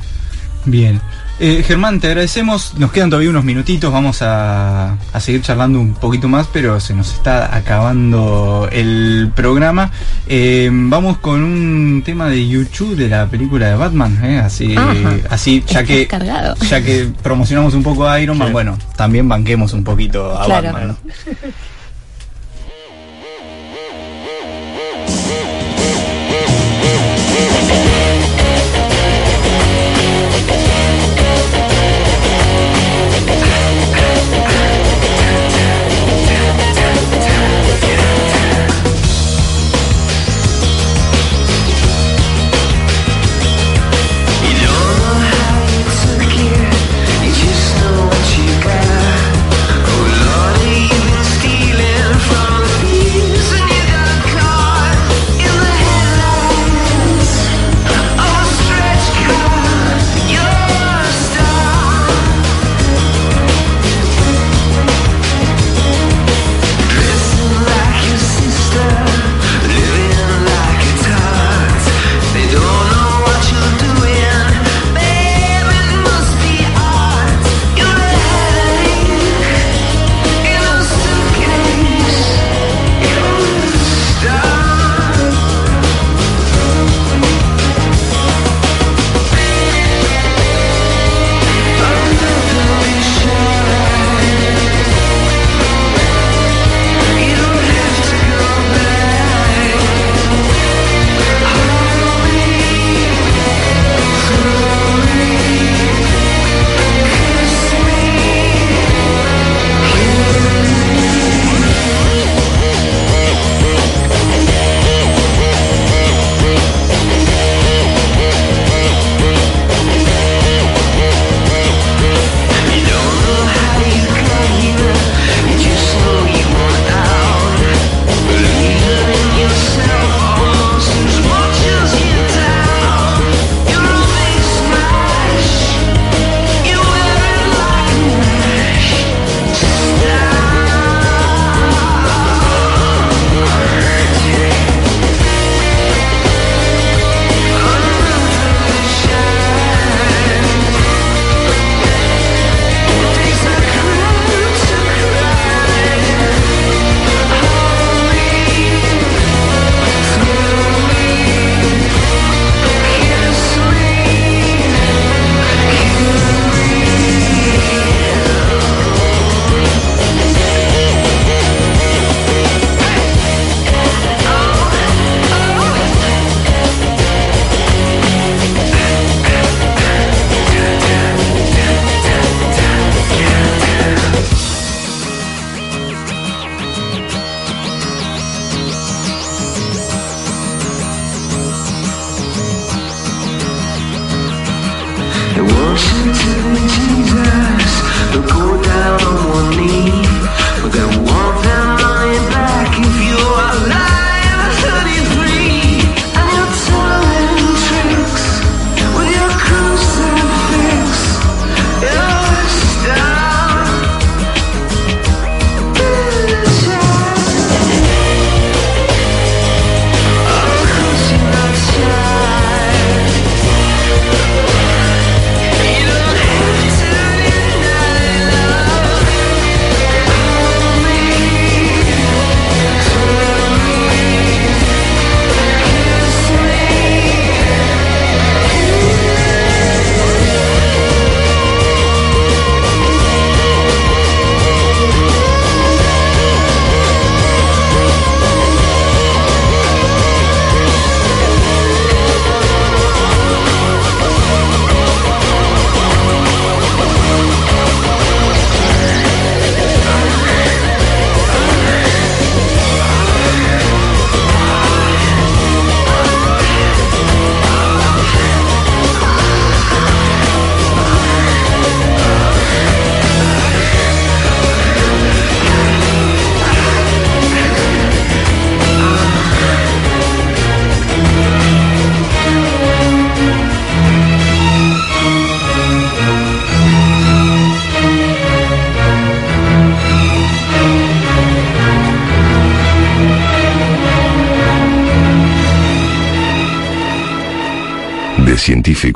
Bien. 0.66 1.00
Eh, 1.40 1.64
Germán, 1.68 2.00
te 2.00 2.08
agradecemos. 2.08 2.74
Nos 2.78 2.92
quedan 2.92 3.10
todavía 3.10 3.30
unos 3.30 3.44
minutitos. 3.44 3.92
Vamos 3.92 4.22
a, 4.22 4.94
a 5.14 5.20
seguir 5.20 5.42
charlando 5.42 5.80
un 5.80 5.94
poquito 5.94 6.28
más, 6.28 6.48
pero 6.52 6.80
se 6.80 6.94
nos 6.94 7.12
está 7.14 7.54
acabando 7.56 8.70
el 8.72 9.32
programa. 9.36 9.92
Eh, 10.28 10.70
vamos 10.72 11.18
con 11.18 11.44
un 11.44 12.02
tema 12.06 12.30
de 12.30 12.48
YouTube 12.48 12.96
de 12.96 13.10
la 13.10 13.28
película 13.28 13.68
de 13.68 13.76
Batman. 13.76 14.18
¿eh? 14.24 14.40
Así, 14.40 14.76
Ajá. 14.76 14.94
así 15.30 15.60
ya 15.68 15.82
Estás 15.82 15.84
que 15.84 16.08
cargado. 16.08 16.56
ya 16.56 16.82
que 16.82 17.10
promocionamos 17.22 17.74
un 17.74 17.84
poco 17.84 18.08
a 18.08 18.20
Iron 18.22 18.38
Man, 18.38 18.54
bueno, 18.54 18.78
también 18.96 19.28
banquemos 19.28 19.74
un 19.74 19.84
poquito 19.84 20.38
a 20.40 20.46
Claro. 20.46 20.72
Batman. 20.72 20.88
¿no? 20.88 20.98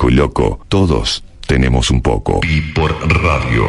y 0.07 0.13
loco, 0.13 0.59
todos 0.69 1.23
tenemos 1.45 1.91
un 1.91 2.01
poco. 2.01 2.39
Y 2.43 2.61
por 2.73 2.91
radio. 3.21 3.67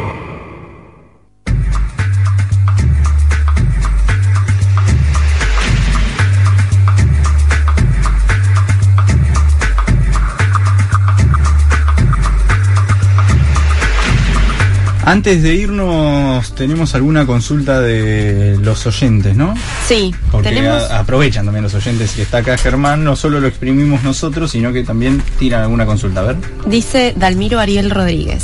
Antes 15.03 15.43
de 15.43 15.55
irnos, 15.55 16.55
tenemos 16.55 16.95
alguna 16.95 17.25
consulta 17.25 17.81
de 17.81 18.57
los 18.61 18.85
oyentes, 18.85 19.35
¿no? 19.35 19.55
Sí, 19.87 20.13
Porque 20.43 20.55
tenemos. 20.55 20.83
a- 20.83 20.99
aprovechan 20.99 21.45
también 21.45 21.63
los 21.63 21.73
oyentes 21.73 22.11
que 22.13 22.21
está 22.23 22.37
acá 22.39 22.57
Germán, 22.57 23.03
no 23.03 23.15
solo 23.15 23.39
lo 23.39 23.47
exprimimos 23.47 24.03
nosotros, 24.03 24.51
sino 24.51 24.71
que 24.73 24.83
también 24.83 25.21
tiran 25.39 25.61
alguna 25.63 25.85
consulta. 25.85 26.21
A 26.21 26.23
ver. 26.23 26.37
Dice 26.65 27.13
Dalmiro 27.15 27.59
Ariel 27.59 27.89
Rodríguez. 27.91 28.43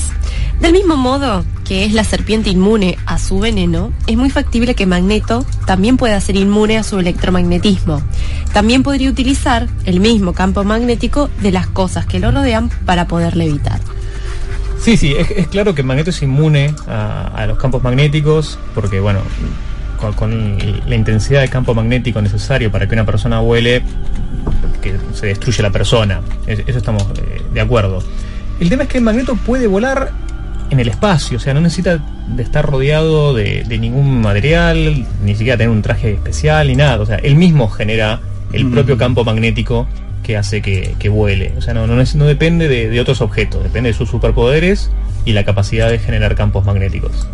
Del 0.62 0.72
mismo 0.74 0.98
modo 0.98 1.46
que 1.66 1.86
es 1.86 1.94
la 1.94 2.04
serpiente 2.04 2.50
inmune 2.50 2.98
a 3.06 3.20
su 3.20 3.40
veneno, 3.40 3.92
es 4.08 4.18
muy 4.18 4.30
factible 4.32 4.74
que 4.74 4.86
Magneto 4.88 5.46
también 5.66 5.98
pueda 5.98 6.20
ser 6.20 6.36
inmune 6.36 6.78
a 6.78 6.84
su 6.84 6.98
electromagnetismo. 6.98 8.02
También 8.54 8.82
podría 8.82 9.10
utilizar 9.10 9.68
el 9.86 10.00
mismo 10.00 10.34
campo 10.34 10.64
magnético 10.64 11.30
de 11.42 11.52
las 11.52 11.68
cosas 11.68 12.06
que 12.08 12.20
lo 12.20 12.32
rodean 12.32 12.70
para 12.86 13.08
poderle 13.08 13.46
evitar. 13.46 13.80
Sí, 14.82 14.96
sí, 14.98 15.14
es, 15.18 15.30
es 15.32 15.48
claro 15.48 15.76
que 15.76 15.84
Magneto 15.84 16.10
es 16.12 16.22
inmune 16.22 16.74
a, 16.88 17.28
a 17.36 17.46
los 17.48 17.58
campos 17.60 17.84
magnéticos 17.84 18.58
porque, 18.74 19.00
bueno, 19.00 19.20
con, 19.98 20.14
con 20.14 20.58
la 20.88 20.96
intensidad 20.96 21.42
de 21.42 21.50
campo 21.50 21.74
magnético 21.74 22.22
necesario 22.22 22.72
para 22.72 22.88
que 22.88 22.94
una 22.94 23.06
persona 23.06 23.40
vuele, 23.40 23.82
que 24.82 24.96
se 25.14 25.28
destruye 25.28 25.62
la 25.62 25.72
persona. 25.72 26.22
Es- 26.46 26.64
Eso 26.68 26.78
estamos 26.78 27.04
eh, 27.18 27.42
de 27.54 27.62
acuerdo. 27.62 28.00
El 28.60 28.70
tema 28.70 28.84
es 28.84 28.90
que 28.90 29.00
Magneto 29.02 29.36
puede 29.36 29.68
volar 29.68 30.12
en 30.70 30.80
el 30.80 30.88
espacio, 30.90 31.38
o 31.38 31.40
sea, 31.40 31.54
no 31.54 31.62
necesita 31.62 32.00
de 32.28 32.44
estar 32.44 32.66
rodeado 32.66 33.34
de, 33.34 33.64
de 33.68 33.78
ningún 33.78 34.20
material, 34.22 35.06
ni 35.24 35.36
siquiera 35.36 35.58
tener 35.58 35.70
un 35.70 35.82
traje 35.82 36.14
especial 36.14 36.68
ni 36.68 36.76
nada. 36.76 37.00
O 37.00 37.06
sea, 37.06 37.18
él 37.18 37.36
mismo 37.36 37.70
genera 37.70 38.20
el 38.54 38.66
Mm. 38.66 38.72
propio 38.72 38.98
campo 38.98 39.24
magnético 39.24 39.88
que 40.24 40.36
hace 40.36 40.62
que, 40.62 40.96
que 41.00 41.08
vuele. 41.10 41.54
O 41.58 41.62
sea, 41.62 41.74
no, 41.74 41.88
no, 41.88 42.02
es- 42.02 42.16
no 42.16 42.26
depende 42.26 42.68
de, 42.68 42.90
de 42.90 43.00
otros 43.00 43.22
objetos, 43.22 43.64
depende 43.64 43.92
de 43.92 43.94
sus 43.98 44.10
superpoderes 44.10 44.90
y 45.24 45.32
la 45.34 45.46
capacidad 45.46 45.90
de 45.90 46.00
generar 46.00 46.36
campos 46.36 46.66
magnéticos. 46.66 47.28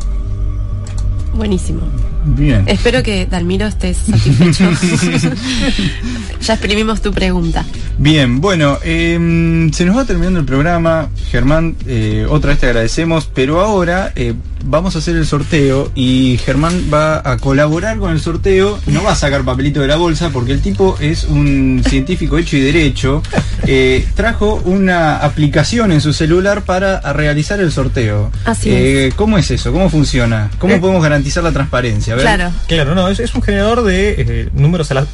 Buenísimo. 1.34 1.82
Bien. 2.26 2.64
Espero 2.68 3.04
que 3.04 3.26
Dalmiro 3.26 3.68
estés 3.68 3.98
satisfecho. 3.98 4.70
ya 6.42 6.54
exprimimos 6.54 7.02
tu 7.02 7.12
pregunta. 7.12 7.66
Bien, 7.98 8.42
bueno, 8.42 8.80
em, 8.84 9.72
se 9.72 9.86
nos 9.86 9.98
va 9.98 10.06
terminando 10.06 10.40
el 10.40 10.46
programa. 10.46 11.10
Germán, 11.30 11.76
eh, 11.88 12.26
otra 12.30 12.52
vez 12.52 12.60
te 12.60 12.66
agradecemos, 12.68 13.30
pero 13.34 13.62
ahora 13.62 14.12
eh, 14.16 14.34
vamos 14.66 14.96
a 14.96 15.00
hacer 15.00 15.16
el 15.16 15.26
sorteo 15.26 15.92
y 15.96 16.40
Germán 16.44 16.90
va 16.92 17.22
a 17.30 17.38
colaborar 17.38 17.98
con 17.98 18.12
el 18.12 18.20
sorteo. 18.20 18.80
No 18.88 19.04
va 19.04 19.12
a 19.12 19.16
sacar 19.16 19.44
papelito 19.44 19.82
de 19.82 19.88
la 19.88 19.96
bolsa 19.96 20.30
porque 20.32 20.54
el 20.54 20.62
tipo 20.62 20.98
es 21.00 21.26
un 21.26 21.84
científico 21.88 22.38
hecho 22.38 22.58
y 22.58 22.62
derecho. 22.62 23.22
Eh, 23.66 24.08
trajo 24.16 24.62
una 24.66 25.18
aplicación 25.18 25.92
en 25.92 26.02
su 26.02 26.14
celular 26.14 26.64
para 26.64 27.00
realizar 27.14 27.60
el 27.60 27.72
sorteo. 27.72 28.32
Así 28.46 28.70
Eh, 28.72 29.14
¿Cómo 29.16 29.38
es 29.38 29.52
eso? 29.52 29.72
¿Cómo 29.72 29.90
funciona? 29.90 30.50
¿Cómo 30.58 30.80
podemos 30.80 31.04
garantizar 31.04 31.44
la 31.44 31.52
transparencia? 31.52 32.13
A 32.14 32.16
ver. 32.16 32.26
Claro. 32.26 32.52
Claro, 32.68 32.96
no, 32.96 33.08
es, 33.10 33.20
es 33.20 33.34
un 33.36 33.42
generador 33.42 33.84
de 33.84 34.16
eh, 34.18 34.50
números 34.54 34.90
a 34.92 34.94
la... 34.96 35.06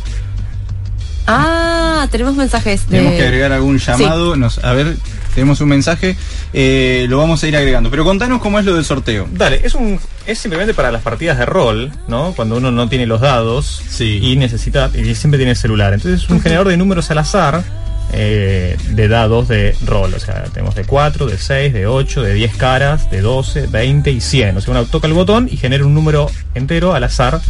Ah, 1.31 2.07
tenemos 2.11 2.35
mensajes 2.35 2.87
de... 2.87 2.97
Tenemos 2.97 3.13
que 3.17 3.23
agregar 3.23 3.51
algún 3.51 3.77
llamado. 3.77 4.35
Nos, 4.35 4.63
a 4.63 4.73
ver, 4.73 4.95
tenemos 5.35 5.61
un 5.61 5.69
mensaje. 5.69 6.17
eh, 6.53 7.05
lo 7.07 7.17
vamos 7.19 7.43
a 7.43 7.47
ir 7.47 7.55
agregando. 7.55 7.91
Pero 7.91 8.03
contanos 8.03 8.41
cómo 8.41 8.57
es 8.57 8.65
lo 8.65 8.73
del 8.73 8.83
sorteo. 8.83 9.27
Dale, 9.31 9.61
es 9.63 9.75
un 9.75 9.99
es 10.25 10.39
simplemente 10.39 10.73
para 10.73 10.91
las 10.91 11.01
partidas 11.03 11.37
de 11.37 11.45
rol, 11.45 11.91
¿no? 12.07 12.33
Cuando 12.35 12.57
uno 12.57 12.71
no 12.71 12.87
tiene 12.89 13.05
los 13.05 13.21
dados 13.21 13.81
Sí. 13.89 14.19
y 14.21 14.35
necesita 14.37 14.89
y 14.95 15.13
siempre 15.15 15.37
tiene 15.37 15.51
el 15.51 15.57
celular. 15.57 15.93
Entonces 15.93 16.23
es 16.23 16.29
un 16.29 16.41
generador 16.41 16.69
de 16.69 16.77
números 16.77 17.09
al 17.11 17.19
azar 17.19 17.63
eh, 18.13 18.77
de 18.89 19.07
dados 19.07 19.47
de 19.47 19.75
rol, 19.85 20.13
o 20.13 20.19
sea, 20.19 20.43
tenemos 20.53 20.75
de 20.75 20.83
4, 20.83 21.25
de 21.27 21.37
6, 21.37 21.73
de 21.73 21.87
8, 21.87 22.21
de 22.23 22.33
10 22.33 22.55
caras, 22.55 23.09
de 23.11 23.21
12, 23.21 23.67
20 23.67 24.11
y 24.11 24.21
100. 24.21 24.57
O 24.57 24.61
sea, 24.61 24.71
uno 24.71 24.85
toca 24.85 25.07
el 25.07 25.13
botón 25.13 25.47
y 25.51 25.57
genera 25.57 25.85
un 25.85 25.93
número 25.93 26.29
entero 26.55 26.93
al 26.93 27.03
azar 27.03 27.41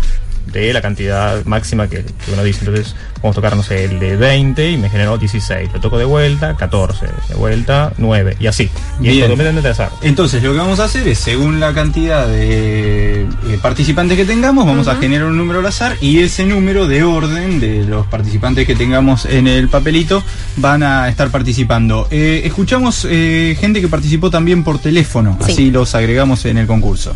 de 0.48 0.74
la 0.74 0.82
cantidad 0.82 1.46
máxima 1.46 1.88
que, 1.88 2.04
que 2.04 2.32
uno 2.34 2.44
dice. 2.44 2.66
Entonces, 2.66 2.96
vamos 3.22 3.34
a 3.34 3.36
tocar, 3.36 3.56
no 3.56 3.64
sé, 3.64 3.86
el 3.86 4.00
de 4.00 4.16
20 4.16 4.72
y 4.72 4.78
me 4.78 4.90
generó 4.90 5.18
16. 5.18 5.72
Lo 5.74 5.80
toco 5.80 5.98
de 5.98 6.06
vuelta, 6.06 6.56
14, 6.56 7.06
de 7.30 7.36
vuelta, 7.36 7.94
9 7.98 8.38
y 8.40 8.48
así. 8.48 8.70
Y 9.00 9.10
Bien. 9.10 9.28
completamente 9.28 9.70
azar. 9.70 9.92
Entonces, 10.02 10.42
lo 10.42 10.52
que 10.54 10.58
vamos 10.58 10.80
a 10.80 10.86
hacer 10.86 11.08
es, 11.08 11.20
según 11.20 11.60
la 11.60 11.74
cantidad 11.74 12.28
de 12.28 13.22
eh, 13.22 13.60
participantes 13.62 14.18
que 14.18 14.26
tengamos, 14.26 14.66
vamos 14.66 14.88
a 14.88 14.96
generar 14.96 15.28
un 15.28 15.38
número 15.38 15.60
al 15.60 15.66
azar 15.68 15.96
y 16.02 16.20
ese 16.20 16.46
número 16.46 16.88
de 16.88 17.04
orden 17.04 17.60
de 17.60 17.84
los 17.86 18.08
participantes 18.08 18.66
que 18.66 18.76
tengamos 18.76 19.26
en 19.26 19.48
el 19.48 19.70
papelito 19.70 20.24
van 20.58 20.82
a 20.84 21.10
estar 21.10 21.30
participando. 21.30 22.08
Eh, 22.10 22.42
escuchamos 22.46 23.06
eh, 23.10 23.56
gente 23.60 23.82
que 23.82 23.88
participó 23.88 24.30
también 24.32 24.64
por 24.64 24.80
teléfono, 24.80 25.38
Sí. 25.46 25.52
así 25.52 25.72
los 25.72 25.94
agregamos 25.96 26.46
en 26.46 26.58
el 26.58 26.66
concurso. 26.68 27.16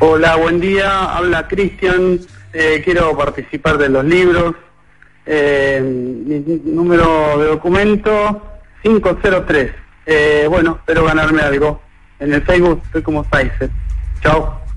Hola, 0.00 0.36
buen 0.36 0.60
día. 0.60 1.16
Habla 1.16 1.48
Cristian. 1.48 2.20
Eh, 2.52 2.82
quiero 2.84 3.16
participar 3.16 3.78
de 3.78 3.88
los 3.88 4.04
libros. 4.04 4.54
Eh, 5.26 5.80
mi 5.82 6.40
número 6.64 7.38
de 7.38 7.46
documento 7.46 8.42
503. 8.82 9.72
Eh, 10.06 10.46
bueno, 10.48 10.76
espero 10.78 11.04
ganarme 11.04 11.42
algo. 11.42 11.82
En 12.18 12.32
el 12.32 12.42
Facebook 12.42 12.80
estoy 12.86 13.02
como 13.02 13.24
Saizer. 13.24 13.70
Chao. 14.22 14.67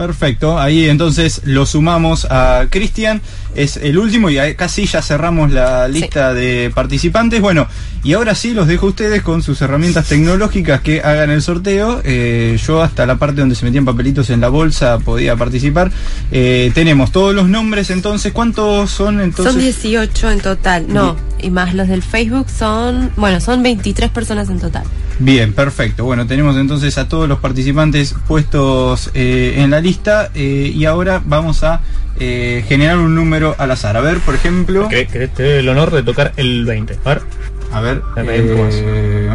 Perfecto, 0.00 0.58
ahí 0.58 0.88
entonces 0.88 1.42
lo 1.44 1.66
sumamos 1.66 2.26
a 2.30 2.68
Cristian, 2.70 3.20
es 3.54 3.76
el 3.76 3.98
último 3.98 4.30
y 4.30 4.38
casi 4.54 4.86
ya 4.86 5.02
cerramos 5.02 5.50
la 5.50 5.88
lista 5.88 6.32
de 6.32 6.72
participantes. 6.74 7.42
Bueno, 7.42 7.66
y 8.02 8.14
ahora 8.14 8.34
sí 8.34 8.54
los 8.54 8.66
dejo 8.66 8.86
a 8.86 8.88
ustedes 8.88 9.20
con 9.20 9.42
sus 9.42 9.60
herramientas 9.60 10.08
tecnológicas 10.08 10.80
que 10.80 11.02
hagan 11.02 11.28
el 11.28 11.42
sorteo. 11.42 12.00
Eh, 12.02 12.58
yo 12.66 12.80
hasta 12.80 13.04
la 13.04 13.16
parte 13.16 13.40
donde 13.40 13.54
se 13.54 13.66
metían 13.66 13.84
papelitos 13.84 14.30
en 14.30 14.40
la 14.40 14.48
bolsa 14.48 15.00
podía 15.00 15.36
participar. 15.36 15.92
Eh, 16.32 16.72
tenemos 16.72 17.12
todos 17.12 17.34
los 17.34 17.50
nombres 17.50 17.90
entonces, 17.90 18.32
¿cuántos 18.32 18.90
son 18.90 19.20
entonces? 19.20 19.52
Son 19.52 19.60
18 19.60 20.30
en 20.30 20.40
total, 20.40 20.86
no, 20.88 21.14
y 21.42 21.50
más 21.50 21.74
los 21.74 21.88
del 21.88 22.02
Facebook 22.02 22.46
son, 22.48 23.12
bueno, 23.16 23.38
son 23.42 23.62
23 23.62 24.08
personas 24.08 24.48
en 24.48 24.60
total. 24.60 24.84
Bien, 25.20 25.52
perfecto. 25.52 26.04
Bueno, 26.04 26.26
tenemos 26.26 26.56
entonces 26.56 26.96
a 26.96 27.06
todos 27.06 27.28
los 27.28 27.38
participantes 27.40 28.14
puestos 28.26 29.10
eh, 29.12 29.56
en 29.58 29.70
la 29.70 29.78
lista 29.80 30.30
eh, 30.34 30.72
y 30.74 30.86
ahora 30.86 31.22
vamos 31.24 31.62
a 31.62 31.82
eh, 32.18 32.64
generar 32.66 32.96
un 32.96 33.14
número 33.14 33.54
al 33.58 33.70
azar. 33.70 33.98
A 33.98 34.00
ver, 34.00 34.18
por 34.20 34.34
ejemplo, 34.34 34.88
Que, 34.88 35.06
que 35.06 35.28
te 35.28 35.42
doy 35.42 35.52
el 35.58 35.68
honor 35.68 35.90
de 35.90 36.02
tocar 36.02 36.32
el 36.36 36.64
20. 36.64 36.98
A 37.04 37.08
ver, 37.10 37.22
a 37.70 37.80
ver, 37.80 38.02
eh, 38.16 39.30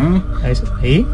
ahí. 0.81 1.05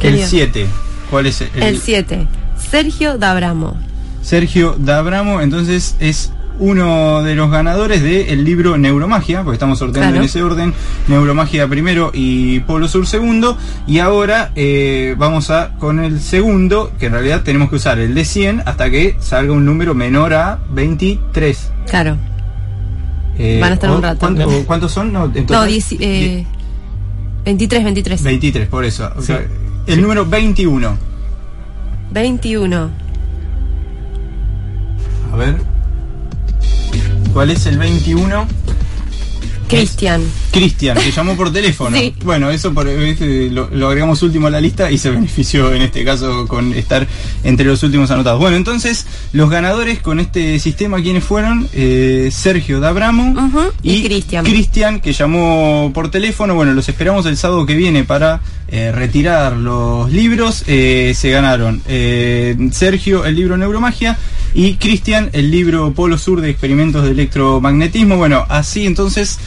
el 0.00 0.14
bien. 0.14 0.28
7. 0.28 0.66
¿Cuál 1.10 1.26
es 1.26 1.44
El 1.56 1.78
7, 1.78 2.26
Sergio 2.56 3.18
Dabramo. 3.18 3.76
Sergio 4.22 4.76
Dabramo, 4.78 5.40
entonces 5.40 5.96
es 5.98 6.32
uno 6.58 7.22
de 7.22 7.34
los 7.34 7.50
ganadores 7.50 8.02
del 8.02 8.44
libro 8.44 8.76
Neuromagia, 8.78 9.42
porque 9.42 9.54
estamos 9.54 9.78
sorteando 9.78 10.08
Claro. 10.10 10.22
en 10.22 10.24
ese 10.24 10.42
orden, 10.42 10.72
Neuromagia 11.08 11.66
primero 11.68 12.10
y 12.14 12.60
Polo 12.60 12.86
Sur 12.88 13.06
segundo, 13.06 13.56
y 13.86 13.98
ahora 13.98 14.52
eh, 14.54 15.14
vamos 15.18 15.50
a 15.50 15.70
con 15.78 15.98
el 15.98 16.20
segundo, 16.20 16.92
que 16.98 17.06
en 17.06 17.12
realidad 17.12 17.42
tenemos 17.42 17.70
que 17.70 17.76
usar 17.76 17.98
el 17.98 18.14
de 18.14 18.24
100 18.24 18.62
hasta 18.66 18.88
que 18.90 19.16
salga 19.20 19.52
un 19.52 19.64
número 19.64 19.94
menor 19.94 20.32
a 20.34 20.58
23. 20.70 21.70
Claro. 21.88 22.16
Eh, 23.36 23.58
Van 23.60 23.72
a 23.72 23.74
estar 23.74 23.90
un 23.90 24.00
rato. 24.02 24.20
¿cuánto- 24.20 24.48
¿Cuántos 24.66 24.92
son? 24.92 25.12
No, 25.12 25.26
No, 25.48 25.64
10, 25.64 25.96
eh, 25.98 26.46
23, 27.44 27.82
23. 27.84 28.22
23, 28.22 28.68
por 28.68 28.84
eso. 28.84 29.10
O 29.16 29.20
Sí. 29.20 29.26
sea, 29.26 29.44
el 29.88 30.00
número 30.00 30.24
21. 30.24 30.96
21. 32.12 32.90
A 35.32 35.36
ver. 35.36 35.73
¿Cuál 37.34 37.50
es 37.50 37.66
el 37.66 37.78
21? 37.78 38.46
Cristian. 39.66 40.22
Cristian, 40.52 40.96
que 40.96 41.10
llamó 41.10 41.36
por 41.36 41.52
teléfono. 41.52 41.96
Sí. 42.04 42.14
Bueno, 42.24 42.50
eso 42.50 42.72
por, 42.72 42.86
este, 42.88 43.50
lo, 43.50 43.68
lo 43.70 43.88
agregamos 43.88 44.22
último 44.22 44.46
a 44.46 44.50
la 44.50 44.60
lista 44.60 44.90
y 44.90 44.98
se 44.98 45.10
benefició 45.10 45.72
en 45.74 45.82
este 45.82 46.04
caso 46.04 46.46
con 46.46 46.72
estar 46.74 47.08
entre 47.42 47.66
los 47.66 47.82
últimos 47.82 48.10
anotados. 48.12 48.38
Bueno, 48.38 48.56
entonces, 48.56 49.04
los 49.32 49.50
ganadores 49.50 49.98
con 49.98 50.20
este 50.20 50.60
sistema, 50.60 51.02
¿quiénes 51.02 51.24
fueron? 51.24 51.68
Eh, 51.72 52.30
Sergio 52.32 52.78
Dabramo 52.78 53.32
Ujú, 53.32 53.72
y 53.82 54.04
Cristian. 54.04 54.44
Cristian, 54.44 55.00
que 55.00 55.12
llamó 55.12 55.90
por 55.92 56.10
teléfono. 56.10 56.54
Bueno, 56.54 56.72
los 56.72 56.88
esperamos 56.88 57.26
el 57.26 57.36
sábado 57.36 57.66
que 57.66 57.74
viene 57.74 58.04
para 58.04 58.42
eh, 58.76 58.90
retirar 58.90 59.56
los 59.56 60.10
libros. 60.10 60.64
Eh, 60.66 61.12
se 61.14 61.30
ganaron 61.30 61.80
eh, 61.86 62.56
Sergio 62.72 63.24
el 63.24 63.36
libro 63.36 63.56
Neuromagia 63.56 64.18
y 64.52 64.74
Cristian 64.74 65.30
el 65.32 65.52
libro 65.52 65.92
Polo 65.92 66.18
Sur 66.18 66.40
de 66.40 66.50
Experimentos 66.50 67.04
de 67.04 67.12
Electromagnetismo. 67.12 68.16
Bueno, 68.16 68.44
así 68.48 68.84
entonces 68.84 69.38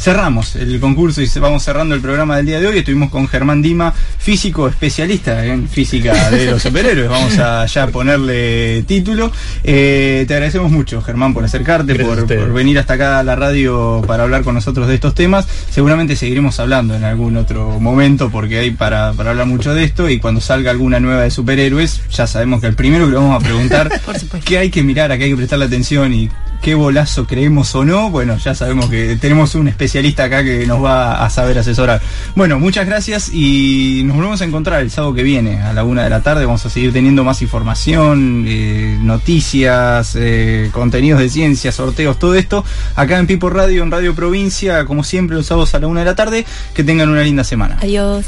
cerramos 0.00 0.56
el 0.56 0.80
concurso 0.80 1.20
y 1.20 1.28
vamos 1.38 1.62
cerrando 1.62 1.94
el 1.94 2.00
programa 2.00 2.38
del 2.38 2.46
día 2.46 2.58
de 2.58 2.66
hoy. 2.66 2.78
Estuvimos 2.78 3.10
con 3.10 3.28
Germán 3.28 3.60
Dima, 3.60 3.92
físico 3.92 4.66
especialista 4.66 5.44
en 5.44 5.68
física 5.68 6.30
de 6.30 6.50
los 6.50 6.62
superhéroes. 6.62 7.10
Vamos 7.10 7.38
a 7.38 7.66
ya 7.66 7.86
ponerle 7.88 8.82
título. 8.84 9.30
Eh, 9.62 10.24
te 10.26 10.34
agradecemos 10.34 10.70
mucho, 10.70 11.02
Germán, 11.02 11.34
por 11.34 11.44
acercarte, 11.44 11.94
por, 11.96 12.26
venir 12.54 12.78
hasta 12.78 12.94
acá 12.94 13.18
a 13.18 13.22
la 13.22 13.36
radio 13.36 14.02
para 14.06 14.22
hablar 14.22 14.42
con 14.42 14.54
nosotros 14.54 14.88
de 14.88 14.94
estos 14.94 15.14
temas. 15.14 15.46
Seguramente 15.70 16.16
seguiremos 16.16 16.58
hablando 16.60 16.94
en 16.94 17.04
algún 17.04 17.36
otro 17.36 17.78
momento 17.78 18.30
porque 18.30 18.58
hay 18.58 18.70
para, 18.70 19.12
para 19.12 19.30
hablar 19.30 19.46
mucho 19.46 19.74
de 19.74 19.84
esto 19.84 20.08
y 20.08 20.18
cuando 20.18 20.40
salga 20.40 20.70
alguna 20.70 20.98
nueva 20.98 21.22
de 21.22 21.30
superhéroes, 21.30 22.00
ya 22.10 22.26
sabemos 22.26 22.62
que 22.62 22.68
el 22.68 22.74
primero 22.74 23.04
que 23.04 23.12
le 23.12 23.18
vamos 23.18 23.42
a 23.42 23.44
preguntar 23.44 24.00
qué 24.46 24.56
hay 24.56 24.70
que 24.70 24.82
mirar, 24.82 25.12
a 25.12 25.18
qué 25.18 25.24
hay 25.24 25.30
que 25.30 25.36
prestarle 25.36 25.66
atención 25.66 26.14
y 26.14 26.30
qué 26.60 26.74
bolazo 26.74 27.26
creemos 27.26 27.74
o 27.74 27.84
no. 27.84 28.10
Bueno, 28.10 28.36
ya 28.36 28.54
sabemos 28.54 28.88
que 28.88 29.16
tenemos 29.16 29.54
un 29.54 29.68
especialista 29.68 30.24
acá 30.24 30.44
que 30.44 30.66
nos 30.66 30.82
va 30.82 31.24
a 31.24 31.30
saber 31.30 31.58
asesorar. 31.58 32.00
Bueno, 32.34 32.58
muchas 32.58 32.86
gracias 32.86 33.30
y 33.32 34.02
nos 34.04 34.16
volvemos 34.16 34.40
a 34.40 34.44
encontrar 34.44 34.82
el 34.82 34.90
sábado 34.90 35.14
que 35.14 35.22
viene 35.22 35.62
a 35.62 35.72
la 35.72 35.84
una 35.84 36.04
de 36.04 36.10
la 36.10 36.22
tarde. 36.22 36.44
Vamos 36.44 36.64
a 36.66 36.70
seguir 36.70 36.92
teniendo 36.92 37.24
más 37.24 37.42
información, 37.42 38.44
eh, 38.46 38.98
noticias, 39.00 40.16
eh, 40.16 40.70
contenidos 40.72 41.20
de 41.20 41.28
ciencia, 41.28 41.72
sorteos, 41.72 42.18
todo 42.18 42.34
esto 42.34 42.64
acá 42.94 43.18
en 43.18 43.26
Pipo 43.26 43.50
Radio, 43.50 43.82
en 43.82 43.90
Radio 43.90 44.14
Provincia, 44.14 44.84
como 44.84 45.04
siempre 45.04 45.36
los 45.36 45.46
sábados 45.46 45.74
a 45.74 45.78
la 45.78 45.86
una 45.86 46.00
de 46.00 46.06
la 46.06 46.14
tarde. 46.14 46.44
Que 46.74 46.84
tengan 46.84 47.08
una 47.08 47.22
linda 47.22 47.44
semana. 47.44 47.78
Adiós. 47.80 48.24